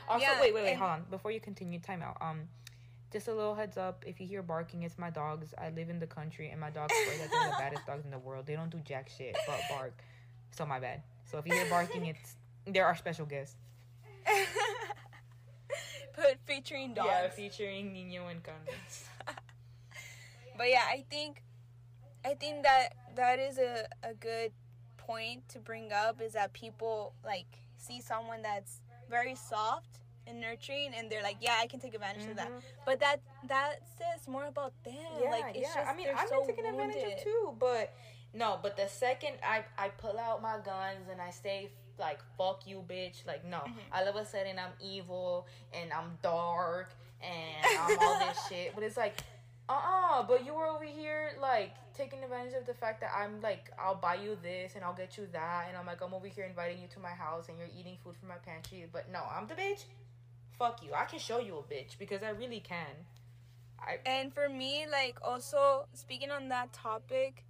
Also, 0.09 0.25
Yeah, 0.27 0.41
wait, 0.41 0.53
wait, 0.53 0.65
wait, 0.65 0.71
and- 0.73 0.79
hold 0.79 0.91
on. 0.91 1.05
Before 1.05 1.31
you 1.31 1.41
continue, 1.41 1.79
time 1.79 2.03
out. 2.03 2.17
Um, 2.21 2.49
just 3.13 3.29
a 3.29 3.35
little 3.35 3.55
heads 3.55 3.77
up. 3.77 4.05
If 4.05 4.21
you 4.21 4.27
hear 4.27 4.43
barking, 4.43 4.83
it's 4.83 4.99
my 4.99 5.11
dogs. 5.11 5.55
I 5.57 5.71
live 5.71 5.91
in 5.91 6.01
the 6.01 6.07
country, 6.09 6.51
and 6.51 6.61
my 6.61 6.71
dogs 6.71 6.93
swear 6.93 7.19
that 7.19 7.31
they're 7.31 7.51
the 7.51 7.57
baddest 7.59 7.87
dogs 7.87 8.05
in 8.05 8.11
the 8.11 8.19
world. 8.19 8.47
They 8.47 8.57
don't 8.57 8.71
do 8.71 8.81
jack 8.81 9.09
shit 9.09 9.37
but 9.47 9.61
bark. 9.69 10.03
So 10.51 10.67
my 10.67 10.81
bad. 10.81 11.03
So 11.27 11.39
if 11.39 11.47
you 11.47 11.55
hear 11.55 11.69
barking, 11.71 12.07
it's 12.07 12.37
there 12.65 12.85
are 12.85 12.97
special 12.97 13.27
guests. 13.27 13.57
Put 16.13 16.45
featuring 16.67 16.95
dogs. 16.95 17.09
Yeah, 17.11 17.29
featuring 17.29 17.93
Nino 17.93 18.29
and 18.29 18.43
Candace. 18.43 19.09
But 20.59 20.71
yeah, 20.71 20.85
I 20.89 21.05
think 21.11 21.43
I 22.25 22.35
think 22.35 22.63
that 22.63 22.95
that 23.15 23.39
is 23.39 23.59
a, 23.59 23.87
a 24.03 24.15
good 24.15 24.53
point 24.97 25.47
to 25.51 25.59
bring 25.59 25.93
up 25.93 26.21
is 26.23 26.33
that 26.33 26.53
people 26.55 27.13
like 27.25 27.47
see 27.77 28.01
someone 28.01 28.41
that's 28.43 28.81
very 29.11 29.35
soft 29.35 30.01
and 30.27 30.41
nurturing 30.41 30.93
and 30.97 31.11
they're 31.11 31.23
like, 31.23 31.37
Yeah, 31.41 31.57
I 31.61 31.67
can 31.67 31.79
take 31.79 31.95
advantage 31.95 32.29
of 32.31 32.37
that. 32.37 32.49
Mhm. 32.49 32.63
But 32.87 33.01
that 33.01 33.21
that 33.49 33.81
says 33.99 34.27
more 34.27 34.47
about 34.47 34.73
them. 34.83 34.95
Yeah, 35.23 35.31
like 35.31 35.57
it's 35.57 35.69
yeah. 35.69 35.75
just 35.75 35.89
I 35.89 35.95
mean, 35.95 36.09
I've 36.17 36.29
so 36.29 36.45
been 36.47 36.65
advantage 36.65 36.97
wounded. 37.03 37.19
of 37.19 37.23
too, 37.25 37.55
but 37.59 37.95
no. 38.33 38.59
But 38.63 38.79
the 38.79 38.89
second 38.89 39.35
I 39.45 39.63
I 39.77 39.91
pull 39.91 40.19
out 40.19 40.41
my 40.41 40.57
guns 40.65 41.09
and 41.11 41.21
I 41.21 41.31
say 41.31 41.69
like 41.99 42.21
"fuck 42.37 42.67
you, 42.67 42.85
bitch," 42.89 43.27
like 43.27 43.45
no, 43.45 43.59
Mhm. 43.59 43.73
all 43.93 44.07
of 44.09 44.17
a 44.17 44.25
sudden 44.25 44.59
I'm 44.59 44.73
evil 44.81 45.47
and 45.73 45.93
I'm 45.93 46.19
dark 46.23 46.93
and 47.23 47.67
I'm 47.79 47.99
all 47.99 48.19
this 48.19 48.39
shit. 48.49 48.75
But 48.75 48.85
it's 48.85 48.97
like, 48.97 49.15
uh 49.69 49.73
uh 49.73 50.23
But 50.23 50.45
you 50.45 50.55
were 50.55 50.67
over 50.67 50.85
here 50.85 51.33
like 51.41 51.75
taking 51.95 52.23
advantage 52.23 52.55
of 52.55 52.67
the 52.67 52.75
fact 52.75 53.01
that 53.01 53.11
I'm 53.15 53.41
like 53.41 53.71
I'll 53.79 53.95
buy 53.95 54.15
you 54.17 54.37
this 54.43 54.75
and 54.77 54.85
I'll 54.85 54.95
get 54.95 55.17
you 55.17 55.27
that, 55.33 55.67
and 55.69 55.77
I'm 55.77 55.87
like 55.87 56.01
I'm 56.03 56.13
over 56.15 56.27
here 56.29 56.45
inviting 56.45 56.81
you 56.81 56.89
to 56.89 57.01
my 57.01 57.11
house 57.25 57.49
and 57.49 57.59
you're 57.59 57.71
eating 57.79 57.97
food 58.05 58.17
from 58.17 58.29
my 58.29 58.37
pantry. 58.37 58.87
But 58.93 59.11
no, 59.11 59.23
I'm 59.31 59.47
the 59.47 59.55
bitch. 59.55 59.85
Fuck 60.59 60.83
you. 60.83 60.93
I 60.95 61.05
can 61.05 61.19
show 61.19 61.39
you 61.39 61.59
a 61.59 61.63
bitch 61.63 61.99
because 61.99 62.23
I 62.23 62.31
really 62.31 62.61
can. 62.61 63.07
I 63.79 63.99
And 64.07 64.33
for 64.33 64.49
me, 64.49 64.87
like 64.91 65.19
also 65.23 65.87
speaking 65.93 66.31
on 66.31 66.49
that 66.49 66.73
topic, 66.73 67.45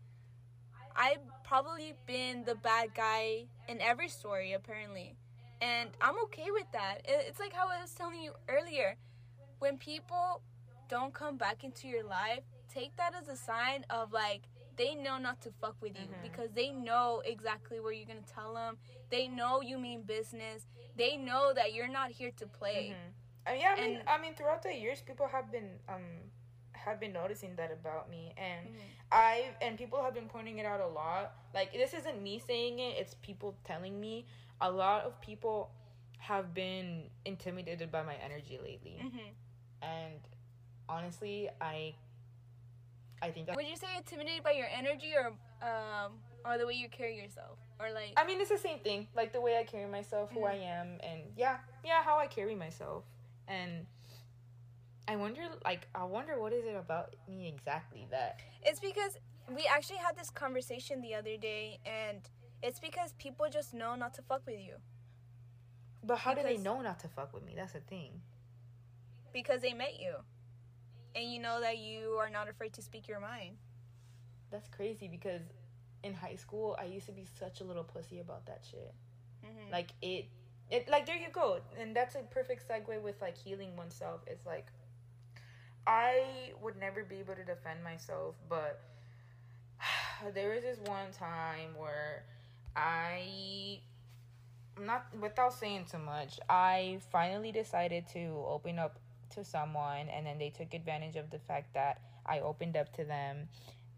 I've 0.94 1.18
probably 1.50 1.94
been 2.06 2.44
the 2.44 2.54
bad 2.56 2.94
guy 2.94 3.44
in 3.68 3.80
every 3.80 4.08
story 4.08 4.52
apparently. 4.52 5.14
And 5.60 5.90
I'm 6.00 6.18
okay 6.24 6.50
with 6.50 6.66
that. 6.72 7.02
It's 7.04 7.40
like 7.40 7.52
how 7.52 7.68
I 7.68 7.80
was 7.80 7.92
telling 7.94 8.20
you 8.20 8.32
earlier. 8.48 8.96
When 9.58 9.78
people 9.78 10.42
don't 10.88 11.14
come 11.14 11.36
back 11.36 11.64
into 11.64 11.88
your 11.88 12.04
life, 12.04 12.40
take 12.72 12.94
that 12.96 13.14
as 13.14 13.28
a 13.28 13.36
sign 13.36 13.84
of 13.88 14.12
like 14.12 14.42
they 14.76 14.94
know 14.94 15.16
not 15.16 15.40
to 15.40 15.50
fuck 15.62 15.76
with 15.80 15.96
you 15.96 16.06
Mhm. 16.06 16.22
because 16.22 16.50
they 16.52 16.70
know 16.70 17.22
exactly 17.24 17.80
where 17.80 17.92
you're 17.92 18.04
going 18.06 18.22
to 18.22 18.32
tell 18.34 18.52
them. 18.52 18.76
They 19.08 19.26
know 19.26 19.62
you 19.62 19.78
mean 19.78 20.02
business. 20.02 20.66
They 20.96 21.16
know 21.16 21.54
that 21.54 21.72
you're 21.72 21.88
not 21.88 22.10
here 22.10 22.32
to 22.32 22.46
play. 22.46 22.94
Mhm. 22.94 23.50
Uh, 23.50 23.54
yeah, 23.54 23.72
I 23.72 23.80
mean, 23.80 23.96
And- 24.00 24.08
I 24.08 24.18
mean, 24.18 24.34
throughout 24.34 24.62
the 24.62 24.74
years, 24.74 25.00
people 25.00 25.28
have 25.28 25.50
been 25.50 25.80
um 25.88 26.30
have 26.86 27.00
been 27.00 27.12
noticing 27.12 27.56
that 27.56 27.70
about 27.72 28.08
me, 28.08 28.32
and 28.38 28.68
Mhm. 28.68 28.80
I 29.10 29.54
and 29.60 29.76
people 29.76 30.02
have 30.02 30.14
been 30.14 30.28
pointing 30.28 30.58
it 30.58 30.66
out 30.66 30.80
a 30.80 30.86
lot. 30.86 31.34
Like 31.52 31.72
this 31.72 31.92
isn't 31.92 32.22
me 32.22 32.38
saying 32.38 32.78
it; 32.78 32.96
it's 32.96 33.14
people 33.14 33.56
telling 33.64 34.00
me. 34.00 34.24
A 34.60 34.70
lot 34.70 35.04
of 35.04 35.20
people 35.20 35.70
have 36.18 36.54
been 36.54 37.10
intimidated 37.26 37.90
by 37.92 38.02
my 38.02 38.14
energy 38.16 38.58
lately, 38.58 38.98
Mhm. 39.02 39.34
and 39.82 40.20
honestly, 40.88 41.50
I 41.60 41.94
I 43.20 43.30
think 43.32 43.46
that. 43.46 43.56
Would 43.56 43.66
you 43.66 43.76
say 43.76 43.88
intimidated 43.96 44.42
by 44.44 44.52
your 44.52 44.68
energy 44.68 45.12
or 45.14 45.26
um 45.66 46.22
or 46.44 46.56
the 46.58 46.66
way 46.66 46.74
you 46.74 46.88
carry 46.88 47.16
yourself 47.16 47.58
or 47.80 47.90
like 47.90 48.12
I 48.16 48.24
mean, 48.24 48.40
it's 48.40 48.50
the 48.50 48.58
same 48.58 48.78
thing. 48.78 49.08
Like 49.14 49.32
the 49.32 49.40
way 49.40 49.58
I 49.58 49.64
carry 49.64 49.86
myself, 49.90 50.30
who 50.30 50.40
Mhm. 50.40 50.50
I 50.50 50.54
am, 50.54 51.00
and 51.02 51.32
yeah, 51.36 51.58
yeah, 51.84 52.02
how 52.04 52.18
I 52.18 52.28
carry 52.28 52.54
myself. 52.54 53.04
And 53.48 53.86
I 55.08 55.16
wonder, 55.16 55.42
like, 55.64 55.86
I 55.94 56.04
wonder 56.04 56.40
what 56.40 56.52
is 56.52 56.64
it 56.64 56.74
about 56.74 57.14
me 57.28 57.46
exactly 57.48 58.06
that. 58.10 58.40
it's 58.62 58.80
because 58.80 59.16
we 59.54 59.64
actually 59.70 59.98
had 59.98 60.16
this 60.16 60.30
conversation 60.30 61.00
the 61.00 61.14
other 61.14 61.36
day 61.36 61.78
and 61.86 62.18
it's 62.62 62.80
because 62.80 63.12
people 63.18 63.46
just 63.50 63.72
know 63.72 63.94
not 63.94 64.12
to 64.14 64.22
fuck 64.22 64.42
with 64.46 64.58
you 64.58 64.74
But 66.02 66.18
how 66.18 66.34
do 66.34 66.42
they 66.42 66.56
know 66.56 66.80
not 66.80 66.98
to 67.00 67.08
fuck 67.08 67.32
with 67.32 67.44
me? 67.44 67.52
That's 67.56 67.72
the 67.74 67.80
thing. 67.80 68.20
because 69.32 69.60
they 69.60 69.74
met 69.74 70.00
you. 70.00 70.14
And 71.14 71.32
you 71.32 71.40
know 71.40 71.60
that 71.60 71.78
you 71.78 72.18
are 72.20 72.28
not 72.30 72.48
afraid 72.48 72.72
to 72.74 72.82
speak 72.82 73.06
your 73.08 73.20
mind. 73.20 73.56
That's 74.50 74.68
crazy 74.68 75.08
because 75.08 75.42
in 76.02 76.12
high 76.14 76.36
school 76.36 76.76
I 76.80 76.84
used 76.86 77.06
to 77.06 77.12
be 77.12 77.26
such 77.38 77.60
a 77.60 77.64
little 77.64 77.84
pussy 77.84 78.18
about 78.20 78.46
that 78.46 78.64
shit. 78.70 78.94
Mhm. 79.44 79.70
Like 79.72 79.90
it, 80.02 80.26
it 80.70 80.88
like 80.88 81.06
there 81.06 81.16
you 81.16 81.30
go, 81.32 81.60
and 81.78 81.94
that's 81.96 82.14
a 82.16 82.22
perfect 82.22 82.66
segue 82.68 83.00
with 83.02 83.20
like 83.20 83.36
healing 83.36 83.76
oneself. 83.76 84.20
It's 84.26 84.44
like 84.46 84.66
I 85.86 86.52
would 86.62 86.78
never 86.78 87.04
be 87.04 87.16
able 87.16 87.34
to 87.34 87.44
defend 87.44 87.84
myself, 87.84 88.34
but 88.48 88.80
there 90.34 90.54
was 90.54 90.62
this 90.62 90.78
one 90.86 91.12
time 91.12 91.70
where 91.76 92.24
I 92.74 93.80
not 94.80 95.06
without 95.20 95.54
saying 95.54 95.86
too 95.90 95.98
much, 95.98 96.38
I 96.48 96.98
finally 97.10 97.52
decided 97.52 98.06
to 98.12 98.44
open 98.46 98.78
up 98.78 98.98
to 99.34 99.44
someone 99.44 100.08
and 100.08 100.26
then 100.26 100.38
they 100.38 100.50
took 100.50 100.74
advantage 100.74 101.16
of 101.16 101.30
the 101.30 101.38
fact 101.38 101.74
that 101.74 102.00
I 102.26 102.40
opened 102.40 102.76
up 102.76 102.92
to 102.96 103.04
them 103.04 103.48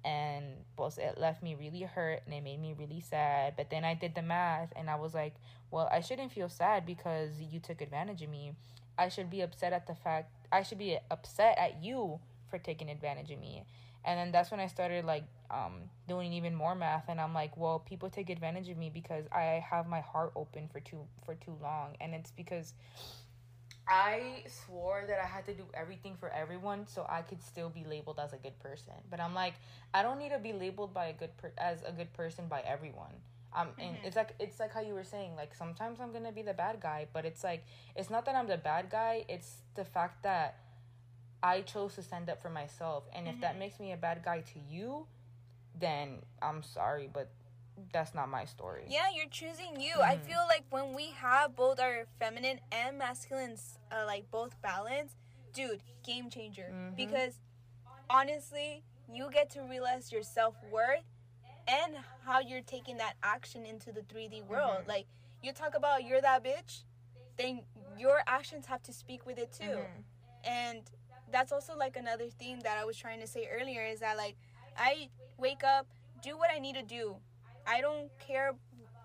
and 0.05 0.45
both 0.77 0.99
it 0.99 1.19
left 1.19 1.43
me 1.43 1.57
really 1.59 1.83
hurt 1.83 2.23
and 2.25 2.35
it 2.35 2.43
made 2.43 2.61
me 2.61 2.75
really 2.79 3.01
sad. 3.01 3.55
But 3.57 3.71
then 3.71 3.85
I 3.85 3.95
did 3.95 4.15
the 4.15 4.23
math 4.23 4.73
and 4.77 4.89
I 4.89 4.95
was 4.95 5.15
like, 5.15 5.35
well, 5.71 5.89
I 5.91 6.01
shouldn't 6.01 6.33
feel 6.33 6.49
sad 6.49 6.87
because 6.87 7.41
you 7.41 7.61
took 7.61 7.81
advantage 7.81 8.23
of 8.23 8.31
me. 8.31 8.53
I 8.99 9.09
should 9.09 9.31
be 9.31 9.41
upset 9.43 9.73
at 9.73 9.87
the 9.87 9.95
fact 9.95 10.31
I 10.51 10.63
should 10.63 10.79
be 10.79 10.99
upset 11.11 11.59
at 11.59 11.83
you 11.83 12.21
for 12.51 12.59
taking 12.59 12.91
advantage 12.91 13.31
of 13.31 13.39
me. 13.39 13.65
And 14.05 14.19
then 14.19 14.33
that's 14.33 14.51
when 14.51 14.61
I 14.61 14.67
started 14.67 15.05
like 15.05 15.25
um 15.51 15.83
doing 16.07 16.33
even 16.33 16.55
more 16.55 16.75
math 16.75 17.09
and 17.09 17.21
I'm 17.21 17.35
like, 17.35 17.57
well, 17.57 17.79
people 17.79 18.11
take 18.11 18.31
advantage 18.31 18.69
of 18.69 18.77
me 18.77 18.91
because 18.91 19.25
I 19.33 19.65
have 19.71 19.87
my 19.87 20.01
heart 20.01 20.33
open 20.37 20.69
for 20.69 20.81
too 20.81 21.07
for 21.25 21.35
too 21.35 21.57
long 21.63 21.97
and 22.01 22.15
it's 22.15 22.31
because 22.31 22.75
I 23.89 24.45
swore 24.47 25.05
that 25.09 25.19
I 25.19 25.27
had 25.27 25.47
to 25.47 25.55
do 25.55 25.65
everything 25.73 26.15
for 26.21 26.29
everyone 26.29 26.87
so 26.87 27.07
I 27.09 27.23
could 27.23 27.43
still 27.43 27.71
be 27.71 27.85
labeled 27.85 28.21
as 28.23 28.35
a 28.35 28.37
good 28.37 28.59
person. 28.59 28.93
But 29.11 29.19
I'm 29.19 29.35
like, 29.35 29.55
I 29.95 30.03
don't 30.03 30.19
need 30.19 30.31
to 30.31 30.39
be 30.39 30.53
labeled 30.53 30.93
by 30.93 31.07
a 31.07 31.13
good 31.15 31.35
per- 31.39 31.53
as 31.57 31.83
a 31.85 31.93
good 31.93 32.13
person 32.13 32.49
by 32.49 32.61
everyone. 32.61 33.15
Um, 33.53 33.69
and 33.79 33.97
Mhm. 33.97 34.05
it's 34.05 34.17
like 34.17 34.35
it's 34.39 34.61
like 34.61 34.73
how 34.73 34.81
you 34.81 34.95
were 34.95 35.05
saying, 35.05 35.35
like 35.37 35.55
sometimes 35.55 36.01
I'm 36.01 36.13
gonna 36.13 36.33
be 36.33 36.43
the 36.43 36.55
bad 36.55 36.81
guy, 36.81 37.07
but 37.13 37.25
it's 37.25 37.43
like 37.43 37.65
it's 37.97 38.11
not 38.11 38.25
that 38.27 38.35
I'm 38.35 38.47
the 38.47 38.59
bad 38.59 38.91
guy. 38.91 39.25
It's 39.29 39.63
the 39.75 39.85
fact 39.85 40.23
that 40.23 40.57
I 41.43 41.63
chose 41.63 41.95
to 41.95 42.03
stand 42.03 42.29
up 42.29 42.43
for 42.43 42.51
myself, 42.51 43.05
and 43.15 43.27
if 43.29 43.41
that 43.41 43.55
Mhm. 43.55 43.59
makes 43.59 43.81
me 43.81 43.93
a 43.93 43.97
bad 43.97 44.23
guy 44.23 44.41
to 44.43 44.59
you, 44.59 45.07
then 45.75 46.23
I'm 46.43 46.63
sorry, 46.63 47.09
but 47.13 47.31
that's 47.93 48.15
not 48.15 48.29
my 48.29 48.45
story. 48.45 48.85
Yeah, 48.89 49.09
you're 49.15 49.29
choosing 49.31 49.81
you. 49.81 50.01
I 50.03 50.17
Mhm. 50.17 50.23
feel 50.25 50.45
like 50.49 50.65
when 50.71 50.95
we 50.95 51.11
have 51.13 51.55
both 51.55 51.79
our 51.81 52.07
feminine 52.19 52.61
and 52.73 52.99
masculine, 52.99 53.57
uh, 53.91 54.05
like 54.05 54.31
both 54.31 54.61
balance, 54.61 55.17
dude, 55.53 55.83
game 56.03 56.29
changer. 56.29 56.71
Mhm. 56.73 56.97
Because 56.97 57.39
honestly, 58.11 58.85
you 59.09 59.31
get 59.31 59.49
to 59.51 59.63
realize 59.63 60.11
your 60.13 60.23
self 60.25 60.55
worth 60.63 61.05
and 61.69 61.95
how 62.25 62.41
you're 62.41 62.63
taking 62.63 62.97
that 62.97 63.15
action 63.23 63.65
into 63.67 63.93
the 63.93 64.03
3D 64.03 64.43
world. 64.43 64.85
Mhm. 64.85 64.89
Like 64.89 65.07
you 65.43 65.53
talk 65.53 65.75
about 65.75 66.05
you're 66.05 66.21
that 66.21 66.43
bitch, 66.43 66.85
then 67.37 67.65
your 67.97 68.23
actions 68.27 68.67
have 68.67 68.83
to 68.85 68.93
speak 68.93 69.27
with 69.27 69.39
it 69.39 69.53
too. 69.53 69.65
Mhm. 69.65 70.05
And 70.45 70.91
that's 71.31 71.53
also 71.53 71.77
like 71.77 71.97
another 71.97 72.31
theme 72.31 72.61
that 72.61 72.79
I 72.79 72.85
was 72.85 72.97
trying 72.97 73.21
to 73.21 73.27
say 73.27 73.47
earlier 73.49 73.83
is 73.85 74.01
that 74.01 74.17
like 74.17 74.37
I 74.77 75.11
wake 75.37 75.63
up, 75.63 75.87
do 76.23 76.37
what 76.39 76.51
I 76.51 76.59
need 76.59 76.75
to 76.75 76.83
do. 76.83 77.21
I 77.67 77.81
don't 77.81 78.11
care 78.19 78.55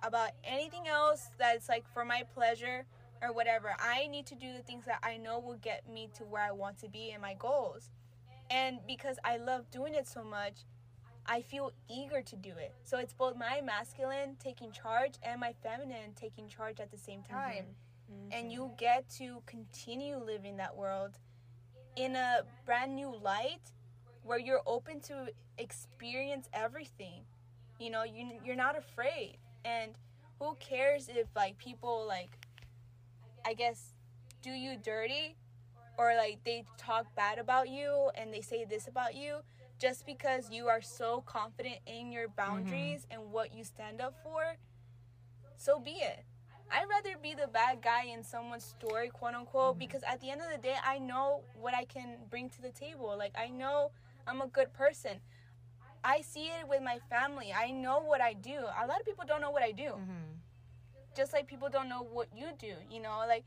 about 0.02 0.32
anything 0.44 0.88
else 0.88 1.30
that's 1.38 1.68
like 1.68 1.86
for 1.88 2.06
my 2.06 2.24
pleasure 2.24 2.86
or 3.22 3.34
whatever. 3.34 3.76
I 3.80 4.08
need 4.08 4.26
to 4.28 4.36
do 4.36 4.54
the 4.54 4.64
things 4.64 4.86
that 4.86 5.00
I 5.04 5.18
know 5.18 5.40
will 5.40 5.58
get 5.58 5.88
me 5.88 6.10
to 6.16 6.24
where 6.26 6.42
I 6.42 6.52
want 6.52 6.78
to 6.80 6.90
be 6.90 7.12
and 7.12 7.22
my 7.22 7.34
goals. 7.34 7.90
And 8.50 8.86
because 8.86 9.18
I 9.24 9.38
love 9.38 9.70
doing 9.72 9.96
it 9.96 10.08
so 10.08 10.24
much, 10.24 10.66
I 11.26 11.42
feel 11.42 11.72
eager 11.90 12.22
to 12.22 12.36
do 12.36 12.50
it. 12.50 12.74
So 12.84 12.98
it's 12.98 13.14
both 13.14 13.38
my 13.38 13.62
masculine 13.62 14.36
taking 14.40 14.72
charge 14.72 15.14
and 15.24 15.40
my 15.40 15.54
feminine 15.64 16.14
taking 16.16 16.48
charge 16.48 16.80
at 16.80 16.92
the 16.92 16.98
same 16.98 17.22
mm-hmm. 17.22 17.34
time. 17.34 17.66
Mm-hmm. 18.12 18.34
And 18.34 18.52
you 18.52 18.72
get 18.78 19.10
to 19.18 19.42
continue 19.46 20.18
living 20.18 20.58
that 20.58 20.76
world 20.76 21.12
in 21.96 22.16
a 22.16 22.42
brand 22.66 22.96
new 22.96 23.16
light 23.22 23.72
where 24.24 24.40
you're 24.40 24.64
open 24.66 25.00
to 25.02 25.28
experience 25.58 26.50
everything. 26.54 27.22
You 27.80 27.90
know, 27.90 28.04
you 28.04 28.40
you're 28.44 28.56
not 28.56 28.78
afraid. 28.78 29.38
And 29.66 29.94
who 30.40 30.56
cares 30.60 31.10
if 31.10 31.28
like 31.36 31.58
people 31.58 32.06
like 32.08 32.38
I 33.46 33.54
guess 33.54 33.94
do 34.42 34.52
you 34.52 34.78
dirty 34.78 35.36
or 35.98 36.16
like 36.16 36.40
they 36.44 36.66
talk 36.78 37.14
bad 37.16 37.38
about 37.40 37.70
you 37.70 38.10
and 38.16 38.34
they 38.34 38.42
say 38.42 38.66
this 38.66 38.88
about 38.88 39.16
you 39.16 39.38
just 39.84 40.06
because 40.06 40.50
you 40.50 40.68
are 40.70 40.82
so 40.82 41.22
confident 41.26 41.76
in 41.86 42.10
your 42.16 42.28
boundaries 42.30 43.06
and 43.12 43.20
what 43.36 43.54
you 43.54 43.64
stand 43.66 44.00
up 44.00 44.16
for 44.24 44.56
so 45.58 45.80
be 45.80 45.92
it. 45.92 46.24
I'd 46.72 46.88
rather 46.90 47.16
be 47.22 47.34
the 47.36 47.48
bad 47.48 47.82
guy 47.82 48.04
in 48.06 48.24
someone's 48.24 48.64
story 48.64 49.10
quote 49.10 49.34
unquote 49.36 49.78
because 49.78 50.02
at 50.08 50.22
the 50.22 50.30
end 50.32 50.40
of 50.42 50.50
the 50.56 50.58
day 50.58 50.76
i 50.86 50.98
know 51.00 51.42
what 51.64 51.74
i 51.76 51.84
can 51.86 52.10
bring 52.32 52.50
to 52.56 52.62
the 52.62 52.72
table. 52.72 53.14
Like 53.24 53.34
i 53.46 53.48
know 53.50 53.92
i'm 54.26 54.42
a 54.42 54.48
good 54.48 54.72
person. 54.74 55.16
I 56.04 56.22
see 56.22 56.48
it 56.58 56.68
with 56.68 56.82
my 56.82 57.00
family. 57.10 57.50
I 57.66 57.72
know 57.72 58.00
what 58.12 58.22
i 58.22 58.34
do. 58.34 58.58
A 58.82 58.88
lot 58.88 59.00
of 59.02 59.06
people 59.06 59.26
don't 59.28 59.42
know 59.42 59.52
what 59.52 59.64
i 59.64 59.72
do. 59.72 59.92
Mhm. 60.00 60.30
just 61.16 61.32
like 61.36 61.46
people 61.54 61.70
don't 61.70 61.90
know 61.94 62.04
what 62.18 62.28
you 62.36 62.48
do 62.58 62.74
you 62.90 63.00
know? 63.06 63.18
Like 63.28 63.44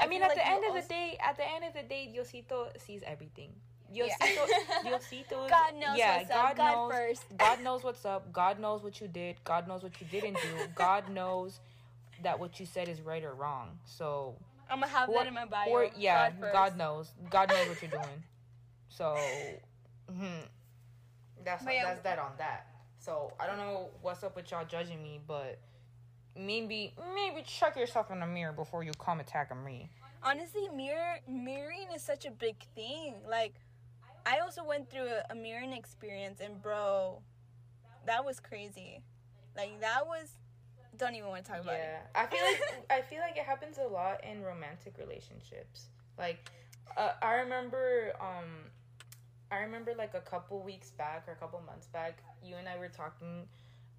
I 0.00 0.06
mean, 0.10 0.22
at 0.22 0.28
like 0.30 0.38
the 0.38 0.46
end 0.54 0.64
of 0.64 0.70
also- 0.74 0.82
the 0.82 0.88
day, 0.88 1.08
at 1.28 1.36
the 1.36 1.46
end 1.54 1.62
of 1.68 1.72
the 1.78 1.84
day, 1.94 2.02
Diosito 2.12 2.58
sees 2.84 3.02
everything. 3.06 3.52
Yeah. 3.92 4.04
Diosito, 4.20 4.46
Diosito, 4.84 5.48
God 5.48 5.74
knows 5.74 5.96
yeah, 5.98 6.18
what's 6.18 6.28
God 6.28 6.50
up. 6.50 6.56
God 6.56 6.74
knows, 6.74 6.92
first. 6.92 7.22
God 7.38 7.62
knows 7.62 7.84
what's 7.84 8.04
up. 8.04 8.32
God 8.32 8.60
knows 8.60 8.82
what 8.82 9.00
you 9.00 9.08
did. 9.08 9.36
God 9.44 9.66
knows 9.68 9.82
what 9.82 10.00
you 10.00 10.06
didn't 10.10 10.34
do. 10.34 10.66
God 10.74 11.08
knows 11.10 11.60
that 12.22 12.38
what 12.38 12.60
you 12.60 12.66
said 12.66 12.88
is 12.88 13.00
right 13.00 13.24
or 13.24 13.34
wrong. 13.34 13.78
So, 13.84 14.34
i'm 14.70 14.80
gonna 14.80 14.92
have 14.92 15.08
or- 15.08 15.18
that 15.18 15.26
in 15.26 15.34
my 15.34 15.46
bio 15.46 15.68
or 15.70 15.90
yeah, 15.96 16.30
first. 16.38 16.52
God, 16.52 16.76
knows. 16.76 17.12
God 17.30 17.48
knows 17.48 17.68
what 17.68 17.80
you're 17.82 17.90
doing. 17.90 18.22
So, 18.90 19.16
mhm. 20.12 20.42
that's 21.44 21.64
But 21.64 21.74
yeah. 21.74 21.84
that's 21.84 22.02
that 22.02 22.18
on 22.18 22.32
that. 22.38 22.66
So 22.98 23.32
I 23.40 23.46
don't 23.46 23.56
know 23.58 23.88
what's 24.02 24.22
up 24.22 24.36
with 24.36 24.50
y'all 24.50 24.64
judging 24.66 25.02
me, 25.02 25.20
but 25.26 25.58
maybe 26.36 26.92
maybe 27.14 27.42
check 27.46 27.76
yourself 27.76 28.10
in 28.10 28.20
the 28.20 28.26
mirror 28.26 28.52
before 28.52 28.82
you 28.84 28.92
come 28.98 29.20
attacking 29.20 29.64
me. 29.64 29.88
honestly 30.22 30.68
mirror 30.74 31.18
mirroring 31.28 31.86
is 31.94 32.02
such 32.02 32.24
a 32.26 32.30
big 32.30 32.56
thing 32.74 33.14
like 33.28 33.54
i 34.32 34.38
also 34.40 34.62
went 34.64 34.90
through 34.90 35.08
a, 35.08 35.22
a 35.30 35.34
mirroring 35.34 35.72
experience 35.72 36.40
and 36.40 36.60
bro 36.62 37.20
that 38.06 38.24
was 38.24 38.38
crazy 38.40 39.02
like 39.56 39.80
that 39.80 40.06
was 40.06 40.28
don't 40.96 41.14
even 41.14 41.28
want 41.28 41.44
to 41.44 41.50
talk 41.52 41.60
about 41.62 41.74
it 41.74 41.80
Yeah, 42.14 42.22
I 42.22 42.26
feel 42.26 42.44
like 42.44 42.84
I 42.98 43.00
feel 43.02 43.20
like 43.20 43.36
it 43.36 43.44
happens 43.44 43.78
a 43.78 43.86
lot 43.86 44.24
in 44.24 44.42
romantic 44.42 44.94
relationships. 44.98 45.86
Like, 46.18 46.50
uh, 46.96 47.12
I 47.22 47.34
remember, 47.34 48.12
um, 48.20 48.48
I 49.52 49.58
remember 49.58 49.92
like 49.96 50.14
a 50.14 50.20
couple 50.20 50.60
weeks 50.62 50.90
back 50.90 51.24
or 51.28 51.32
a 51.32 51.36
couple 51.36 51.60
months 51.64 51.86
back, 51.86 52.18
you 52.42 52.56
and 52.56 52.68
I 52.68 52.76
were 52.78 52.88
talking 52.88 53.46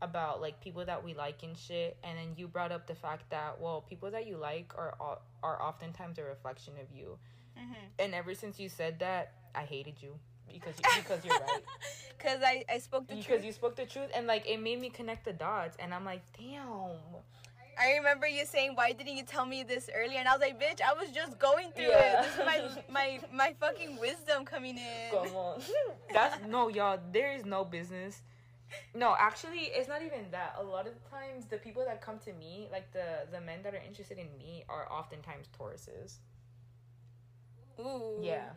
about 0.02 0.42
like 0.42 0.60
people 0.60 0.84
that 0.86 1.02
we 1.06 1.14
like 1.14 1.42
and 1.44 1.58
shit, 1.58 1.96
and 2.04 2.18
then 2.18 2.34
you 2.36 2.48
brought 2.50 2.74
up 2.74 2.86
the 2.88 2.96
fact 2.96 3.30
that 3.30 3.62
well, 3.62 3.80
people 3.88 4.12
that 4.12 4.28
you 4.28 4.36
like 4.36 4.74
are 4.78 4.96
are 5.42 5.62
oftentimes 5.62 6.18
a 6.20 6.24
reflection 6.24 6.74
of 6.82 6.92
you, 6.92 7.18
Mhm. 7.58 7.76
and 8.00 8.14
ever 8.14 8.34
since 8.34 8.60
you 8.60 8.68
said 8.68 9.00
that, 9.00 9.32
I 9.56 9.62
hated 9.64 9.96
you 10.02 10.14
because 10.52 10.76
you, 10.78 11.02
because 11.02 11.24
you're 11.26 11.34
right. 11.40 11.64
because 12.18 12.40
I, 12.44 12.66
I 12.70 12.80
spoke 12.80 13.08
the 13.08 13.16
because 13.16 13.26
truth 13.26 13.38
Because 13.38 13.46
you 13.46 13.52
spoke 13.54 13.76
the 13.76 13.86
truth 13.86 14.10
and 14.16 14.28
like 14.28 14.48
it 14.48 14.60
made 14.62 14.80
me 14.82 14.90
connect 14.90 15.26
the 15.26 15.34
dots 15.34 15.78
and 15.80 15.94
i'm 15.94 16.04
like 16.06 16.22
damn 16.38 16.98
i 17.80 17.94
remember 17.98 18.28
you 18.28 18.46
saying 18.46 18.72
why 18.76 18.92
didn't 18.92 19.16
you 19.16 19.24
tell 19.24 19.46
me 19.46 19.64
this 19.64 19.90
earlier 19.96 20.18
and 20.18 20.28
i 20.28 20.32
was 20.34 20.42
like 20.42 20.60
bitch 20.60 20.82
i 20.82 20.94
was 20.94 21.12
just 21.12 21.38
going 21.40 21.72
through 21.72 21.86
Yeah. 21.90 22.22
it 22.22 22.24
this 22.24 22.34
is 22.34 22.40
my 22.40 22.84
my 22.92 23.20
my 23.32 23.56
fucking 23.60 23.98
wisdom 24.00 24.44
coming 24.44 24.78
in 24.78 25.12
Come 25.12 25.36
on. 25.36 25.62
That's 26.14 26.36
no, 26.48 26.68
y'all. 26.70 27.00
There 27.12 27.32
is 27.34 27.46
no 27.46 27.64
business. 27.64 28.22
No, 28.94 29.16
actually, 29.18 29.70
it's 29.74 29.88
not 29.88 30.02
even 30.04 30.30
that. 30.32 30.56
A 30.60 30.64
lot 30.64 30.86
of 30.88 30.94
the 30.94 31.10
times, 31.10 31.46
the 31.46 31.58
people 31.58 31.84
that 31.86 32.02
come 32.02 32.20
to 32.20 32.34
me, 32.34 32.68
like 32.72 32.92
the 32.92 33.28
the 33.32 33.42
men 33.42 33.60
that 33.64 33.74
are 33.74 33.82
interested 33.88 34.18
in 34.18 34.28
me, 34.38 34.64
are 34.70 34.92
oftentimes 34.92 35.48
Tauruses. 35.58 36.18
ooh 37.80 38.20
Yeah. 38.22 38.50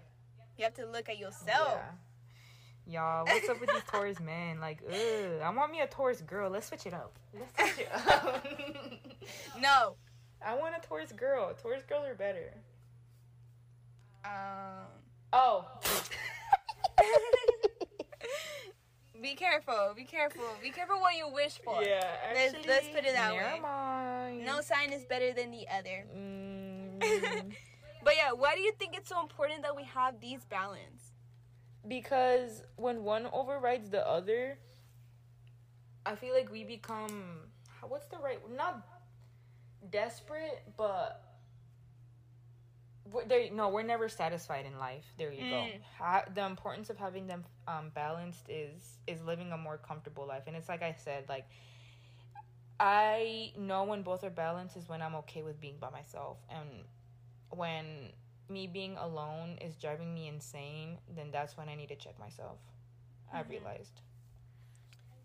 You 0.58 0.64
have 0.64 0.74
to 0.74 0.86
look 0.86 1.08
at 1.08 1.18
yourself 1.18 1.78
Yeah. 1.78 1.90
Y'all, 2.84 3.24
what's 3.26 3.48
up 3.48 3.60
with 3.60 3.70
these 3.70 3.82
Taurus 3.88 4.18
men? 4.32 4.58
Like, 4.60 4.80
ugh, 4.88 5.40
I 5.42 5.50
want 5.50 5.70
me 5.70 5.80
a 5.82 5.86
Taurus 5.86 6.20
girl. 6.20 6.50
Let's 6.50 6.66
switch 6.66 6.84
it 6.86 6.92
up. 6.92 7.16
Let's 7.32 7.52
switch 7.76 7.86
it 7.86 7.92
up. 7.94 8.44
no 9.60 9.94
I 10.44 10.54
want 10.56 10.74
a 10.76 10.80
Taurus 10.86 11.12
girl. 11.12 11.54
Taurus 11.62 11.84
girls 11.88 12.06
are 12.08 12.14
better. 12.16 12.52
um 14.24 14.88
Oh. 15.32 15.64
Be 19.22 19.34
careful. 19.34 19.92
Be 19.94 20.02
careful. 20.04 20.42
Be 20.60 20.70
careful 20.70 20.98
what 21.00 21.14
you 21.16 21.28
wish 21.32 21.58
for. 21.64 21.82
yeah. 21.82 22.02
Let's- 22.34 22.66
let's 22.66 22.88
put 22.88 23.04
it 23.04 23.14
that 23.14 23.32
way. 23.32 23.60
mind. 23.60 24.44
No 24.44 24.60
sign 24.60 24.92
is 24.92 25.04
better 25.04 25.32
than 25.32 25.52
the 25.52 25.66
other. 25.68 26.04
Mm. 26.14 27.52
But 28.02 28.14
yeah, 28.16 28.32
why 28.32 28.54
do 28.56 28.60
you 28.62 28.72
think 28.72 28.96
it's 28.96 29.08
so 29.08 29.20
important 29.20 29.62
that 29.62 29.76
we 29.76 29.84
have 29.84 30.20
these 30.20 30.44
balance? 30.44 31.12
because 31.88 32.62
when 32.76 33.02
one 33.02 33.26
overrides 33.32 33.90
the 33.90 34.06
other 34.08 34.56
i 36.06 36.14
feel 36.14 36.32
like 36.32 36.48
we 36.48 36.62
become 36.62 37.40
what's 37.88 38.06
the 38.06 38.16
right 38.18 38.38
not 38.56 38.86
desperate 39.90 40.62
but 40.76 41.24
we're, 43.12 43.24
there 43.26 43.50
no 43.52 43.68
we're 43.68 43.82
never 43.82 44.08
satisfied 44.08 44.64
in 44.64 44.78
life 44.78 45.04
there 45.18 45.32
you 45.32 45.42
go 45.50 45.56
Mm. 45.74 45.80
ha- 45.98 46.24
the 46.32 46.46
importance 46.46 46.88
of 46.88 46.96
having 46.98 47.26
them 47.26 47.44
um, 47.66 47.90
balanced 47.96 48.48
is 48.48 48.98
is 49.08 49.20
living 49.24 49.50
a 49.50 49.58
more 49.58 49.76
comfortable 49.76 50.24
life 50.24 50.44
and 50.46 50.54
it's 50.54 50.68
like 50.68 50.82
i 50.84 50.92
said 50.92 51.24
like 51.28 51.46
i 52.78 53.52
know 53.58 53.82
when 53.84 54.02
both 54.02 54.22
are 54.22 54.30
balanced 54.30 54.76
is 54.76 54.88
when 54.88 55.02
i'm 55.02 55.16
okay 55.16 55.42
with 55.42 55.60
being 55.60 55.78
by 55.80 55.90
myself 55.90 56.38
and 56.48 56.68
when 57.56 58.12
me 58.48 58.66
being 58.66 58.96
alone 58.96 59.58
is 59.60 59.76
driving 59.76 60.12
me 60.14 60.28
insane, 60.28 60.98
then 61.08 61.30
that's 61.30 61.56
when 61.56 61.68
I 61.68 61.74
need 61.74 61.88
to 61.88 61.96
check 61.96 62.18
myself. 62.18 62.58
I 63.32 63.42
Mhm. 63.42 63.48
realized. 63.48 64.00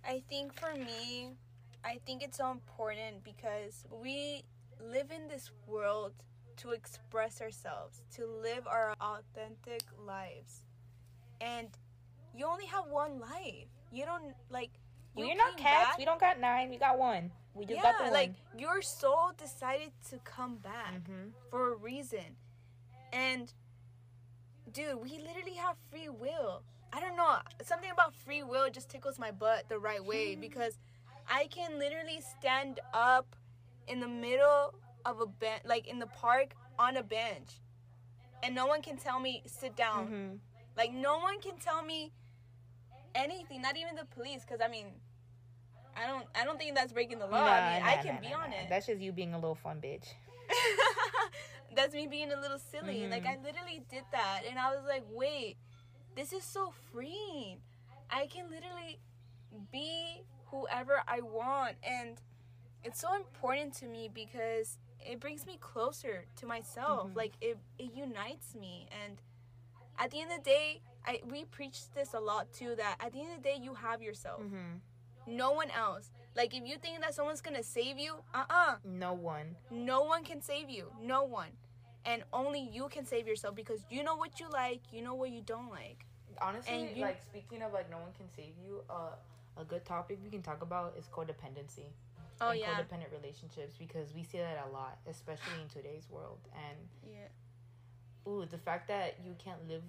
I 0.04 0.22
think 0.22 0.54
for 0.54 0.74
me, 0.76 1.36
I 1.84 2.00
think 2.06 2.24
it's 2.24 2.38
so 2.38 2.52
important 2.52 3.24
because 3.24 3.86
we 3.92 4.44
live 4.80 5.12
in 5.12 5.28
this 5.28 5.52
world 5.66 6.14
to 6.58 6.72
express 6.72 7.42
ourselves, 7.42 8.04
to 8.12 8.26
live 8.26 8.68
our 8.68 8.94
authentic 9.00 9.84
lives. 9.98 10.64
And 11.42 11.70
you 12.34 12.46
only 12.46 12.66
have 12.66 12.88
one 12.88 13.20
life. 13.20 13.68
You 13.92 14.06
don't 14.06 14.36
like 14.50 14.72
you 15.16 15.26
We're 15.28 15.36
not 15.36 15.58
cats. 15.58 15.90
back- 15.90 15.98
We 15.98 16.06
don't 16.06 16.20
got 16.20 16.40
nine. 16.40 16.70
We 16.70 16.78
got 16.78 16.98
one. 16.98 17.32
We 17.58 17.66
just 17.66 17.78
yeah, 17.78 17.82
got 17.84 17.98
the 17.98 18.04
one. 18.06 18.14
like 18.14 18.34
your 18.58 18.82
soul 18.82 19.32
decided 19.38 19.92
to 20.10 20.18
come 20.20 20.58
back 20.58 20.94
Mhm. 21.10 21.32
for 21.50 21.74
a 21.74 21.76
reason. 21.76 22.38
And 23.12 23.52
dude, 24.72 24.98
we 25.02 25.18
literally 25.20 25.56
have 25.56 25.76
free 25.90 26.10
will. 26.10 26.62
I 26.94 27.00
don't 27.00 27.16
know, 27.18 27.40
something 27.64 27.90
about 27.92 28.14
free 28.14 28.44
will 28.44 28.70
just 28.70 28.90
tickles 28.90 29.18
my 29.20 29.32
butt 29.32 29.68
the 29.70 29.80
right 29.80 30.04
way 30.04 30.36
because 30.48 30.78
I 31.28 31.48
can 31.48 31.78
literally 31.80 32.22
stand 32.22 32.80
up 32.94 33.36
in 33.88 34.00
the 34.00 34.08
middle 34.08 34.76
of 35.06 35.20
a 35.20 35.26
bench, 35.26 35.64
like 35.66 35.88
in 35.88 36.00
the 36.00 36.08
park 36.08 36.54
on 36.78 36.96
a 36.98 37.04
bench, 37.04 37.60
and 38.44 38.54
no 38.54 38.68
one 38.68 38.82
can 38.82 38.98
tell 38.98 39.20
me 39.20 39.42
sit 39.46 39.76
down. 39.76 40.08
Mhm. 40.10 40.40
Like 40.78 40.92
no 40.94 41.18
one 41.20 41.40
can 41.42 41.58
tell 41.58 41.82
me 41.82 42.12
anything, 43.16 43.62
not 43.62 43.78
even 43.78 43.96
the 43.96 44.06
police, 44.06 44.42
because 44.42 44.62
I 44.62 44.68
mean, 44.68 44.88
I 45.98 46.08
don't, 46.08 46.26
I 46.36 46.44
don't 46.46 46.60
think 46.60 46.76
that's 46.76 46.94
breaking 46.94 47.20
the 47.20 47.26
law. 47.28 47.44
I 47.44 47.74
mean, 47.76 47.84
Nah, 47.84 47.90
I 47.92 47.96
can 47.98 48.16
nah, 48.16 48.22
be 48.22 48.30
nah, 48.30 48.38
on 48.44 48.50
nah. 48.52 48.56
it. 48.58 48.70
That's 48.70 48.86
just 48.86 49.02
you 49.02 49.12
being 49.12 49.34
a 49.34 49.38
little 49.40 49.56
fun 49.56 49.82
bitch. 49.82 50.08
That's 51.76 51.94
me 51.94 52.08
being 52.08 52.32
a 52.32 52.40
little 52.40 52.58
silly. 52.60 53.08
Like 53.08 53.24
Mhm. 53.24 53.40
I 53.40 53.44
literally 53.44 53.84
did 53.90 54.04
that, 54.12 54.42
and 54.50 54.58
I 54.58 54.74
was 54.76 54.84
like, 54.88 55.04
wait, 55.10 55.58
this 56.16 56.34
is 56.34 56.44
so 56.44 56.72
freeing. 56.92 57.62
I 58.10 58.28
can 58.28 58.50
literally 58.50 59.00
be 59.72 60.24
whoever 60.48 61.04
I 61.08 61.22
want, 61.22 61.76
and 61.84 62.20
it's 62.84 63.00
so 63.00 63.14
important 63.16 63.74
to 63.76 63.86
me 63.88 64.10
because 64.12 64.78
it 65.00 65.20
brings 65.20 65.46
me 65.46 65.58
closer 65.60 66.26
to 66.38 66.46
myself. 66.46 67.10
Mhm. 67.12 67.16
Like 67.16 67.34
it 67.42 67.58
it 67.78 67.94
unites 67.94 68.56
me 68.56 68.88
and 69.04 69.22
at 70.00 70.12
the 70.12 70.22
end 70.22 70.32
of 70.32 70.38
the 70.38 70.44
day, 70.44 70.82
I 71.06 71.22
we 71.26 71.46
preach 71.46 71.90
this 71.92 72.14
a 72.14 72.20
lot 72.20 72.52
too 72.54 72.76
that 72.76 72.98
at 73.00 73.12
the 73.14 73.20
end 73.22 73.32
of 73.32 73.44
the 73.44 73.50
day 73.50 73.58
you 73.62 73.74
have 73.76 74.02
yourself. 74.02 74.42
Mm-hmm. 74.42 74.78
No 75.28 75.52
one 75.52 75.70
else. 75.72 76.10
Like 76.36 76.56
if 76.56 76.66
you 76.66 76.78
think 76.78 77.02
that 77.02 77.14
someone's 77.14 77.42
to 77.42 77.64
save 77.64 78.00
you, 78.00 78.16
uh-uh. 78.34 78.76
No 78.86 79.14
one. 79.14 79.56
No 79.70 80.04
one 80.04 80.24
can 80.24 80.42
save 80.42 80.70
you. 80.70 80.92
No 81.02 81.24
one. 81.24 81.50
And 82.06 82.24
only 82.32 82.62
you 82.72 82.88
can 82.90 83.06
save 83.06 83.28
yourself 83.28 83.56
because 83.56 83.82
you 83.92 84.04
know 84.04 84.16
what 84.16 84.40
you 84.40 84.48
like, 84.50 84.82
you 84.94 85.02
know 85.02 85.14
what 85.14 85.30
you 85.32 85.42
don't 85.42 85.70
like. 85.70 86.06
Honestly, 86.42 86.74
And 86.74 86.96
you- 86.98 87.04
like 87.04 87.22
speaking 87.22 87.62
of 87.62 87.74
like 87.74 87.90
no 87.92 87.98
one 87.98 88.14
can 88.18 88.30
save 88.36 88.54
you. 88.66 88.82
Uh, 88.90 89.16
a 89.60 89.66
good 89.66 89.84
topic 89.86 90.20
we 90.24 90.30
can 90.30 90.42
talk 90.44 90.62
about 90.62 90.96
is 90.98 91.06
codependency. 91.08 91.88
Oh 92.40 92.52
and 92.52 92.60
yeah. 92.60 92.68
codependent 92.68 93.12
relationships 93.12 93.74
because 93.80 94.14
we 94.14 94.24
see 94.24 94.38
that 94.38 94.64
a 94.70 94.72
lot, 94.72 95.00
especially 95.10 95.60
in 95.62 95.68
today's 95.68 96.08
world. 96.10 96.40
And 96.54 96.78
Yeah. 97.12 98.32
ooh, 98.32 98.46
the 98.46 98.60
fact 98.60 98.88
that 98.90 99.16
you 99.26 99.36
can't 99.40 99.68
live 99.68 99.84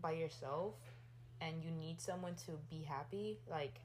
by 0.00 0.12
yourself 0.12 0.74
and 1.40 1.64
you 1.64 1.70
need 1.70 2.00
someone 2.00 2.34
to 2.46 2.52
be 2.70 2.82
happy, 2.82 3.38
like 3.48 3.80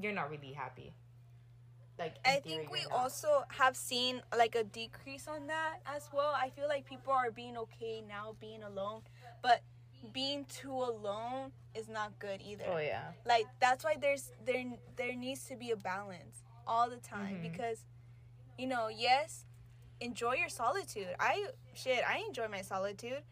you're 0.00 0.12
not 0.12 0.30
really 0.30 0.52
happy. 0.52 0.92
Like 1.98 2.14
I 2.24 2.36
theory, 2.36 2.58
think 2.58 2.72
we 2.72 2.84
also 2.92 3.44
have 3.48 3.76
seen 3.76 4.22
like 4.36 4.54
a 4.54 4.62
decrease 4.62 5.26
on 5.26 5.48
that 5.48 5.78
as 5.84 6.08
well. 6.12 6.32
I 6.36 6.50
feel 6.50 6.68
like 6.68 6.84
people 6.86 7.12
are 7.12 7.30
being 7.32 7.56
okay 7.56 8.02
now 8.06 8.36
being 8.40 8.62
alone, 8.62 9.02
but 9.42 9.62
being 10.12 10.44
too 10.44 10.70
alone 10.72 11.50
is 11.74 11.88
not 11.88 12.16
good 12.20 12.40
either. 12.40 12.64
Oh 12.72 12.78
yeah. 12.78 13.10
Like 13.26 13.46
that's 13.58 13.82
why 13.82 13.96
there's 14.00 14.30
there 14.46 14.64
there 14.96 15.16
needs 15.16 15.44
to 15.46 15.56
be 15.56 15.72
a 15.72 15.76
balance 15.76 16.42
all 16.68 16.88
the 16.88 16.98
time 16.98 17.38
Mhm. 17.38 17.42
because 17.50 17.84
you 18.56 18.68
know, 18.68 18.86
yes, 18.88 19.44
enjoy 20.00 20.34
your 20.34 20.48
solitude. 20.48 21.08
I 21.18 21.46
shit, 21.74 22.04
I 22.08 22.18
enjoy 22.28 22.46
my 22.46 22.62
solitude. 22.62 23.22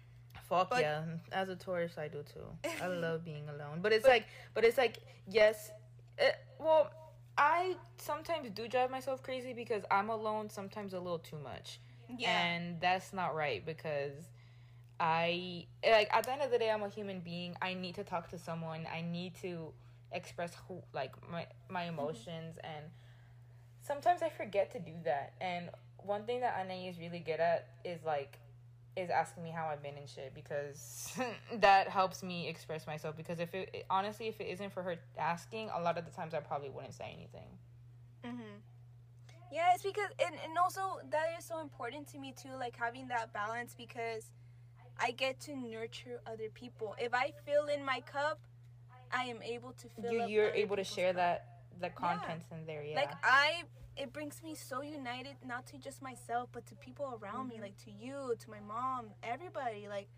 Fuck 0.49 0.71
But- 0.71 0.81
yeah. 0.81 1.05
As 1.33 1.49
a 1.49 1.57
Taurus, 1.57 1.99
I 1.99 2.09
do 2.09 2.25
too. 2.25 2.47
I 2.83 2.87
love 3.07 3.25
being 3.25 3.49
alone. 3.49 3.81
But 3.81 3.93
it's 3.93 4.07
like, 4.07 4.27
but 4.55 4.65
it's 4.65 4.79
like, 4.79 4.99
yes. 5.29 5.71
It, 6.19 6.37
well, 6.59 6.91
I 7.39 7.77
sometimes 7.99 8.51
do 8.51 8.69
drive 8.69 8.91
myself 8.91 9.23
crazy 9.23 9.53
because 9.53 9.83
I'm 9.91 10.09
alone 10.09 10.49
sometimes 10.51 10.95
a 10.95 10.99
little 10.99 11.19
too 11.19 11.39
much. 11.39 11.81
Yeah. 12.17 12.31
And 12.31 12.81
that's 12.81 13.13
not 13.13 13.35
right 13.35 13.65
because 13.65 14.15
I, 14.99 15.67
like, 15.83 16.09
at 16.13 16.25
the 16.25 16.33
end 16.33 16.43
of 16.43 16.51
the 16.51 16.59
day, 16.59 16.71
I'm 16.71 16.83
a 16.83 16.89
human 16.89 17.21
being. 17.21 17.57
I 17.61 17.75
need 17.75 17.97
to 17.97 18.05
talk 18.05 18.31
to 18.31 18.39
someone. 18.39 18.87
I 18.93 19.03
need 19.03 19.35
to 19.43 19.73
express 20.13 20.53
who, 20.67 20.83
like, 20.95 21.13
my, 21.31 21.47
my 21.69 21.83
mm-hmm. 21.83 21.99
emotions. 21.99 22.57
And 22.65 22.87
sometimes 23.83 24.23
I 24.23 24.31
forget 24.31 24.73
to 24.73 24.79
do 24.79 24.93
that. 25.05 25.35
And 25.41 25.69
one 25.99 26.25
thing 26.25 26.41
that 26.41 26.57
Anna 26.59 26.75
is 26.75 26.99
really 26.99 27.19
good 27.19 27.41
at 27.41 27.69
is, 27.85 28.05
like, 28.05 28.39
is 28.97 29.11
asking 29.11 29.45
me 29.45 29.51
how 29.51 29.67
I've 29.67 29.83
been 29.83 29.97
and 29.97 30.09
shit 30.09 30.33
because 30.35 31.13
that 31.61 31.89
helps 31.89 32.23
me 32.23 32.49
express 32.49 32.87
myself. 32.87 33.17
Because 33.17 33.41
if 33.41 33.55
it 33.55 33.85
honestly, 33.91 34.29
if 34.29 34.41
it 34.41 34.49
isn't 34.49 34.73
for 34.73 34.83
her 34.83 34.97
asking, 35.19 35.71
a 35.75 35.81
lot 35.81 35.99
of 35.99 36.05
the 36.05 36.11
times 36.11 36.35
I 36.35 36.41
probably 36.41 36.71
wouldn't 36.71 36.95
say 36.95 37.13
anything. 37.15 37.49
Mm-hmm. 38.25 38.57
Yeah, 39.53 39.73
it's 39.75 39.83
because 39.83 40.11
and, 40.25 40.35
and 40.45 40.59
also 40.59 40.99
that 41.11 41.27
is 41.39 41.45
so 41.45 41.61
important 41.61 42.09
to 42.09 42.19
me 42.19 42.35
too, 42.37 42.55
like 42.59 42.77
having 42.77 43.09
that 43.09 43.33
balance 43.33 43.75
because 43.77 44.33
I 44.99 45.11
get 45.11 45.41
to 45.41 45.57
nurture 45.57 46.21
other 46.27 46.49
people. 46.55 46.97
If 46.99 47.15
I 47.15 47.33
fill 47.45 47.67
in 47.67 47.85
my 47.85 48.01
cup, 48.01 48.41
I 49.13 49.25
am 49.25 49.43
able 49.43 49.73
to 49.73 49.89
fill 50.01 50.13
You 50.13 50.27
you're 50.27 50.51
able 50.51 50.77
to 50.77 50.85
share 50.85 51.09
cup. 51.09 51.17
that 51.17 51.47
the 51.81 51.91
contents 51.91 52.47
in 52.51 52.67
there. 52.67 52.83
Yeah. 52.83 52.97
Like 52.97 53.13
I 53.23 53.65
it 53.97 54.13
brings 54.13 54.43
me 54.43 54.55
so 54.55 54.83
united 54.83 55.37
not 55.47 55.67
to 55.67 55.79
just 55.79 56.03
myself 56.03 56.49
but 56.53 56.67
to 56.67 56.75
people 56.77 57.19
around 57.23 57.51
Mm-hmm. 57.51 57.61
me, 57.63 57.67
like 57.67 57.77
to 57.85 57.91
you, 57.91 58.35
to 58.39 58.51
my 58.51 58.61
mom, 58.61 59.07
everybody, 59.23 59.89
like 59.89 60.09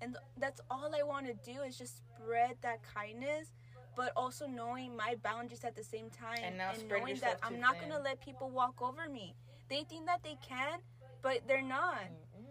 and 0.00 0.16
that's 0.38 0.60
all 0.70 0.90
I 0.94 1.02
want 1.02 1.26
to 1.26 1.34
do 1.52 1.62
is 1.62 1.78
just 1.78 1.98
spread 1.98 2.56
that 2.62 2.80
kindness 2.94 3.52
but 3.96 4.12
also 4.16 4.46
knowing 4.46 4.96
my 4.96 5.14
boundaries 5.22 5.64
at 5.64 5.76
the 5.76 5.84
same 5.84 6.10
time 6.10 6.42
And 6.42 6.56
spread 6.80 7.00
knowing 7.00 7.16
that 7.20 7.38
I'm 7.42 7.60
not 7.60 7.78
going 7.78 7.92
to 7.92 8.00
let 8.00 8.20
people 8.20 8.50
walk 8.50 8.82
over 8.82 9.08
me. 9.08 9.34
They 9.68 9.84
think 9.84 10.06
that 10.06 10.20
they 10.24 10.36
can, 10.46 10.80
but 11.22 11.38
they're 11.46 11.62
not. 11.62 12.02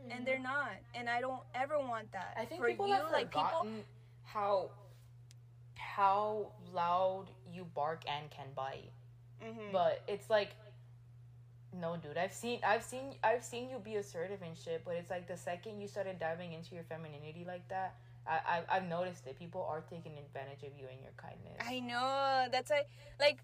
And 0.09 0.25
they're 0.25 0.39
not. 0.39 0.71
And 0.95 1.09
I 1.09 1.19
don't 1.19 1.41
ever 1.53 1.77
want 1.79 2.11
that. 2.13 2.31
Mm-hmm. 2.31 2.41
I 2.41 2.45
think 2.45 2.61
For 2.61 2.67
people 2.67 2.87
you, 2.87 2.93
have 2.93 3.11
like 3.11 3.29
people 3.29 3.67
how 4.23 4.69
how 5.75 6.47
loud 6.73 7.25
you 7.53 7.65
bark 7.75 8.03
and 8.07 8.29
can 8.31 8.47
bite. 8.55 8.91
Mhm. 9.43 9.71
But 9.71 10.01
it's 10.07 10.29
like 10.29 10.51
no 11.79 11.97
dude 11.97 12.17
i've 12.17 12.33
seen 12.33 12.59
i've 12.65 12.83
seen 12.83 13.15
i've 13.23 13.43
seen 13.43 13.69
you 13.69 13.79
be 13.79 13.95
assertive 13.95 14.41
and 14.45 14.55
shit 14.57 14.81
but 14.85 14.95
it's 14.95 15.09
like 15.09 15.27
the 15.27 15.37
second 15.37 15.79
you 15.81 15.87
started 15.87 16.19
diving 16.19 16.53
into 16.53 16.75
your 16.75 16.83
femininity 16.83 17.43
like 17.47 17.67
that 17.69 17.95
i, 18.27 18.39
I 18.69 18.77
i've 18.77 18.87
noticed 18.87 19.25
that 19.25 19.37
people 19.39 19.65
are 19.69 19.81
taking 19.89 20.13
advantage 20.17 20.63
of 20.63 20.77
you 20.79 20.85
and 20.91 21.01
your 21.01 21.13
kindness 21.17 21.57
I 21.59 21.79
know. 21.79 22.47
That's 22.51 22.69
why, 22.71 22.83
like, 23.19 23.39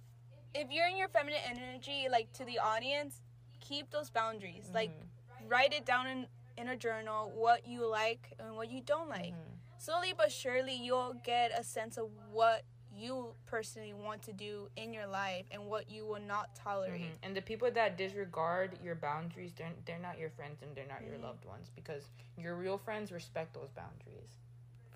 if 0.53 0.71
you're 0.71 0.88
in 0.88 0.97
your 0.97 1.07
feminine 1.09 1.39
energy, 1.47 2.07
like 2.11 2.34
to 2.34 2.43
the 2.43 2.57
audience, 2.59 3.21
keep 3.61 3.91
those 3.91 4.09
boundaries. 4.09 4.69
Like, 4.73 4.89
Mm-hmm. 4.89 5.47
write 5.47 5.73
it 5.73 5.86
down 5.86 6.07
in 6.07 6.27
in 6.57 6.67
a 6.69 6.75
journal 6.75 7.32
what 7.36 7.65
you 7.67 7.88
like 7.89 8.34
and 8.39 8.55
what 8.55 8.69
you 8.69 8.82
don't 8.82 9.07
like. 9.09 9.34
Mhm. 9.34 9.57
Slowly 9.77 10.13
but 10.17 10.32
surely, 10.32 10.73
you'll 10.73 11.13
get 11.23 11.51
a 11.57 11.63
sense 11.63 11.97
of 11.97 12.09
what 12.32 12.63
you 13.00 13.34
personally 13.45 13.93
want 13.93 14.22
to 14.24 14.34
do 14.34 14.70
in 14.76 14.93
your 14.93 15.08
life 15.08 15.45
and 15.52 15.66
what 15.66 15.89
you 15.89 16.06
will 16.06 16.22
not 16.22 16.56
tolerate. 16.56 17.02
Mhm. 17.02 17.24
And 17.24 17.36
the 17.36 17.41
people 17.41 17.72
that 17.72 17.97
disregard 17.97 18.78
your 18.84 18.95
boundaries, 18.95 19.54
they're, 19.58 19.74
they're 19.86 20.00
not 20.00 20.18
your 20.18 20.30
friends 20.32 20.62
and 20.62 20.76
they're 20.76 20.88
not 20.88 21.04
your 21.04 21.18
Mhm. 21.18 21.24
loved 21.24 21.45
ones 21.45 21.70
because 21.76 22.10
your 22.38 22.56
real 22.56 22.78
friends 22.78 23.12
respect 23.12 23.54
those 23.54 23.72
boundaries. 23.72 24.32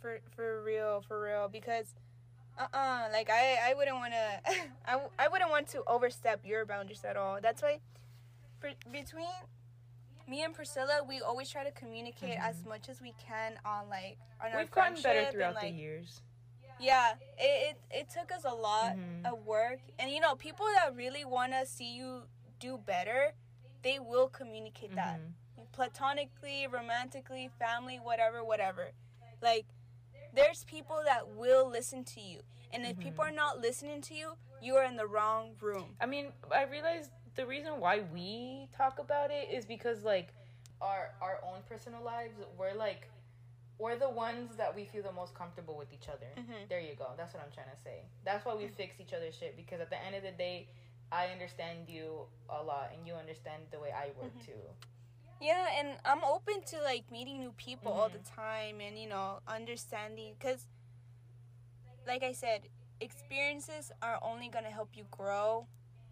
For 0.02 0.20
for 0.36 0.62
real, 0.64 1.02
for 1.02 1.22
real. 1.22 1.48
Because, 1.48 1.96
uh, 2.58 2.68
uh 2.74 3.10
like 3.12 3.30
I 3.30 3.72
I 3.72 3.74
wouldn't 3.74 3.98
want 3.98 4.14
to, 4.14 4.42
I, 4.86 4.94
I 5.18 5.28
wouldn't 5.28 5.50
want 5.50 5.68
to 5.70 5.84
overstep 5.86 6.46
your 6.46 6.66
boundaries 6.66 7.04
at 7.06 7.16
all. 7.16 7.40
That's 7.42 7.62
why, 7.62 7.80
for 8.60 8.72
between 8.92 9.32
me 10.28 10.44
and 10.44 10.56
Pricilla, 10.56 11.06
we 11.08 11.22
always 11.22 11.50
try 11.50 11.64
to 11.64 11.72
communicate 11.72 12.38
as 12.40 12.66
much 12.66 12.90
as 12.90 13.02
we 13.02 13.14
can 13.28 13.60
on 13.66 13.90
like 13.90 14.18
on 14.42 14.48
our 14.52 14.52
Mm-hmm. 14.52 14.58
We've 14.60 14.72
gotten 14.72 15.02
better 15.02 15.32
throughout 15.32 15.48
and, 15.48 15.56
like, 15.56 15.72
the 15.76 15.82
years. 15.82 16.22
Yeah, 16.80 17.14
it, 17.38 17.78
it 17.92 18.00
it 18.00 18.10
took 18.10 18.32
us 18.32 18.44
a 18.46 18.54
lot 18.54 18.96
Mhm. 18.98 19.26
of 19.26 19.46
work, 19.46 19.80
and 20.00 20.12
you 20.12 20.20
know, 20.20 20.36
people 20.36 20.66
that 20.76 20.96
really 20.96 21.24
want 21.26 21.54
to 21.54 21.66
see 21.66 21.94
you 21.96 22.24
do 22.60 22.78
better, 22.78 23.34
they 23.84 24.00
will 24.00 24.28
communicate 24.28 24.96
that 24.96 25.20
Mhm. 25.20 25.34
platonically, 25.72 26.68
romantically, 26.68 27.50
family, 27.60 27.98
whatever, 28.00 28.44
whatever. 28.44 28.92
Like, 29.42 29.66
there's 30.34 30.64
people 30.66 31.02
that 31.06 31.28
will 31.30 31.70
listen 31.70 32.04
to 32.06 32.22
you, 32.22 32.42
and 32.72 32.86
if 32.86 32.98
people 33.00 33.24
are 33.24 33.28
Mm-hmm. 33.28 33.36
not 33.36 33.60
listening 33.62 34.02
to 34.02 34.14
you, 34.14 34.34
you 34.62 34.76
are 34.76 34.84
in 34.86 34.96
the 34.98 35.08
wrong 35.08 35.56
room. 35.62 35.96
I 36.02 36.06
mean, 36.06 36.34
I 36.52 36.64
realized 36.64 37.12
the 37.36 37.46
reason 37.46 37.80
why 37.80 38.02
we 38.14 38.68
talk 38.76 39.00
about 39.00 39.32
it 39.32 39.50
is 39.52 39.66
because 39.66 40.04
like 40.04 40.34
our 40.82 41.12
our 41.22 41.40
own 41.44 41.62
personal 41.70 42.02
lives, 42.04 42.34
we're 42.58 42.74
like 42.76 43.08
we're 43.84 43.98
the 43.98 44.10
ones 44.10 44.56
that 44.56 44.74
we 44.74 44.86
feel 44.86 45.04
the 45.04 45.12
most 45.12 45.36
comfortable 45.36 45.76
with 45.78 45.92
each 45.92 46.08
other. 46.08 46.32
Mhm. 46.38 46.70
There 46.70 46.80
you 46.80 46.96
go. 46.96 47.08
That's 47.18 47.34
what 47.34 47.44
I'm 47.44 47.52
trying 47.52 47.70
to 47.70 47.82
say. 47.84 48.06
That's 48.24 48.46
why 48.46 48.56
we 48.56 48.68
fix 48.70 48.98
each 49.00 49.12
other's 49.14 49.36
shit 49.36 49.58
because 49.58 49.82
at 49.82 49.90
the 49.90 50.00
end 50.02 50.16
of 50.16 50.24
the 50.24 50.32
day, 50.32 50.70
I 51.12 51.28
understand 51.28 51.90
you 51.90 52.28
a 52.50 52.64
lot 52.64 52.94
and 52.94 53.06
you 53.06 53.14
understand 53.14 53.68
the 53.72 53.80
way 53.80 53.92
I 53.92 54.08
work 54.20 54.32
Mm-hmm. 54.32 54.52
too. 54.52 54.64
Yeah, 55.42 55.68
and 55.78 56.00
I'm 56.06 56.24
open 56.24 56.64
to 56.72 56.82
like 56.82 57.12
meeting 57.12 57.40
new 57.40 57.52
people 57.68 57.92
all 57.92 58.08
the 58.08 58.20
Mhm. 58.20 58.36
time 58.36 58.80
and 58.80 58.98
you 58.98 59.10
know 59.10 59.42
understanding 59.48 60.36
because, 60.40 60.66
like 62.08 62.24
I 62.24 62.32
said, 62.32 62.70
experiences 63.02 63.92
are 64.02 64.18
only 64.24 64.48
gonna 64.48 64.72
help 64.72 64.96
you 64.96 65.04
grow 65.12 65.68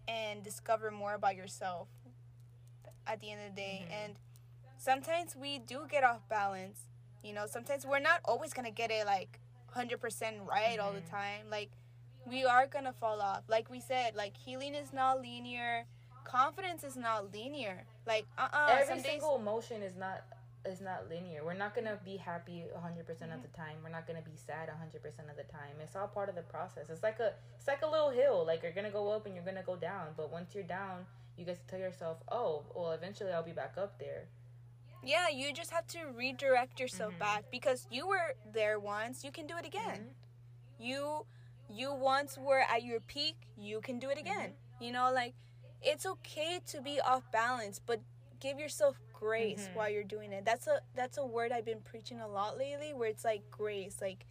and 0.06 0.44
discover 0.44 0.90
more 0.90 1.14
about 1.14 1.36
yourself. 1.36 1.88
At 3.06 3.20
the 3.20 3.30
end 3.32 3.40
of 3.40 3.54
the 3.56 3.60
day, 3.62 3.86
Mhm. 3.88 3.92
and 3.92 4.18
sometimes 4.76 5.34
we 5.34 5.58
do 5.58 5.86
get 5.88 6.04
off 6.04 6.28
balance. 6.28 6.88
You 7.22 7.32
know, 7.32 7.46
sometimes 7.46 7.86
we're 7.86 8.00
not 8.00 8.20
always 8.24 8.52
gonna 8.52 8.70
get 8.70 8.90
it 8.90 9.06
like 9.06 9.38
hundred 9.68 10.00
percent 10.00 10.36
right 10.46 10.78
all 10.78 10.92
the 10.92 11.00
Mhm. 11.00 11.10
time. 11.10 11.50
Like 11.50 11.70
we 12.26 12.44
are 12.44 12.66
gonna 12.66 12.92
fall 12.92 13.20
off. 13.20 13.44
Like 13.48 13.70
we 13.70 13.80
said, 13.80 14.14
like 14.14 14.36
healing 14.36 14.74
is 14.74 14.92
not 14.92 15.20
linear. 15.20 15.86
Confidence 16.24 16.84
is 16.84 16.96
not 16.96 17.32
linear. 17.32 17.84
Like 18.06 18.26
uh 18.38 18.48
uh 18.52 18.66
Every 18.70 18.96
days 18.96 19.06
single 19.06 19.36
emotion 19.36 19.82
is 19.82 19.96
not 19.96 20.24
is 20.64 20.80
not 20.80 21.08
linear. 21.08 21.44
We're 21.44 21.54
not 21.54 21.74
gonna 21.74 21.98
be 22.04 22.16
happy 22.16 22.62
100% 22.72 23.32
of 23.32 23.42
the 23.42 23.48
time. 23.48 23.78
We're 23.82 23.88
not 23.90 24.06
gonna 24.06 24.22
be 24.22 24.36
sad 24.36 24.68
100% 24.68 25.28
of 25.28 25.36
the 25.36 25.42
time. 25.44 25.80
It's 25.82 25.96
all 25.96 26.06
part 26.06 26.28
of 26.28 26.36
the 26.36 26.42
process. 26.42 26.88
It's 26.88 27.02
like 27.02 27.18
a 27.18 27.34
it's 27.56 27.66
like 27.66 27.82
a 27.82 27.86
little 27.86 28.10
hill. 28.10 28.44
Like 28.46 28.62
you're 28.62 28.72
gonna 28.72 28.90
go 28.90 29.10
up 29.10 29.26
and 29.26 29.34
you're 29.34 29.44
gonna 29.44 29.64
go 29.64 29.74
down. 29.76 30.14
But 30.16 30.30
once 30.30 30.54
you're 30.54 30.62
down, 30.64 31.06
you 31.36 31.44
get 31.44 31.58
to 31.60 31.66
tell 31.66 31.80
yourself, 31.80 32.18
"Oh, 32.30 32.64
well, 32.74 32.92
eventually 32.92 33.32
I'll 33.32 33.42
be 33.42 33.52
back 33.52 33.76
up 33.76 33.98
there." 33.98 34.28
Yeah, 35.02 35.28
you 35.28 35.52
just 35.52 35.70
have 35.70 35.86
to 35.88 36.06
redirect 36.06 36.78
yourself 36.78 37.14
Mhm. 37.14 37.18
back 37.18 37.50
because 37.50 37.86
you 37.90 38.06
were 38.06 38.34
there 38.52 38.78
once. 38.78 39.24
You 39.24 39.32
can 39.32 39.46
do 39.46 39.56
it 39.56 39.66
again. 39.66 40.14
You 40.78 41.26
you 41.68 41.92
once 41.94 42.36
were 42.36 42.60
at 42.60 42.82
your 42.82 43.00
peak. 43.00 43.36
You 43.56 43.80
can 43.80 43.98
do 43.98 44.10
it 44.10 44.18
again. 44.18 44.56
You 44.78 44.92
know, 44.92 45.10
like 45.10 45.34
it's 45.80 46.04
okay 46.06 46.60
to 46.66 46.80
be 46.82 47.00
off 47.00 47.30
balance, 47.30 47.78
but 47.78 48.00
give 48.40 48.58
yourself 48.58 49.00
grace 49.12 49.68
Mhm. 49.68 49.74
while 49.74 49.88
you're 49.88 50.04
doing 50.04 50.32
it. 50.32 50.44
That's 50.44 50.66
a 50.66 50.82
that's 50.94 51.16
a 51.18 51.24
word 51.24 51.50
I've 51.52 51.64
been 51.64 51.80
preaching 51.82 52.20
a 52.20 52.28
lot 52.28 52.58
lately 52.58 52.92
where 52.92 53.08
it's 53.08 53.24
like 53.24 53.50
grace, 53.50 54.00
like 54.00 54.26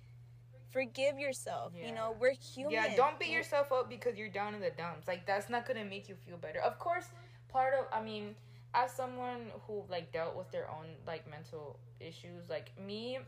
forgive 0.69 1.19
yourself. 1.19 1.73
You 1.75 1.91
know, 1.93 2.11
we're 2.11 2.31
human. 2.33 2.73
Yeah, 2.73 2.95
don't 2.95 3.19
beat 3.19 3.29
yourself 3.31 3.71
up 3.71 3.89
because 3.89 4.17
you're 4.17 4.29
down 4.29 4.53
in 4.55 4.61
the 4.61 4.71
dumps. 4.71 5.07
Like 5.07 5.25
that's 5.25 5.49
not 5.49 5.65
gonna 5.65 5.83
make 5.85 6.07
you 6.07 6.15
feel 6.15 6.37
better. 6.37 6.59
Of 6.61 6.77
course, 6.79 7.09
part 7.49 7.73
of 7.73 7.87
I 7.91 8.01
mean, 8.01 8.35
as 8.73 8.91
someone 8.91 9.51
who 9.67 9.83
like 9.89 10.11
dealt 10.11 10.35
with 10.35 10.51
their 10.51 10.69
own 10.69 10.87
like 11.05 11.29
mental 11.29 11.79
issues, 11.99 12.49
like 12.49 12.71
me, 12.79 13.19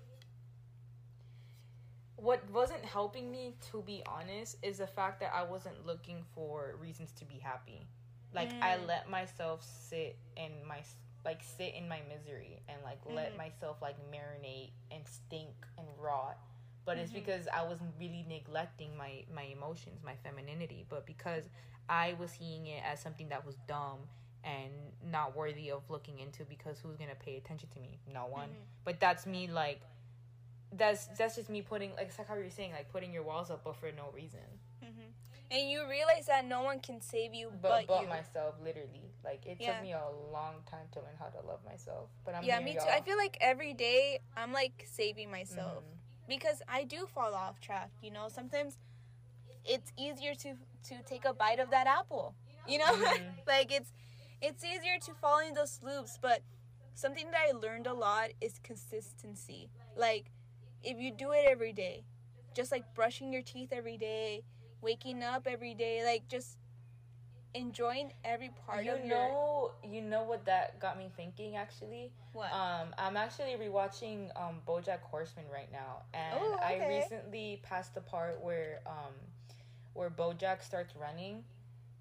what 2.16 2.48
wasn't 2.52 2.84
helping 2.86 3.32
me 3.32 3.56
to 3.72 3.82
be 3.82 4.04
honest 4.06 4.58
is 4.64 4.78
the 4.78 4.88
fact 4.88 5.20
that 5.20 5.34
I 5.34 5.44
wasn't 5.44 5.86
looking 5.86 6.24
for 6.36 6.76
reasons 6.80 7.12
to 7.14 7.26
be 7.26 7.40
happy. 7.40 7.88
Like 8.34 8.52
I 8.62 8.78
Mm. 8.78 8.88
let 8.88 9.10
myself 9.10 9.64
sit 9.64 10.18
in 10.38 10.66
my 10.68 10.80
like 11.26 11.42
sit 11.44 11.74
in 11.76 11.88
my 11.88 12.02
misery 12.10 12.62
and 12.68 12.82
like 12.84 13.00
let 13.06 13.32
Mhm. 13.34 13.38
myself 13.38 13.82
like 13.82 13.96
marinate 14.12 14.72
and 14.92 15.08
stink 15.08 15.56
and 15.78 15.88
rot 15.98 16.38
but 16.86 16.98
it's 16.98 17.12
Mhm. 17.12 17.14
because 17.14 17.48
I 17.48 17.64
was 17.64 17.80
really 18.00 18.26
neglecting 18.28 18.98
my 18.98 19.24
my 19.34 19.44
emotions, 19.44 20.02
my 20.04 20.16
femininity. 20.18 20.86
But 20.90 21.06
because 21.06 21.48
I 21.90 22.14
was 22.20 22.32
seeing 22.32 22.68
it 22.68 22.84
as 22.84 23.00
something 23.02 23.30
that 23.30 23.46
was 23.46 23.56
dumb 23.68 24.00
and 24.44 24.72
not 25.12 25.36
worthy 25.36 25.70
of 25.72 25.90
looking 25.90 26.20
into, 26.20 26.44
because 26.46 26.80
who's 26.80 26.98
gonna 26.98 27.16
pay 27.16 27.38
attention 27.38 27.70
to 27.70 27.80
me? 27.80 28.00
No 28.12 28.26
one. 28.28 28.50
Mhm. 28.50 28.66
But 28.84 29.00
that's 29.00 29.26
me, 29.26 29.48
like 29.48 29.82
that's 30.72 31.06
that's 31.18 31.36
just 31.36 31.50
me 31.50 31.62
putting 31.62 31.92
like 31.96 32.08
it's 32.08 32.18
like 32.18 32.28
how 32.28 32.36
you're 32.36 32.50
saying, 32.50 32.72
like 32.72 32.92
putting 32.92 33.14
your 33.14 33.24
walls 33.24 33.52
up, 33.52 33.64
but 33.64 33.76
for 33.76 33.92
no 33.92 34.10
reason. 34.14 34.42
hmm 34.82 35.12
And 35.52 35.70
you 35.70 35.88
realize 35.88 36.26
that 36.28 36.46
no 36.46 36.62
one 36.64 36.80
can 36.80 37.00
save 37.02 37.34
you 37.34 37.52
But 37.62 37.62
but, 37.62 37.88
but 37.88 38.02
you. 38.04 38.08
myself, 38.10 38.56
literally, 38.64 39.12
like 39.24 39.46
it 39.46 39.58
Yeah. 39.60 39.74
took 39.74 39.82
me 39.84 39.94
a 39.94 40.10
long 40.32 40.56
time 40.70 40.88
to 40.94 41.00
learn 41.02 41.16
how 41.20 41.28
to 41.28 41.46
love 41.46 41.64
myself. 41.64 42.10
But 42.26 42.36
I'm 42.36 42.44
yeah, 42.44 42.60
me 42.60 42.74
too. 42.74 42.80
y'all. 42.80 42.90
I 42.90 43.02
feel 43.02 43.18
like 43.18 43.38
every 43.40 43.74
day 43.74 44.20
I'm 44.36 44.52
like 44.52 44.86
saving 44.90 45.30
myself 45.30 45.84
Mhm. 45.84 45.98
because 46.28 46.62
I 46.68 46.84
do 46.86 47.06
fall 47.06 47.34
off 47.36 47.60
track. 47.60 47.92
You 48.02 48.12
know, 48.12 48.28
sometimes 48.30 48.78
it's 49.66 49.92
easier 49.98 50.34
to 50.36 50.56
to 50.90 51.02
take 51.04 51.24
a 51.26 51.34
bite 51.34 51.60
of 51.60 51.70
that 51.70 51.88
apple. 51.88 52.36
You 52.68 52.80
know, 52.80 52.92
Mhm. 52.96 53.36
like 53.48 53.72
it's 53.72 53.92
it's 54.44 54.64
easier 54.64 55.00
to 55.06 55.14
fall 55.16 55.40
in 55.40 55.56
those 55.56 55.80
loops. 55.82 56.20
But 56.22 56.42
something 56.94 57.32
that 57.32 57.42
I 57.50 57.54
learned 57.54 57.88
a 57.88 57.94
lot 57.94 58.30
is 58.42 58.60
consistency. 58.64 59.70
Like 59.98 60.32
if 60.84 61.00
you 61.00 61.12
do 61.12 61.32
it 61.32 61.46
every 61.50 61.74
day, 61.74 62.04
just 62.54 62.72
like 62.72 62.94
brushing 62.94 63.34
your 63.34 63.42
teeth 63.42 63.70
every 63.72 63.98
day, 63.98 64.44
waking 64.82 65.24
up 65.24 65.48
every 65.48 65.74
day, 65.74 66.04
like 66.06 66.28
just 66.28 66.58
enjoying 67.56 68.12
every 68.24 68.50
part 68.66 68.84
you 68.84 68.92
of 68.94 69.06
your 69.06 69.18
know, 69.18 69.72
you 69.84 70.02
know 70.02 70.24
what 70.24 70.46
that 70.46 70.80
got 70.80 70.98
me 70.98 71.10
thinking 71.16 71.56
actually. 71.56 72.12
what. 72.34 72.52
Um, 72.52 72.94
I'm 72.98 73.16
actually 73.18 73.56
rewatching 73.56 74.30
um 74.36 74.62
BoJack 74.68 75.02
Horseman 75.02 75.46
right 75.54 75.72
now, 75.72 76.04
and 76.14 76.36
Oh, 76.36 76.58
I 76.62 76.80
recently 76.90 77.60
passed 77.64 77.94
the 77.96 78.02
part 78.02 78.44
where 78.44 78.82
um 78.88 79.14
where 79.94 80.10
BoJack 80.10 80.64
starts 80.64 80.96
running, 80.96 81.44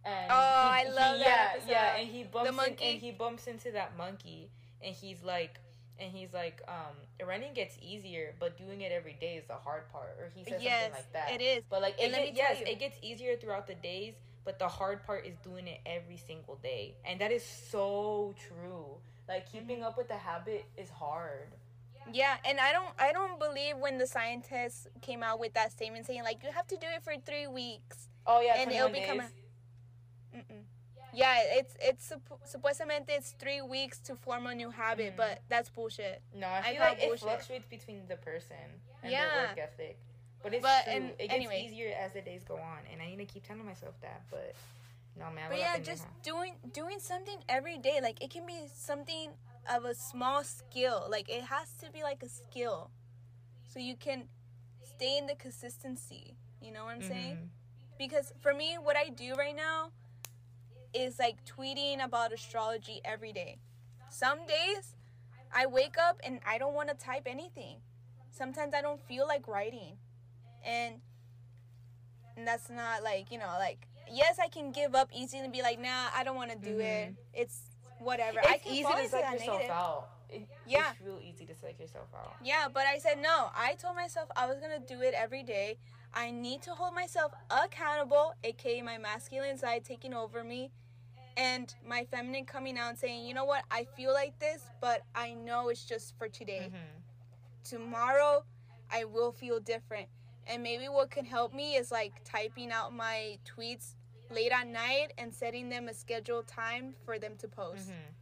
and 0.04 0.30
Oh, 0.30 0.34
I 0.34 0.84
love 0.84 1.18
yeah, 1.18 1.24
that 1.24 1.52
episode. 1.56 1.70
yeah, 1.70 1.96
and 1.96 2.08
he 2.08 2.24
bumps 2.24 2.48
in- 2.50 2.54
monkey? 2.56 2.84
and 2.90 3.00
he 3.00 3.10
bumps 3.12 3.46
into 3.46 3.70
that 3.72 3.96
monkey, 3.96 4.50
and 4.82 4.94
he's 4.94 5.22
like. 5.22 5.58
And 6.00 6.10
he's 6.10 6.32
like, 6.32 6.60
um, 6.66 6.96
running 7.28 7.52
gets 7.52 7.76
easier, 7.80 8.34
but 8.40 8.58
doing 8.58 8.80
it 8.80 8.90
every 8.90 9.12
day 9.20 9.36
is 9.36 9.44
the 9.46 9.54
hard 9.54 9.88
part. 9.92 10.16
Or 10.18 10.30
he 10.34 10.42
says 10.42 10.60
yes, 10.60 10.84
something 10.86 10.92
like 10.98 11.12
that. 11.12 11.30
it 11.30 11.44
is. 11.44 11.62
But 11.70 11.80
like, 11.80 11.94
it 12.00 12.10
get, 12.10 12.34
yes, 12.34 12.58
you- 12.58 12.66
it 12.66 12.80
gets 12.80 12.96
easier 13.02 13.36
throughout 13.36 13.68
the 13.68 13.76
days, 13.76 14.14
but 14.44 14.58
the 14.58 14.66
hard 14.66 15.04
part 15.06 15.26
is 15.26 15.36
doing 15.44 15.68
it 15.68 15.80
every 15.86 16.16
single 16.16 16.56
day, 16.56 16.96
and 17.04 17.20
that 17.20 17.30
is 17.30 17.44
so 17.44 18.34
true. 18.48 18.96
Like 19.28 19.52
keeping 19.52 19.76
Mm-hmm. 19.76 19.84
up 19.84 19.96
with 19.96 20.08
the 20.08 20.16
habit 20.16 20.64
is 20.76 20.88
hard. 20.90 21.48
Yeah, 22.12 22.36
and 22.44 22.58
I 22.58 22.72
don't 22.72 22.88
I 22.98 23.12
don't 23.12 23.38
believe 23.38 23.76
when 23.76 23.98
the 23.98 24.06
scientists 24.06 24.88
came 25.02 25.22
out 25.22 25.38
with 25.38 25.54
that 25.54 25.70
statement 25.70 26.06
saying 26.06 26.24
like 26.24 26.42
you 26.42 26.50
have 26.50 26.66
to 26.68 26.76
do 26.76 26.86
it 26.96 27.04
for 27.04 27.14
three 27.24 27.46
weeks 27.46 28.08
Oh 28.26 28.40
yeah, 28.40 28.54
and 28.58 28.72
it'll 28.72 28.88
become 28.88 29.18
days. 29.18 29.28
A, 30.32 30.36
Mm-mm. 30.36 30.62
yeah 31.12 31.36
it's 31.58 31.74
it's 31.80 32.08
supp- 32.10 32.40
supuestamente 32.46 33.10
it's 33.10 33.32
three 33.38 33.60
weeks 33.60 33.98
to 34.00 34.16
form 34.16 34.46
a 34.46 34.54
new 34.54 34.70
habit, 34.70 35.12
Mhm. 35.14 35.16
but 35.16 35.42
that's 35.48 35.68
bullshit. 35.68 36.22
No, 36.34 36.46
I 36.46 36.58
I 36.58 36.62
feel 36.62 36.76
call 36.80 36.88
like 36.88 36.98
it 37.02 37.06
bullshit. 37.08 37.20
fluctuates 37.28 37.66
between 37.68 38.06
the 38.08 38.16
person 38.16 38.80
and 39.02 39.12
Yeah. 39.12 39.28
their 39.28 39.46
work 39.48 39.58
ethic. 39.58 39.96
But 40.42 40.54
it's 40.54 40.62
But, 40.62 40.84
true. 40.84 40.92
and 40.94 41.04
it 41.10 41.18
gets 41.18 41.34
anyway. 41.34 41.62
easier 41.62 41.94
as 41.94 42.12
the 42.12 42.20
days 42.22 42.42
go 42.44 42.56
on, 42.56 42.80
and 42.90 43.00
I 43.00 43.06
need 43.06 43.18
to 43.18 43.26
keep 43.26 43.44
telling 43.46 43.64
myself 43.64 43.94
that. 44.00 44.22
But 44.30 44.54
no, 45.14 45.30
man. 45.30 45.50
But 45.50 45.58
yeah, 45.58 45.78
just 45.78 46.04
now? 46.06 46.14
doing 46.22 46.54
doing 46.72 46.98
something 46.98 47.38
every 47.48 47.78
day. 47.78 48.00
Like 48.00 48.18
it 48.24 48.30
can 48.30 48.44
be 48.46 48.66
something 48.72 49.30
of 49.68 49.84
a 49.84 49.94
small 49.94 50.42
skill. 50.42 51.06
Like 51.08 51.28
it 51.28 51.44
has 51.44 51.68
to 51.82 51.92
be 51.92 52.02
like 52.02 52.22
a 52.24 52.28
skill, 52.28 52.90
so 53.70 53.78
you 53.78 53.94
can 53.96 54.28
stay 54.82 55.16
in 55.18 55.26
the 55.26 55.36
consistency. 55.36 56.36
You 56.60 56.72
know 56.72 56.84
what 56.86 56.94
I'm 56.94 57.02
saying? 57.02 57.36
Mhm. 57.36 57.48
because 57.98 58.32
for 58.40 58.52
me 58.54 58.78
what 58.78 58.96
i 58.96 59.10
do 59.10 59.34
right 59.34 59.54
now 59.54 59.92
is 60.94 61.18
like 61.18 61.36
tweeting 61.44 62.02
about 62.04 62.32
astrology 62.32 63.00
every 63.04 63.32
day 63.32 63.58
some 64.10 64.38
days 64.46 64.94
i 65.54 65.64
wake 65.66 65.96
up 65.98 66.20
and 66.24 66.40
i 66.46 66.58
don't 66.58 66.74
want 66.74 66.88
to 66.88 66.94
type 66.94 67.22
anything 67.26 67.76
sometimes 68.30 68.74
i 68.74 68.80
don't 68.82 69.00
feel 69.06 69.26
like 69.26 69.46
writing 69.48 69.96
and 70.64 70.96
and 72.36 72.46
that's 72.46 72.70
not 72.70 73.02
like 73.02 73.30
you 73.30 73.38
know 73.38 73.54
like 73.58 73.86
yes 74.10 74.38
i 74.38 74.48
can 74.48 74.72
give 74.72 74.94
up 74.94 75.08
easy 75.14 75.38
and 75.38 75.52
be 75.52 75.62
like 75.62 75.80
nah 75.80 76.08
i 76.14 76.22
don't 76.24 76.36
want 76.36 76.50
to 76.50 76.58
do 76.58 76.78
it 76.78 77.10
Mhm. 77.10 77.16
it's 77.34 77.60
whatever 77.98 78.38
It's 78.40 78.48
i 78.48 78.58
can 78.58 78.72
easy 78.72 78.82
to 78.84 79.08
psych 79.08 79.32
yourself 79.32 79.46
negative. 79.58 79.70
out. 79.70 80.08
It, 80.28 80.48
Yeah. 80.66 80.90
it's 80.92 81.00
real 81.02 81.20
easy 81.22 81.44
to 81.46 81.54
psych 81.54 81.78
yourself 81.78 82.08
out. 82.14 82.34
Yeah, 82.42 82.66
but 82.72 82.86
I 82.86 82.98
said 82.98 83.18
no. 83.20 83.50
I 83.54 83.74
told 83.74 83.94
myself 83.96 84.30
I 84.34 84.46
was 84.46 84.58
gonna 84.60 84.78
do 84.80 85.02
it 85.02 85.12
every 85.14 85.42
day. 85.42 85.76
I 86.14 86.30
need 86.30 86.62
to 86.62 86.70
hold 86.72 86.94
myself 86.94 87.32
accountable, 87.50 88.34
aka 88.42 88.80
my 88.82 88.96
masculine 88.98 89.56
side 89.58 89.84
taking 89.84 90.14
over 90.14 90.42
me, 90.42 90.70
and 91.36 91.74
my 91.86 92.04
feminine 92.04 92.44
coming 92.44 92.78
out 92.78 92.90
and 92.90 92.98
saying, 92.98 93.26
you 93.26 93.34
know 93.34 93.44
what, 93.44 93.64
I 93.70 93.84
feel 93.96 94.12
like 94.12 94.38
this, 94.38 94.62
but 94.80 95.02
I 95.14 95.34
know 95.34 95.68
it's 95.68 95.84
just 95.84 96.16
for 96.18 96.28
today. 96.28 96.70
Mhm. 96.72 97.02
Tomorrow, 97.64 98.44
I 98.90 99.04
will 99.04 99.32
feel 99.32 99.60
different. 99.60 100.08
And 100.46 100.62
maybe 100.62 100.88
what 100.88 101.10
can 101.10 101.24
help 101.24 101.54
me 101.54 101.76
is 101.76 101.90
like 101.92 102.12
typing 102.24 102.72
out 102.72 102.92
my 102.92 103.38
tweets 103.44 103.94
late 104.30 104.50
at 104.52 104.66
night 104.66 105.12
and 105.18 105.32
setting 105.32 105.68
them 105.68 105.88
a 105.88 105.94
scheduled 105.94 106.46
time 106.48 106.94
for 107.04 107.18
them 107.18 107.36
to 107.38 107.48
post. 107.48 107.90
Mhm. 107.90 108.14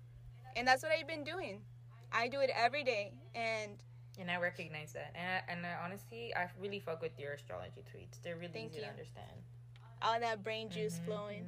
And 0.57 0.69
that's 0.69 0.83
what 0.83 0.93
I've 0.93 1.07
been 1.07 1.25
doing. 1.25 1.65
I 2.13 2.29
do 2.29 2.41
it 2.41 2.51
every 2.51 2.83
day, 2.85 3.13
and 3.35 3.83
And 4.19 4.31
I 4.31 4.37
recognize 4.37 4.93
that, 4.93 5.13
and 5.15 5.27
I, 5.27 5.53
and 5.53 5.67
I 5.67 5.75
honestly, 5.83 6.35
I 6.37 6.51
really 6.59 6.81
fuck 6.81 7.01
with 7.01 7.19
your 7.19 7.33
astrology 7.35 7.83
tweets. 7.83 8.21
They're 8.23 8.37
really 8.37 8.67
easy 8.67 8.77
you. 8.79 8.83
to 8.83 8.89
understand. 8.91 9.45
all 10.03 10.19
that 10.19 10.43
brain 10.43 10.69
juice 10.71 10.99
Mhm, 10.99 11.05
flowing. 11.05 11.47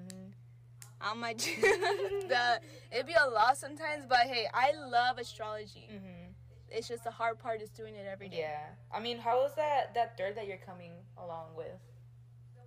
On 1.03 1.19
my 1.19 1.35
the 1.35 2.61
it'd 2.91 3.07
be 3.07 3.15
a 3.15 3.29
lot 3.29 3.57
sometimes 3.57 4.05
but 4.09 4.21
hey 4.21 4.47
i 4.55 4.73
love 4.89 5.19
astrology 5.19 5.89
Mhm. 5.93 6.33
it's 6.71 6.89
just 6.89 7.05
the 7.05 7.11
hard 7.11 7.39
part 7.39 7.61
is 7.61 7.71
doing 7.71 7.95
it 7.95 8.07
every 8.11 8.29
day 8.29 8.39
Yeah, 8.41 8.67
I 8.97 9.01
mean, 9.01 9.19
how 9.19 9.45
is 9.47 9.53
that 9.55 9.95
that 9.95 10.17
thread 10.17 10.37
that 10.37 10.47
you're 10.47 10.65
coming 10.71 10.93
along 11.19 11.55
with? 11.57 11.77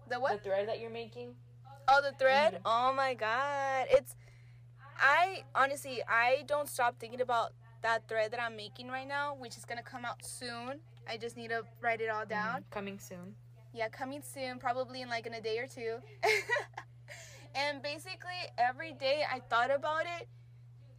the 0.10 0.20
what 0.20 0.32
The 0.44 0.50
thread 0.50 0.68
that 0.68 0.80
you're 0.80 0.92
making. 1.04 1.36
oh 1.88 2.02
the 2.02 2.12
thread 2.18 2.54
Mhm. 2.56 2.62
oh 2.66 2.94
my 2.94 3.14
god 3.16 3.88
it's 3.90 4.16
i 5.00 5.44
honestly 5.56 6.02
i 6.08 6.44
don't 6.46 6.70
stop 6.70 7.00
thinking 7.00 7.22
about 7.22 7.54
that 7.82 8.08
thread 8.08 8.32
that 8.32 8.42
i'm 8.42 8.56
making 8.56 8.88
right 8.90 9.08
now 9.08 9.36
which 9.36 9.58
is 9.58 9.66
gonna 9.66 9.84
come 9.84 10.06
out 10.06 10.24
soon 10.24 10.80
i 11.08 11.18
just 11.18 11.36
need 11.38 11.50
to 11.50 11.64
write 11.82 12.02
it 12.02 12.10
all 12.10 12.26
down 12.26 12.62
Mhm. 12.62 12.70
Coming 12.72 13.00
soon. 13.00 13.36
yeah 13.74 13.90
coming 13.90 14.22
soon 14.22 14.58
probably 14.60 15.02
in 15.02 15.10
like 15.10 15.26
in 15.28 15.34
a 15.34 15.42
day 15.42 15.58
or 15.60 15.68
two 15.68 16.02
and 17.56 17.82
basically 17.82 18.40
every 18.58 18.94
day 18.94 19.24
i 19.32 19.40
thought 19.50 19.72
about 19.74 20.04
it 20.20 20.28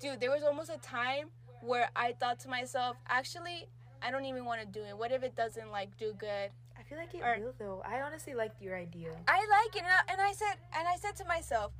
dude 0.00 0.20
there 0.20 0.30
was 0.30 0.42
almost 0.42 0.70
a 0.70 0.78
time 0.78 1.28
where 1.62 1.88
i 1.96 2.12
thought 2.20 2.38
to 2.40 2.48
myself 2.48 2.96
actually 3.08 3.66
i 4.02 4.10
don't 4.10 4.24
even 4.24 4.44
want 4.44 4.60
to 4.60 4.66
do 4.66 4.84
it 4.84 4.96
what 4.96 5.12
if 5.12 5.22
it 5.22 5.34
doesn't 5.36 5.70
like 5.70 5.96
do 5.96 6.12
good 6.18 6.50
I 6.78 6.88
feel 6.88 6.98
like 6.98 7.14
it 7.14 7.22
Or- 7.24 7.36
will 7.42 7.54
though. 7.58 7.82
I 7.84 8.00
honestly 8.02 8.34
liked 8.34 8.62
your 8.62 8.76
idea. 8.76 9.10
i 9.26 9.38
like 9.38 9.74
it 9.74 9.82
and 9.82 9.86
I, 9.88 10.12
and 10.12 10.20
I 10.20 10.32
said 10.32 10.54
and 10.78 10.86
i 10.86 10.94
said 10.96 11.16
to 11.16 11.24
myself 11.24 11.72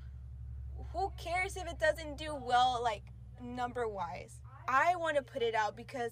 who 0.93 1.13
cares 1.17 1.57
if 1.57 1.67
it 1.69 1.79
doesn't 1.79 2.19
do 2.19 2.35
well 2.35 2.81
like 2.83 3.03
number 3.41 3.87
wise 3.87 4.41
i 4.69 4.97
want 4.97 5.17
to 5.17 5.23
put 5.23 5.43
it 5.43 5.55
out 5.55 5.77
because 5.77 6.11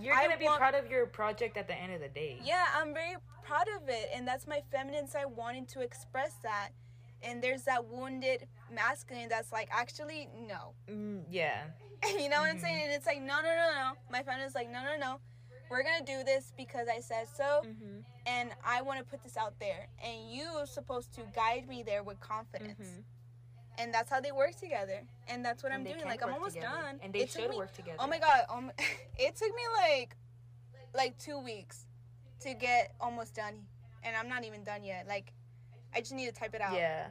You're 0.00 0.14
gonna 0.14 0.36
be 0.38 0.44
want- 0.44 0.58
proud 0.60 0.74
of 0.74 0.88
your 0.90 1.06
project 1.06 1.56
at 1.56 1.66
the 1.66 1.74
end 1.74 1.92
of 1.94 2.00
the 2.00 2.08
day. 2.08 2.38
yeah 2.44 2.66
i'm 2.76 2.92
very 2.94 3.16
proud 3.42 3.66
of 3.76 3.88
it 3.88 4.10
and 4.14 4.28
that's 4.28 4.46
my 4.46 4.62
feminine 4.70 5.08
side 5.08 5.26
wanting 5.34 5.66
to 5.66 5.80
express 5.80 6.34
that 6.42 6.68
and 7.22 7.42
there's 7.42 7.62
that 7.64 7.84
wounded 7.84 8.46
masculine 8.70 9.28
that's 9.28 9.52
like 9.52 9.68
actually 9.70 10.28
no 10.48 10.74
Mm, 10.88 11.22
yeah. 11.30 11.64
you 12.18 12.28
know 12.28 12.40
what 12.40 12.50
i'm 12.50 12.56
Mhm. 12.56 12.60
saying 12.62 12.82
and 12.84 12.92
it's 12.92 13.06
like 13.06 13.20
no 13.20 13.36
no 13.36 13.52
no 13.62 13.68
no 13.82 13.92
my 14.10 14.22
friend 14.22 14.42
is 14.42 14.54
like 14.54 14.68
no 14.70 14.82
no 14.82 14.96
no 14.98 15.20
we're 15.70 15.82
gonna 15.82 16.04
do 16.04 16.22
this 16.24 16.52
because 16.56 16.86
i 16.88 17.00
said 17.00 17.26
so 17.34 17.62
Mm-hmm. 17.64 18.00
and 18.26 18.50
i 18.64 18.82
want 18.82 18.98
to 18.98 19.04
put 19.04 19.22
this 19.22 19.36
out 19.36 19.54
there 19.60 19.86
and 20.02 20.32
you're 20.32 20.66
supposed 20.66 21.12
to 21.14 21.22
guide 21.34 21.68
me 21.68 21.82
there 21.82 22.02
with 22.02 22.18
confidence 22.20 22.78
Mhm. 22.80 23.04
and 23.78 23.94
that's 23.94 24.10
how 24.10 24.20
they 24.20 24.32
work 24.32 24.54
together. 24.56 25.00
And 25.28 25.42
that's 25.42 25.62
what 25.62 25.72
And 25.72 25.80
I'm 25.88 25.92
doing. 25.94 26.04
Like 26.04 26.22
I'm 26.22 26.34
almost 26.34 26.56
together. 26.56 26.76
done. 26.82 27.00
And 27.02 27.10
they 27.14 27.20
It 27.20 27.30
should 27.30 27.48
me- 27.50 27.56
work 27.56 27.72
together. 27.72 27.96
Oh 28.00 28.06
my 28.06 28.18
god, 28.18 28.44
um, 28.50 28.70
it 29.26 29.34
took 29.34 29.52
me 29.54 29.62
like 29.82 30.14
like 30.94 31.16
two 31.18 31.38
weeks 31.38 31.86
to 32.40 32.52
get 32.52 32.94
almost 33.00 33.34
done, 33.34 33.66
and 34.04 34.14
I'm 34.14 34.28
not 34.28 34.44
even 34.44 34.62
done 34.62 34.84
yet. 34.84 35.06
Like 35.08 35.32
I 35.94 36.00
just 36.00 36.12
need 36.12 36.26
to 36.26 36.32
type 36.32 36.54
it 36.54 36.60
out. 36.60 36.74
Yeah. 36.74 37.08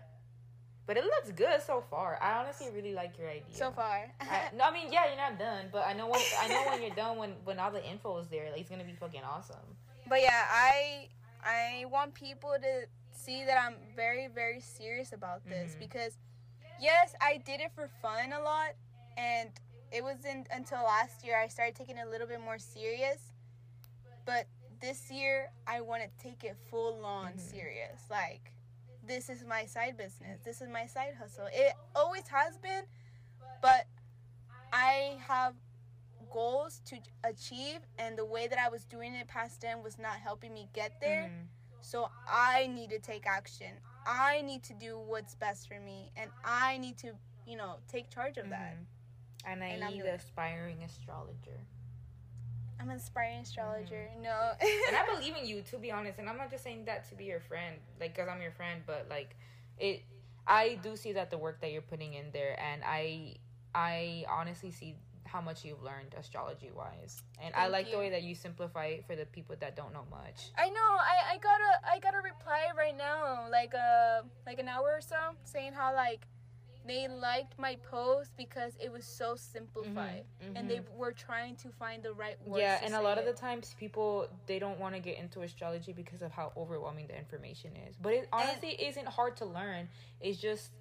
But 0.88 0.98
it 0.98 1.04
looks 1.06 1.32
good 1.32 1.62
so 1.62 1.84
far. 1.90 2.18
I 2.22 2.40
honestly 2.40 2.68
really 2.74 2.94
like 2.94 3.18
your 3.18 3.30
idea. 3.30 3.44
So 3.56 3.72
far. 3.72 4.12
I, 4.20 4.50
no, 4.56 4.66
I 4.66 4.72
mean, 4.74 4.92
yeah, 4.92 5.08
you're 5.08 5.16
not 5.18 5.38
done, 5.40 5.68
but 5.72 5.86
I 5.88 5.94
know 5.94 6.08
when 6.08 6.20
I 6.40 6.48
know 6.48 6.64
when 6.70 6.82
you're 6.82 6.96
done 6.96 7.18
when 7.18 7.32
when 7.46 7.60
all 7.60 7.72
the 7.72 7.86
info 7.88 8.18
is 8.20 8.28
there, 8.28 8.50
like 8.52 8.62
it's 8.62 8.70
gonna 8.70 8.84
be 8.84 8.94
fucking 8.94 9.22
awesome. 9.24 9.78
But 10.10 10.22
yeah, 10.22 10.46
I 10.50 11.08
I 11.44 11.86
want 11.90 12.14
people 12.14 12.54
to 12.60 12.88
see 13.12 13.46
that 13.46 13.58
I'm 13.64 13.76
very 13.96 14.28
very 14.28 14.60
serious 14.60 15.14
about 15.14 15.48
this 15.48 15.76
Mhm. 15.76 15.80
because 15.80 16.18
yes, 16.82 17.14
I 17.22 17.38
did 17.38 17.62
it 17.62 17.72
for 17.74 17.88
fun 18.02 18.34
a 18.34 18.42
lot 18.42 18.74
and 19.18 19.50
it 19.92 20.04
wasn't 20.04 20.48
until 20.52 20.84
last 20.84 21.24
year 21.24 21.38
I 21.40 21.48
started 21.48 21.76
taking 21.76 21.98
it 21.98 22.08
a 22.08 22.10
little 22.10 22.28
bit 22.28 22.42
more 22.42 22.58
serious. 22.58 23.22
But 24.26 24.48
this 24.82 25.12
year 25.12 25.52
I 25.68 25.82
want 25.82 26.02
to 26.04 26.10
take 26.22 26.44
it 26.44 26.58
full 26.70 27.06
on 27.06 27.34
Mhm. 27.34 27.40
serious. 27.40 28.02
Like 28.10 28.52
this 29.08 29.30
is 29.30 29.44
my 29.44 29.66
side 29.66 29.98
business. 29.98 30.40
This 30.44 30.62
is 30.62 30.70
my 30.70 30.86
side 30.86 31.14
hustle. 31.20 31.48
It 31.52 31.74
always 31.96 32.28
has 32.28 32.58
been, 32.58 32.84
but 33.62 33.88
I 34.74 35.18
have 35.28 35.54
goals 36.32 36.82
to 36.86 36.98
achieve 37.24 37.80
and 37.98 38.18
the 38.18 38.26
way 38.26 38.48
that 38.48 38.58
I 38.58 38.70
was 38.70 38.86
doing 38.86 39.14
it 39.16 39.28
past 39.28 39.62
then 39.62 39.84
was 39.84 39.98
not 40.00 40.18
helping 40.20 40.54
me 40.54 40.70
get 40.74 41.00
there. 41.02 41.30
Mhm. 41.30 41.48
So 41.82 42.10
I 42.28 42.68
need 42.68 42.90
to 42.92 43.00
take 43.00 43.26
action. 43.28 43.76
I 44.06 44.42
need 44.42 44.64
to 44.64 44.74
do 44.74 44.98
what's 45.00 45.36
best 45.36 45.68
for 45.68 45.80
me 45.80 46.12
and 46.16 46.32
I 46.46 46.78
need 46.78 46.98
to, 47.00 47.18
you 47.46 47.58
know, 47.58 47.80
take 47.88 48.10
charge 48.10 48.38
of 48.38 48.50
that. 48.50 48.76
Mhm. 48.76 48.86
And 49.46 49.64
I 49.64 49.68
And 49.68 49.84
I'm 49.84 49.94
need 49.94 50.04
the 50.04 50.14
aspiring 50.14 50.84
astrologer. 50.84 51.66
I'm 52.82 52.90
an 52.90 52.98
aspiring 52.98 53.40
astrologer. 53.40 54.10
No. 54.22 54.52
and 54.60 54.96
I 54.96 55.06
believe 55.14 55.36
in 55.38 55.46
you, 55.46 55.62
to 55.70 55.78
be 55.78 55.92
honest. 55.92 56.20
And 56.20 56.28
I'm 56.28 56.38
not 56.38 56.50
just 56.50 56.64
saying 56.64 56.86
that 56.86 57.08
to 57.10 57.16
be 57.16 57.26
your 57.26 57.40
friend, 57.40 57.76
like, 58.00 58.18
cause 58.18 58.28
I'm 58.30 58.42
your 58.42 58.52
friend, 58.52 58.82
but 58.86 59.08
like, 59.10 59.36
it. 59.78 60.02
I 60.48 60.80
do 60.82 60.96
see 60.96 61.14
that 61.14 61.30
the 61.30 61.38
work 61.38 61.62
that 61.62 61.72
you're 61.72 61.84
putting 61.84 62.16
in 62.16 62.26
there, 62.34 62.60
and 62.60 62.82
I, 62.84 63.36
I 63.76 64.26
honestly 64.28 64.72
see 64.72 64.96
how 65.24 65.40
much 65.40 65.64
you've 65.64 65.84
learned 65.84 66.16
astrology 66.18 66.72
wise, 66.76 67.22
and 67.40 67.54
I 67.54 67.68
like 67.68 67.86
you. 67.86 67.94
the 67.94 67.98
way 68.00 68.10
that 68.10 68.24
you 68.24 68.34
simplify 68.34 68.88
it 68.88 69.06
for 69.06 69.16
the 69.16 69.26
people 69.28 69.56
that 69.60 69.76
don't 69.76 69.94
know 69.94 70.06
much. 70.10 70.50
I 70.58 70.70
know. 70.70 70.80
I, 70.80 71.36
I 71.36 71.38
got 71.38 71.62
a 71.62 71.92
I 71.94 72.00
got 72.00 72.16
a 72.16 72.22
reply 72.22 72.70
right 72.76 72.98
now, 72.98 73.48
like 73.52 73.74
uh 73.76 74.24
like 74.48 74.60
an 74.60 74.68
hour 74.68 74.92
or 74.98 75.02
so, 75.02 75.16
saying 75.46 75.74
how 75.74 75.94
like 75.94 76.28
they 76.86 77.08
liked 77.08 77.58
my 77.60 77.76
post 77.90 78.32
because 78.38 78.74
it 78.80 78.92
was 78.92 79.06
so 79.06 79.36
simplified, 79.36 80.26
Mhm, 80.42 80.56
and 80.58 80.66
mhm. 80.66 80.68
they 80.68 80.82
were 80.96 81.12
trying 81.12 81.56
to 81.58 81.70
find 81.70 82.02
the 82.04 82.14
right 82.14 82.38
words. 82.46 82.60
yeah 82.62 82.78
to 82.78 82.86
and 82.86 82.94
a 82.94 82.98
say 82.98 83.04
lot 83.04 83.18
of 83.18 83.26
the 83.26 83.34
times 83.34 83.76
people 83.80 84.28
they 84.48 84.60
don't 84.60 84.80
want 84.80 84.96
to 84.96 85.00
get 85.00 85.18
into 85.18 85.42
astrology 85.42 85.94
because 85.94 86.22
of 86.22 86.32
how 86.32 86.52
overwhelming 86.58 87.08
the 87.08 87.18
information 87.18 87.76
is 87.88 87.96
but 88.02 88.14
it 88.14 88.28
honestly 88.34 88.72
isn't 88.82 89.08
hard 89.08 89.36
to 89.38 89.46
learn 89.46 89.88
it's 90.20 90.40
just 90.40 90.72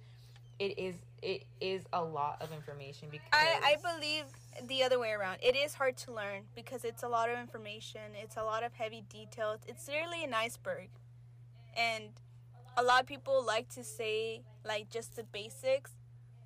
it 0.59 0.77
is 0.77 0.95
it 1.21 1.43
is 1.59 1.83
a 1.93 2.03
lot 2.03 2.41
of 2.41 2.51
information 2.51 3.09
because 3.11 3.27
I, 3.31 3.75
I 3.77 3.95
believe 3.95 4.25
the 4.67 4.83
other 4.83 4.99
way 4.99 5.11
around. 5.11 5.37
It 5.41 5.55
is 5.55 5.73
hard 5.75 5.97
to 5.97 6.11
learn 6.13 6.43
because 6.55 6.83
it's 6.83 7.03
a 7.03 7.07
lot 7.07 7.29
of 7.29 7.37
information. 7.37 8.01
It's 8.15 8.37
a 8.37 8.43
lot 8.43 8.63
of 8.63 8.73
heavy 8.73 9.03
details. 9.09 9.59
It's 9.67 9.87
literally 9.87 10.23
an 10.23 10.33
iceberg. 10.33 10.89
And 11.77 12.05
a 12.75 12.83
lot 12.83 13.01
of 13.01 13.07
people 13.07 13.43
like 13.45 13.69
to 13.69 13.83
say 13.83 14.41
like 14.65 14.89
just 14.89 15.15
the 15.15 15.23
basics 15.23 15.91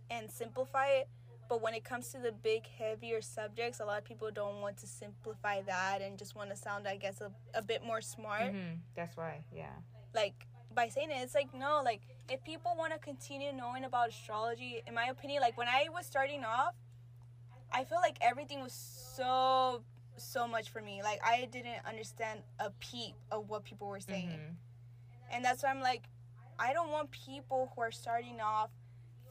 and 0.10 0.30
simplify 0.32 0.88
it. 0.88 1.08
But 1.48 1.62
when 1.62 1.74
it 1.76 1.84
comes 1.84 2.10
to 2.10 2.18
the 2.20 2.32
big, 2.32 2.66
heavier 2.66 3.22
subjects, 3.22 3.80
a 3.80 3.86
lot 3.86 4.00
of 4.00 4.04
people 4.04 4.32
don't 4.32 4.62
want 4.62 4.78
to 4.78 4.88
simplify 4.88 5.62
that 5.64 6.02
and 6.02 6.18
just 6.18 6.36
want 6.36 6.50
to 6.50 6.56
sound, 6.56 6.88
I 6.88 6.96
guess, 6.98 7.22
a, 7.22 7.32
a 7.54 7.62
bit 7.62 7.84
more 7.86 8.02
smart. 8.02 8.54
Mhm, 8.54 8.80
that's 8.96 9.16
why 9.16 9.44
yeah 9.54 9.76
Like, 10.14 10.48
by 10.74 10.88
saying 10.90 11.12
it, 11.12 11.18
it's 11.22 11.36
like, 11.36 11.54
no, 11.54 11.82
like, 11.84 12.02
if 12.30 12.44
people 12.44 12.74
want 12.78 12.94
to 12.94 13.00
continue 13.00 13.54
knowing 13.54 13.84
about 13.84 14.10
astrology, 14.10 14.82
in 14.88 14.94
my 14.96 15.06
opinion, 15.06 15.42
like, 15.42 15.58
when 15.58 15.68
I 15.68 15.88
was 15.94 16.06
starting 16.06 16.44
off, 16.44 16.74
I 17.72 17.84
feel 17.84 18.00
like 18.02 18.18
everything 18.22 18.62
was 18.62 18.74
so, 18.74 19.84
so 20.18 20.48
much 20.48 20.70
for 20.70 20.82
me. 20.82 21.04
Like, 21.04 21.20
I 21.24 21.48
didn't 21.52 21.86
understand 21.86 22.42
a 22.60 22.72
peep 22.80 23.14
of 23.32 23.50
what 23.50 23.64
people 23.66 23.88
were 23.88 24.00
saying. 24.00 24.30
Mhm. 24.30 24.56
And 25.32 25.46
that's 25.46 25.62
why 25.64 25.70
I'm 25.70 25.82
like, 25.82 26.04
I 26.60 26.74
don't 26.74 26.90
want 26.90 27.12
people 27.12 27.72
who 27.76 27.82
are 27.82 27.92
starting 27.92 28.40
off 28.42 28.70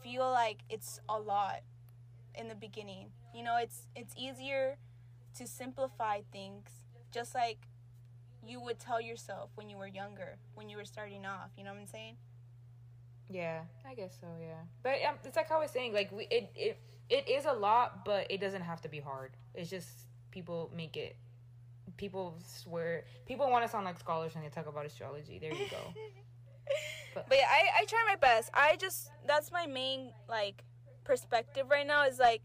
feel 0.03 0.31
like 0.31 0.59
it's 0.69 1.01
a 1.09 1.19
lot 1.19 1.61
in 2.35 2.49
the 2.49 2.55
beginning. 2.55 3.11
You 3.35 3.43
know, 3.43 3.57
it's 3.57 3.89
it's 3.97 4.15
easier 4.17 4.77
to 5.39 5.47
simplify 5.47 6.21
things 6.33 6.69
just 7.11 7.35
like 7.35 7.59
you 8.47 8.61
would 8.61 8.79
tell 8.79 9.01
yourself 9.01 9.51
when 9.55 9.71
you 9.71 9.79
were 9.79 9.87
younger, 9.87 10.37
when 10.55 10.69
you 10.69 10.77
were 10.77 10.85
starting 10.85 11.25
off, 11.25 11.51
you 11.57 11.65
know 11.65 11.73
what 11.73 11.81
I'm 11.81 11.87
saying? 11.87 12.17
yeah 13.31 13.63
i 13.89 13.95
guess 13.95 14.17
so 14.21 14.27
yeah 14.41 14.61
but 14.83 14.97
um, 15.09 15.15
it's 15.25 15.37
like 15.37 15.51
i 15.51 15.59
was 15.59 15.71
saying 15.71 15.93
like 15.93 16.13
we 16.13 16.27
it, 16.31 16.51
it 16.55 16.79
it 17.09 17.29
is 17.29 17.47
a 17.47 17.53
lot 17.53 18.05
but 18.05 18.31
it 18.31 18.41
doesn't 18.41 18.63
have 18.63 18.81
to 18.81 18.89
be 18.89 19.01
hard 19.01 19.33
it's 19.55 19.71
just 19.71 19.89
people 20.31 20.71
make 20.77 20.97
it 20.97 21.17
people 21.97 22.37
swear 22.45 23.05
people 23.27 23.51
want 23.51 23.65
to 23.65 23.71
sound 23.71 23.85
like 23.85 23.99
scholars 23.99 24.35
when 24.35 24.43
they 24.45 24.51
talk 24.51 24.67
about 24.67 24.85
astrology 24.85 25.39
there 25.39 25.53
you 25.53 25.67
go 25.71 25.77
But- 27.15 27.29
But 27.29 27.39
yeah, 27.39 27.47
I, 27.49 27.81
I 27.83 27.85
try 27.85 28.05
my 28.09 28.17
best. 28.17 28.51
I 28.55 28.77
just 28.77 29.11
that's 29.27 29.53
my 29.53 29.67
main 29.67 30.13
like 30.29 30.65
perspective 31.05 31.67
right 31.71 31.87
now 31.87 32.05
is 32.07 32.19
like 32.19 32.43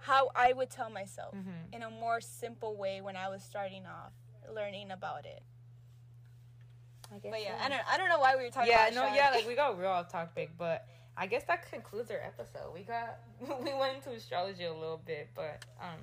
how 0.00 0.30
I 0.34 0.52
would 0.52 0.70
tell 0.70 0.90
myself 0.90 1.34
Mhm. 1.34 1.74
in 1.74 1.82
a 1.82 1.90
more 1.90 2.20
simple 2.20 2.76
way 2.76 3.00
when 3.00 3.14
I 3.16 3.28
was 3.28 3.42
starting 3.42 3.84
off 3.86 4.12
learning 4.52 4.90
about 4.90 5.26
it. 5.26 5.42
I 7.12 7.18
guess 7.18 7.30
But 7.32 7.42
yeah, 7.42 7.58
so. 7.58 7.64
I 7.64 7.68
don't 7.68 7.92
I 7.92 7.96
don't 7.98 8.08
know 8.08 8.18
why 8.18 8.36
we 8.36 8.44
were 8.44 8.50
talking 8.50 8.70
yeah, 8.70 8.86
about 8.86 8.94
no, 8.94 9.02
astrology. 9.04 9.16
yeah, 9.16 9.30
like 9.30 9.46
we 9.52 9.54
got 9.54 9.78
real 9.78 9.90
off 9.90 10.08
topic, 10.10 10.50
but 10.58 10.86
I 11.16 11.26
guess 11.26 11.44
that 11.44 11.70
concludes 11.70 12.10
our 12.10 12.20
episode. 12.20 12.72
We 12.74 12.82
got 12.82 13.18
we 13.40 13.72
went 13.74 13.96
into 13.96 14.10
astrology 14.10 14.64
a 14.64 14.72
little 14.72 15.00
bit, 15.04 15.28
but 15.34 15.64
um, 15.80 16.00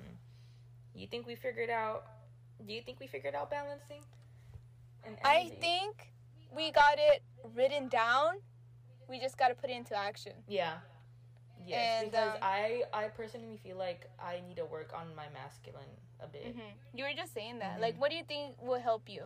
you 0.94 1.06
think 1.06 1.26
we 1.26 1.34
figured 1.36 1.70
out? 1.70 2.06
Do 2.66 2.72
you 2.72 2.80
think 2.82 3.00
we 3.00 3.06
figured 3.06 3.34
out 3.34 3.50
balancing? 3.50 4.02
And 5.04 5.16
I 5.24 5.50
think 5.60 6.10
we 6.56 6.72
got 6.72 6.96
it 6.98 7.22
written 7.54 7.88
down. 7.88 8.38
We 9.08 9.20
just 9.20 9.38
got 9.38 9.48
to 9.48 9.54
put 9.54 9.70
it 9.70 9.76
into 9.76 9.96
action. 9.96 10.32
yeah. 10.48 10.78
Yes, 11.66 12.02
And, 12.02 12.12
because 12.12 12.34
um, 12.34 12.38
I 12.42 12.82
I 12.92 13.08
personally 13.08 13.56
feel 13.60 13.76
like 13.76 14.08
I 14.20 14.40
need 14.46 14.54
to 14.56 14.64
work 14.64 14.92
on 14.94 15.12
my 15.16 15.26
masculine 15.34 15.90
a 16.20 16.28
bit. 16.28 16.54
hmm 16.54 16.60
You 16.94 17.02
were 17.04 17.10
just 17.16 17.34
saying 17.34 17.58
that. 17.58 17.78
Mhm. 17.78 17.82
Like, 17.82 18.00
what 18.00 18.10
do 18.12 18.16
you 18.16 18.22
think 18.22 18.54
will 18.62 18.78
help 18.78 19.08
you? 19.08 19.24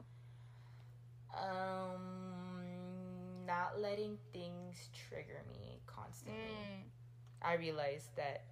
Um, 1.36 3.44
not 3.46 3.78
letting 3.80 4.16
things 4.32 4.88
trigger 5.08 5.42
me 5.52 5.80
constantly. 5.86 6.40
Mm. 6.42 6.82
I 7.42 7.54
realized 7.54 8.14
that 8.16 8.44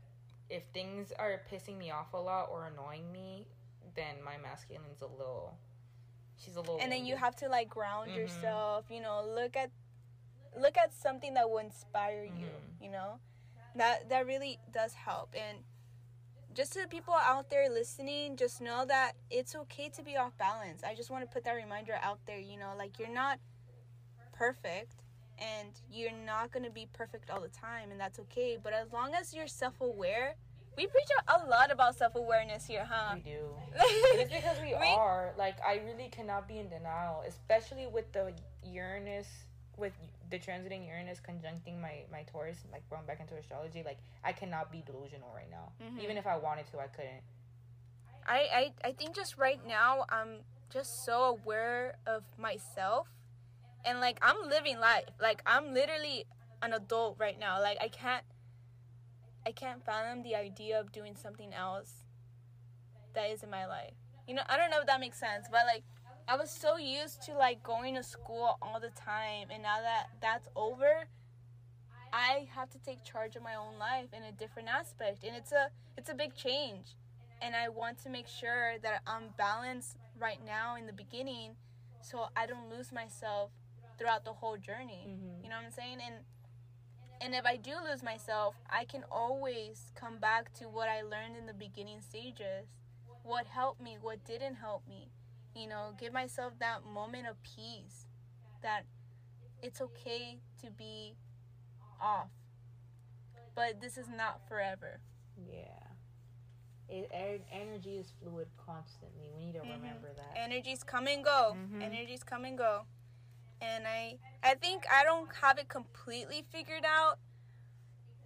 if 0.50 0.62
things 0.74 1.12
are 1.18 1.40
pissing 1.50 1.78
me 1.78 1.90
off 1.90 2.12
a 2.12 2.16
lot 2.18 2.48
or 2.50 2.66
annoying 2.66 3.10
me, 3.12 3.46
then 3.94 4.16
my 4.24 4.36
masculine's 4.36 5.00
a 5.02 5.06
little. 5.06 5.54
She's 6.39 6.57
a 6.57 6.61
little. 6.61 6.78
And 6.80 6.91
then 6.93 7.05
you 7.05 7.16
have 7.16 7.34
to 7.36 7.49
like 7.49 7.68
ground 7.68 8.11
Mhm. 8.11 8.16
yourself. 8.16 8.91
You 8.91 9.01
know, 9.01 9.22
look 9.24 9.57
at 9.57 9.70
look 10.57 10.76
at 10.76 10.93
something 10.93 11.34
that 11.34 11.49
will 11.49 11.59
inspire 11.59 12.24
you. 12.24 12.47
Mhm. 12.47 12.82
You 12.82 12.91
know, 12.91 13.20
that 13.74 14.09
that 14.09 14.26
really 14.26 14.59
does 14.70 14.95
help. 14.95 15.34
And 15.34 15.64
just 16.53 16.72
to 16.72 16.80
the 16.80 16.89
people 16.89 17.14
out 17.14 17.51
there 17.51 17.68
listening, 17.68 18.36
just 18.36 18.61
know 18.61 18.84
that 18.84 19.14
it's 19.30 19.55
okay 19.55 19.89
to 19.91 20.03
be 20.03 20.16
off 20.16 20.36
balance. 20.39 20.82
I 20.82 20.95
just 20.95 21.11
want 21.11 21.22
to 21.24 21.32
put 21.32 21.45
that 21.45 21.53
reminder 21.53 21.99
out 22.03 22.24
there. 22.26 22.39
You 22.39 22.57
know, 22.57 22.74
like 22.76 22.99
you're 22.99 23.09
not 23.09 23.39
perfect. 24.32 25.03
And 25.41 25.80
you're 25.89 26.11
not 26.11 26.51
gonna 26.51 26.70
be 26.70 26.86
perfect 26.86 27.30
all 27.30 27.41
the 27.41 27.49
time, 27.49 27.93
and 27.93 28.01
that's 28.01 28.18
okay. 28.18 28.57
But 28.57 28.72
as 28.72 28.93
long 28.93 29.14
as 29.14 29.32
you're 29.32 29.47
self-aware, 29.47 30.34
we 30.78 30.86
preach 30.86 31.08
a 31.26 31.46
lot 31.50 31.72
about 31.72 31.96
self-awareness 31.98 32.64
here, 32.66 32.86
huh? 32.88 33.14
We 33.16 33.20
do. 33.20 33.40
it's 33.74 34.32
because 34.32 34.58
we, 34.60 34.74
We- 34.78 34.94
are. 34.96 35.34
Like, 35.36 35.56
I 35.66 35.80
really 35.84 36.08
cannot 36.08 36.46
be 36.46 36.58
in 36.60 36.68
denial, 36.70 37.24
especially 37.26 37.86
with 37.88 38.10
the 38.12 38.32
Uranus, 38.64 39.26
with 39.76 39.92
the 40.30 40.38
transiting 40.38 40.86
Uranus 40.86 41.18
conjuncting 41.20 41.80
my, 41.80 42.04
my 42.12 42.22
Taurus, 42.30 42.58
like 42.70 42.88
going 42.88 43.04
back 43.06 43.18
into 43.20 43.34
astrology. 43.34 43.82
Like, 43.84 43.98
I 44.24 44.32
cannot 44.32 44.70
be 44.70 44.82
delusional 44.86 45.30
right 45.34 45.50
now. 45.50 45.72
Mhm. 45.82 46.00
Even 46.02 46.16
if 46.16 46.26
I 46.28 46.36
wanted 46.38 46.66
to, 46.72 46.78
I 46.78 46.86
couldn't. 46.86 47.22
I, 48.26 48.72
I 48.84 48.88
I 48.88 48.92
think 48.92 49.16
just 49.16 49.38
right 49.38 49.60
now 49.66 50.04
I'm 50.10 50.40
just 50.70 51.04
so 51.06 51.22
aware 51.24 51.96
of 52.06 52.24
myself 52.38 53.08
and 53.86 54.00
like 54.00 54.18
I'm 54.20 54.36
living 54.48 54.78
life. 54.78 55.08
Like 55.18 55.40
I'm 55.46 55.72
literally 55.72 56.26
an 56.60 56.74
adult 56.74 57.16
right 57.18 57.38
now. 57.40 57.58
Like 57.62 57.78
I 57.80 57.88
can't 57.88 58.24
I 59.49 59.53
can't 59.53 59.82
fathom 59.82 60.22
the 60.22 60.34
idea 60.34 60.78
of 60.78 60.92
doing 60.92 61.16
something 61.16 61.55
else 61.55 62.05
that 63.14 63.30
is 63.30 63.42
in 63.42 63.49
my 63.49 63.64
life. 63.66 63.94
You 64.26 64.34
know, 64.34 64.42
I 64.46 64.59
don't 64.59 64.70
know 64.70 64.80
if 64.80 64.86
that 64.86 65.01
makes 65.01 65.18
sense, 65.18 65.46
but 65.51 65.62
like 65.66 65.84
I 66.28 66.36
was 66.36 66.51
so 66.51 66.76
used 66.76 67.22
to 67.22 67.32
like 67.32 67.62
going 67.62 67.94
to 67.94 68.03
school 68.03 68.59
all 68.61 68.78
the 68.78 68.90
time 68.90 69.46
and 69.51 69.62
now 69.62 69.80
that 69.80 70.09
that's 70.20 70.49
over, 70.55 71.09
I 72.12 72.46
have 72.55 72.68
to 72.70 72.78
take 72.78 73.03
charge 73.05 73.36
of 73.36 73.42
my 73.42 73.55
own 73.55 73.78
life 73.78 74.09
in 74.12 74.22
a 74.22 74.32
different 74.32 74.68
aspect, 74.68 75.24
and 75.24 75.34
it's 75.34 75.53
a 75.53 75.70
it's 75.96 76.11
a 76.11 76.14
big 76.14 76.34
change, 76.34 76.96
and 77.40 77.57
I 77.57 77.68
want 77.70 78.03
to 78.05 78.11
make 78.11 78.28
sure 78.28 78.74
that 78.82 79.01
I'm 79.07 79.30
balanced 79.38 79.96
right 80.18 80.44
now 80.44 80.76
in 80.76 80.86
the 80.86 80.92
beginning, 80.92 81.53
so 82.03 82.26
I 82.36 82.44
don't 82.46 82.68
lose 82.68 82.92
myself 82.92 83.51
throughout 83.99 84.24
the 84.24 84.32
whole 84.32 84.57
journey. 84.59 85.05
Mhm. 85.07 85.42
You 85.42 85.49
know 85.51 85.57
what 85.57 85.64
I'm 85.66 85.70
saying? 85.70 85.99
And 86.05 86.16
and 87.20 87.34
if 87.34 87.44
I 87.44 87.56
do 87.56 87.72
lose 87.88 88.02
myself, 88.02 88.54
I 88.70 88.84
can 88.84 89.04
always 89.10 89.92
come 89.94 90.18
back 90.18 90.52
to 90.54 90.64
what 90.68 90.88
I 90.88 91.02
learned 91.02 91.36
in 91.36 91.46
the 91.46 91.54
beginning 91.54 92.00
stages. 92.00 92.66
What 93.22 93.46
helped 93.46 93.80
me, 93.80 93.96
what 94.00 94.24
didn't 94.24 94.54
help 94.56 94.86
me. 94.88 95.10
You 95.54 95.66
know, 95.68 95.92
give 95.98 96.12
myself 96.12 96.52
that 96.60 96.84
moment 96.84 97.26
of 97.26 97.36
peace 97.42 98.06
that 98.62 98.82
it's 99.62 99.80
okay 99.80 100.38
to 100.62 100.70
be 100.70 101.14
off. 102.00 102.30
But 103.54 103.80
this 103.80 103.98
is 103.98 104.08
not 104.08 104.46
forever. 104.48 105.00
Yeah. 105.50 105.64
It, 106.88 107.10
en- 107.12 107.40
energy 107.52 107.96
is 107.98 108.12
fluid 108.22 108.48
constantly. 108.56 109.28
We 109.36 109.44
need 109.46 109.52
to 109.54 109.60
Mhm. 109.60 109.74
remember 109.82 110.08
that. 110.14 110.32
Energies 110.36 110.82
come 110.84 111.06
and 111.06 111.22
go. 111.24 111.52
Mhm. 111.54 111.82
Energies 111.82 112.22
come 112.24 112.44
and 112.44 112.56
go. 112.56 112.86
And 113.61 113.86
I 113.86 114.18
I 114.42 114.54
think 114.54 114.84
I 114.90 115.04
don't 115.04 115.28
have 115.36 115.59
it 115.59 115.68
completely 115.68 116.44
figured 116.50 116.84
out 116.84 117.18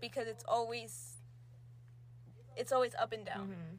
because 0.01 0.26
it's 0.26 0.45
always 0.47 1.16
it's 2.57 2.72
always 2.72 2.95
up 2.95 3.12
and 3.12 3.24
down. 3.24 3.49
Mhm. 3.49 3.78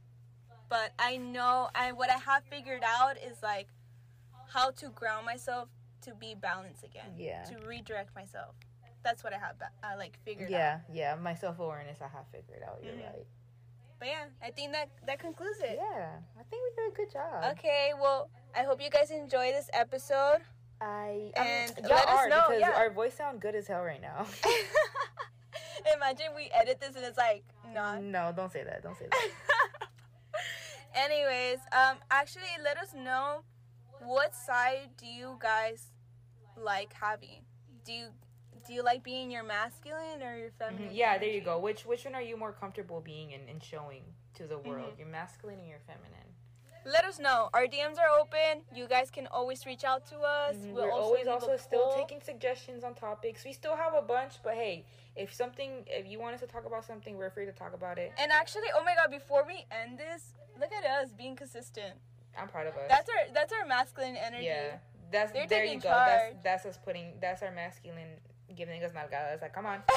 But 0.70 0.94
I 0.98 1.18
know 1.18 1.70
I 1.76 1.92
what 1.92 2.10
I 2.10 2.18
have 2.18 2.44
figured 2.46 2.84
out 2.84 3.18
is 3.18 3.42
like 3.44 3.68
how 4.48 4.72
to 4.72 4.90
ground 4.90 5.26
myself 5.26 5.70
to 6.02 6.14
be 6.16 6.36
balanced 6.36 6.84
again. 6.84 7.14
Yeah. 7.18 7.44
To 7.44 7.58
redirect 7.68 8.14
myself. 8.16 8.56
That's 9.04 9.24
what 9.24 9.34
I 9.34 9.38
have 9.38 9.56
I 9.84 9.96
like 9.96 10.18
figured 10.24 10.48
out. 10.48 10.52
Yeah, 10.52 10.80
yeah. 10.92 11.16
My 11.16 11.36
self 11.36 11.60
awareness, 11.60 12.02
I 12.02 12.08
have 12.08 12.26
figured 12.32 12.64
out. 12.64 12.80
You're 12.84 12.94
Mhm. 12.94 13.06
right. 13.14 13.28
But 14.00 14.08
yeah, 14.08 14.26
I 14.42 14.52
think 14.52 14.72
that 14.74 14.90
that 15.06 15.20
concludes 15.20 15.60
it. 15.60 15.76
Yeah, 15.78 16.20
I 16.40 16.44
think 16.44 16.64
we 16.64 16.76
did 16.76 16.92
a 16.92 16.96
good 16.96 17.12
job. 17.12 17.58
Okay, 17.58 17.94
well, 17.94 18.30
I 18.56 18.64
hope 18.64 18.82
you 18.82 18.90
guys 18.90 19.12
enjoy 19.12 19.52
this 19.52 19.70
episode. 19.74 20.44
I 20.84 21.32
And 21.36 21.72
um, 21.72 21.84
let 21.90 22.08
us 22.10 22.30
know, 22.30 22.44
because 22.50 22.60
yeah. 22.60 22.72
our 22.76 22.90
voice 22.92 23.14
sound 23.16 23.40
good 23.40 23.56
as 23.56 23.68
hell 23.68 23.82
right 23.84 24.02
now. 24.02 24.26
Imagine 25.96 26.28
we 26.36 26.50
edit 26.54 26.80
this 26.80 26.96
and 26.96 27.06
it's 27.06 27.18
like 27.18 27.44
not. 27.74 28.04
no, 28.04 28.32
don't 28.36 28.52
say 28.52 28.64
that. 28.64 28.84
Don't 28.84 28.98
say 28.98 29.08
that. 29.10 29.30
Anyways, 30.96 31.60
um, 31.72 31.98
actually, 32.12 32.44
let 32.64 32.78
us 32.78 32.94
know 32.94 33.42
what 34.06 34.36
side 34.36 34.90
do 34.98 35.08
you 35.08 35.38
guys 35.40 35.88
like 36.58 36.94
having? 36.94 37.42
Do 37.86 37.92
you 37.94 38.08
do 38.68 38.74
you 38.74 38.84
like 38.84 39.04
being 39.04 39.30
your 39.32 39.44
masculine 39.44 40.22
or 40.22 40.38
your 40.38 40.52
feminine? 40.58 40.90
Mhm. 40.90 40.96
Yeah, 40.96 41.18
there 41.18 41.30
you 41.30 41.42
go. 41.42 41.60
Which 41.60 41.86
which 41.86 42.06
one 42.06 42.16
are 42.16 42.22
you 42.22 42.38
more 42.38 42.52
comfortable 42.54 43.02
being 43.02 43.34
and, 43.34 43.50
and 43.50 43.62
showing 43.62 44.04
to 44.36 44.46
the 44.48 44.58
world? 44.60 44.94
Mhm. 44.96 45.00
Your 45.00 45.08
masculine 45.08 45.60
or 45.60 45.66
your 45.66 45.80
feminine? 45.86 46.23
Let 46.86 47.06
us 47.06 47.18
know. 47.20 47.50
Our 47.54 47.66
DMs 47.66 47.98
are 47.98 48.10
open. 48.20 48.62
You 48.76 48.88
guys 48.88 49.10
can 49.10 49.28
always 49.28 49.66
reach 49.66 49.84
out 49.84 50.06
to 50.08 50.20
us. 50.20 50.56
Mhm. 50.56 50.74
We'll 50.74 50.86
We're 50.86 50.92
always 50.92 51.28
also 51.28 51.56
still 51.58 51.86
poll. 51.92 51.96
taking 51.98 52.22
suggestions 52.22 52.84
on 52.84 52.94
topics. 52.96 53.44
We 53.46 53.54
still 53.54 53.76
have 53.76 53.94
a 53.94 54.02
bunch, 54.02 54.42
but 54.44 54.56
hey, 54.56 54.86
if 55.16 55.34
something, 55.34 55.86
if 55.88 56.06
you 56.08 56.20
want 56.20 56.36
us 56.36 56.42
to 56.42 56.48
talk 56.48 56.66
about 56.66 56.84
something, 56.86 57.18
we're 57.18 57.30
free 57.30 57.46
to 57.46 57.52
talk 57.54 57.74
about 57.74 57.98
it. 57.98 58.12
And 58.18 58.32
actually, 58.32 58.68
oh 58.76 58.84
my 58.84 58.96
god! 58.96 59.12
Before 59.12 59.44
we 59.46 59.66
end 59.72 59.98
this, 59.98 60.34
look 60.60 60.72
at 60.74 60.84
us 60.84 61.12
being 61.14 61.36
consistent. 61.36 61.94
I'm 62.38 62.48
proud 62.50 62.68
of 62.68 62.76
us. 62.76 62.90
That's 62.90 63.10
our 63.10 63.34
that's 63.34 63.54
our 63.54 63.66
masculine 63.66 64.16
energy. 64.18 64.46
yeah. 64.46 64.78
That's 65.12 65.32
They're 65.32 65.46
there 65.48 65.64
you 65.66 65.80
go. 65.80 65.90
charge. 65.90 66.34
That's 66.44 66.44
that's 66.44 66.66
us 66.66 66.78
putting. 66.84 67.20
That's 67.22 67.44
our 67.44 67.52
masculine 67.52 68.20
giving 68.56 68.84
us 68.84 68.92
nalgadas. 68.92 69.42
Like, 69.42 69.54
come 69.54 69.66
on. 69.68 69.84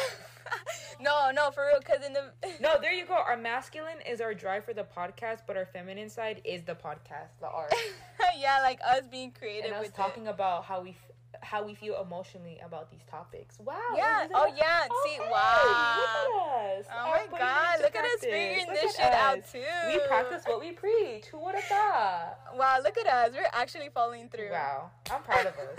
no, 1.00 1.30
no, 1.32 1.50
for 1.50 1.66
real. 1.66 1.80
Cause 1.80 2.04
in 2.06 2.12
the 2.12 2.32
No, 2.60 2.80
there 2.80 2.92
you 2.92 3.04
go. 3.06 3.14
Our 3.14 3.36
masculine 3.36 3.98
is 4.08 4.20
our 4.20 4.34
drive 4.34 4.64
for 4.64 4.74
the 4.74 4.84
podcast, 4.84 5.40
but 5.46 5.56
our 5.56 5.66
feminine 5.66 6.10
side 6.10 6.40
is 6.44 6.62
the 6.62 6.74
podcast, 6.74 7.38
the 7.40 7.48
art, 7.48 7.72
yeah, 8.38 8.60
like 8.62 8.80
us 8.86 9.02
being 9.10 9.32
creative 9.32 9.66
and 9.66 9.74
us 9.74 9.82
with 9.82 9.90
it. 9.90 9.96
talking 9.96 10.28
about 10.28 10.64
how 10.64 10.80
we 10.82 10.90
f- 10.90 10.96
how 11.42 11.62
we 11.64 11.74
feel 11.74 12.00
emotionally 12.00 12.58
about 12.64 12.90
these 12.90 13.02
topics. 13.10 13.58
Wow. 13.60 13.76
Yeah. 13.94 14.26
Oh 14.34 14.46
yeah. 14.56 14.86
Oh, 14.90 15.04
See. 15.06 15.22
hey, 15.22 15.28
wow. 15.30 15.96
Look 15.98 16.08
at 16.08 16.78
us. 16.78 16.86
Oh 16.90 17.12
I'm 17.12 17.30
my 17.30 17.38
god, 17.38 17.80
look 17.82 17.94
at 17.94 18.04
us 18.04 18.20
figuring 18.20 18.66
Look 18.66 18.74
this 18.80 18.96
shit 18.96 19.12
out 19.12 19.46
too. 19.52 19.62
We 19.88 20.00
practice 20.08 20.42
what 20.46 20.60
we 20.60 20.72
preach. 20.72 21.26
Who 21.26 21.38
would 21.44 21.54
have 21.54 21.64
thought? 21.64 22.38
Wow, 22.56 22.78
look 22.82 22.96
at 22.96 23.06
us. 23.06 23.34
We're 23.34 23.46
actually 23.52 23.90
following 23.92 24.28
through. 24.30 24.50
Wow. 24.50 24.90
I'm 25.10 25.22
proud 25.22 25.46
of 25.46 25.54
us. 25.54 25.76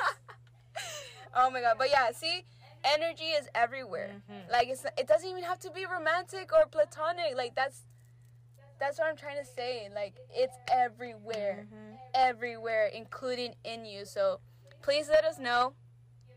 oh 1.35 1.49
my 1.49 1.61
god. 1.61 1.75
But 1.77 1.89
yeah, 1.89 2.11
see, 2.11 2.45
energy 2.83 3.25
is 3.39 3.47
everywhere. 3.55 4.21
Mhm. 4.29 4.51
Like 4.51 4.67
it's 4.69 4.85
it 4.97 5.07
doesn't 5.07 5.29
even 5.29 5.43
have 5.43 5.59
to 5.59 5.71
be 5.71 5.85
romantic 5.85 6.51
or 6.53 6.65
platonic. 6.67 7.35
Like 7.35 7.55
that's 7.55 7.83
that's 8.79 8.99
what 8.99 9.07
I'm 9.07 9.17
trying 9.17 9.37
to 9.37 9.45
say. 9.45 9.89
Like 9.93 10.15
it's 10.29 10.55
everywhere. 10.71 11.67
Mhm. 11.71 11.97
Everywhere, 12.13 12.87
including 12.87 13.55
in 13.63 13.85
you. 13.85 14.05
So 14.05 14.39
please 14.81 15.09
let 15.09 15.25
us 15.25 15.37
know. 15.39 15.73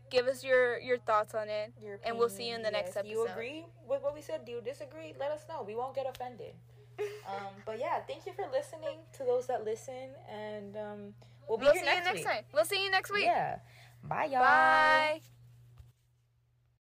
Give 0.09 0.27
us 0.27 0.43
your 0.43 0.77
your 0.79 0.97
thoughts 0.97 1.33
on 1.33 1.47
it. 1.49 1.73
Your 1.79 1.99
And 2.03 2.17
we'll 2.17 2.29
see 2.29 2.49
you 2.49 2.55
in 2.55 2.61
the 2.63 2.67
opinion, 2.69 2.85
next 2.93 2.95
yes. 2.95 3.05
You 3.05 3.27
agree 3.27 3.65
with 3.87 4.01
what 4.01 4.13
we 4.13 4.21
said? 4.21 4.43
Do 4.45 4.51
you 4.51 4.61
disagree? 4.61 5.13
Let 5.19 5.31
us 5.31 5.45
know. 5.47 5.63
We 5.63 5.75
won't 5.75 5.95
get 5.95 6.05
offended. 6.05 6.53
um, 7.27 7.53
but 7.65 7.79
yeah, 7.79 8.01
thank 8.01 8.25
you 8.25 8.33
for 8.33 8.45
listening 8.51 8.99
to 9.13 9.23
those 9.23 9.47
that 9.47 9.63
listen, 9.63 10.09
and 10.29 10.75
um, 10.75 11.15
we'll 11.47 11.57
be 11.57 11.63
We'll 11.65 11.73
here 11.73 11.83
see 11.83 11.89
you 11.89 11.95
next 11.95 12.05
next 12.05 12.17
week. 12.17 12.25
time. 12.27 12.43
We'll 12.53 12.65
see 12.65 12.83
you 12.83 12.91
next 12.91 13.11
week. 13.13 13.23
Yeah. 13.23 13.59
Bye, 14.03 14.25
y'all. 14.25 14.41
Bye. 14.41 15.21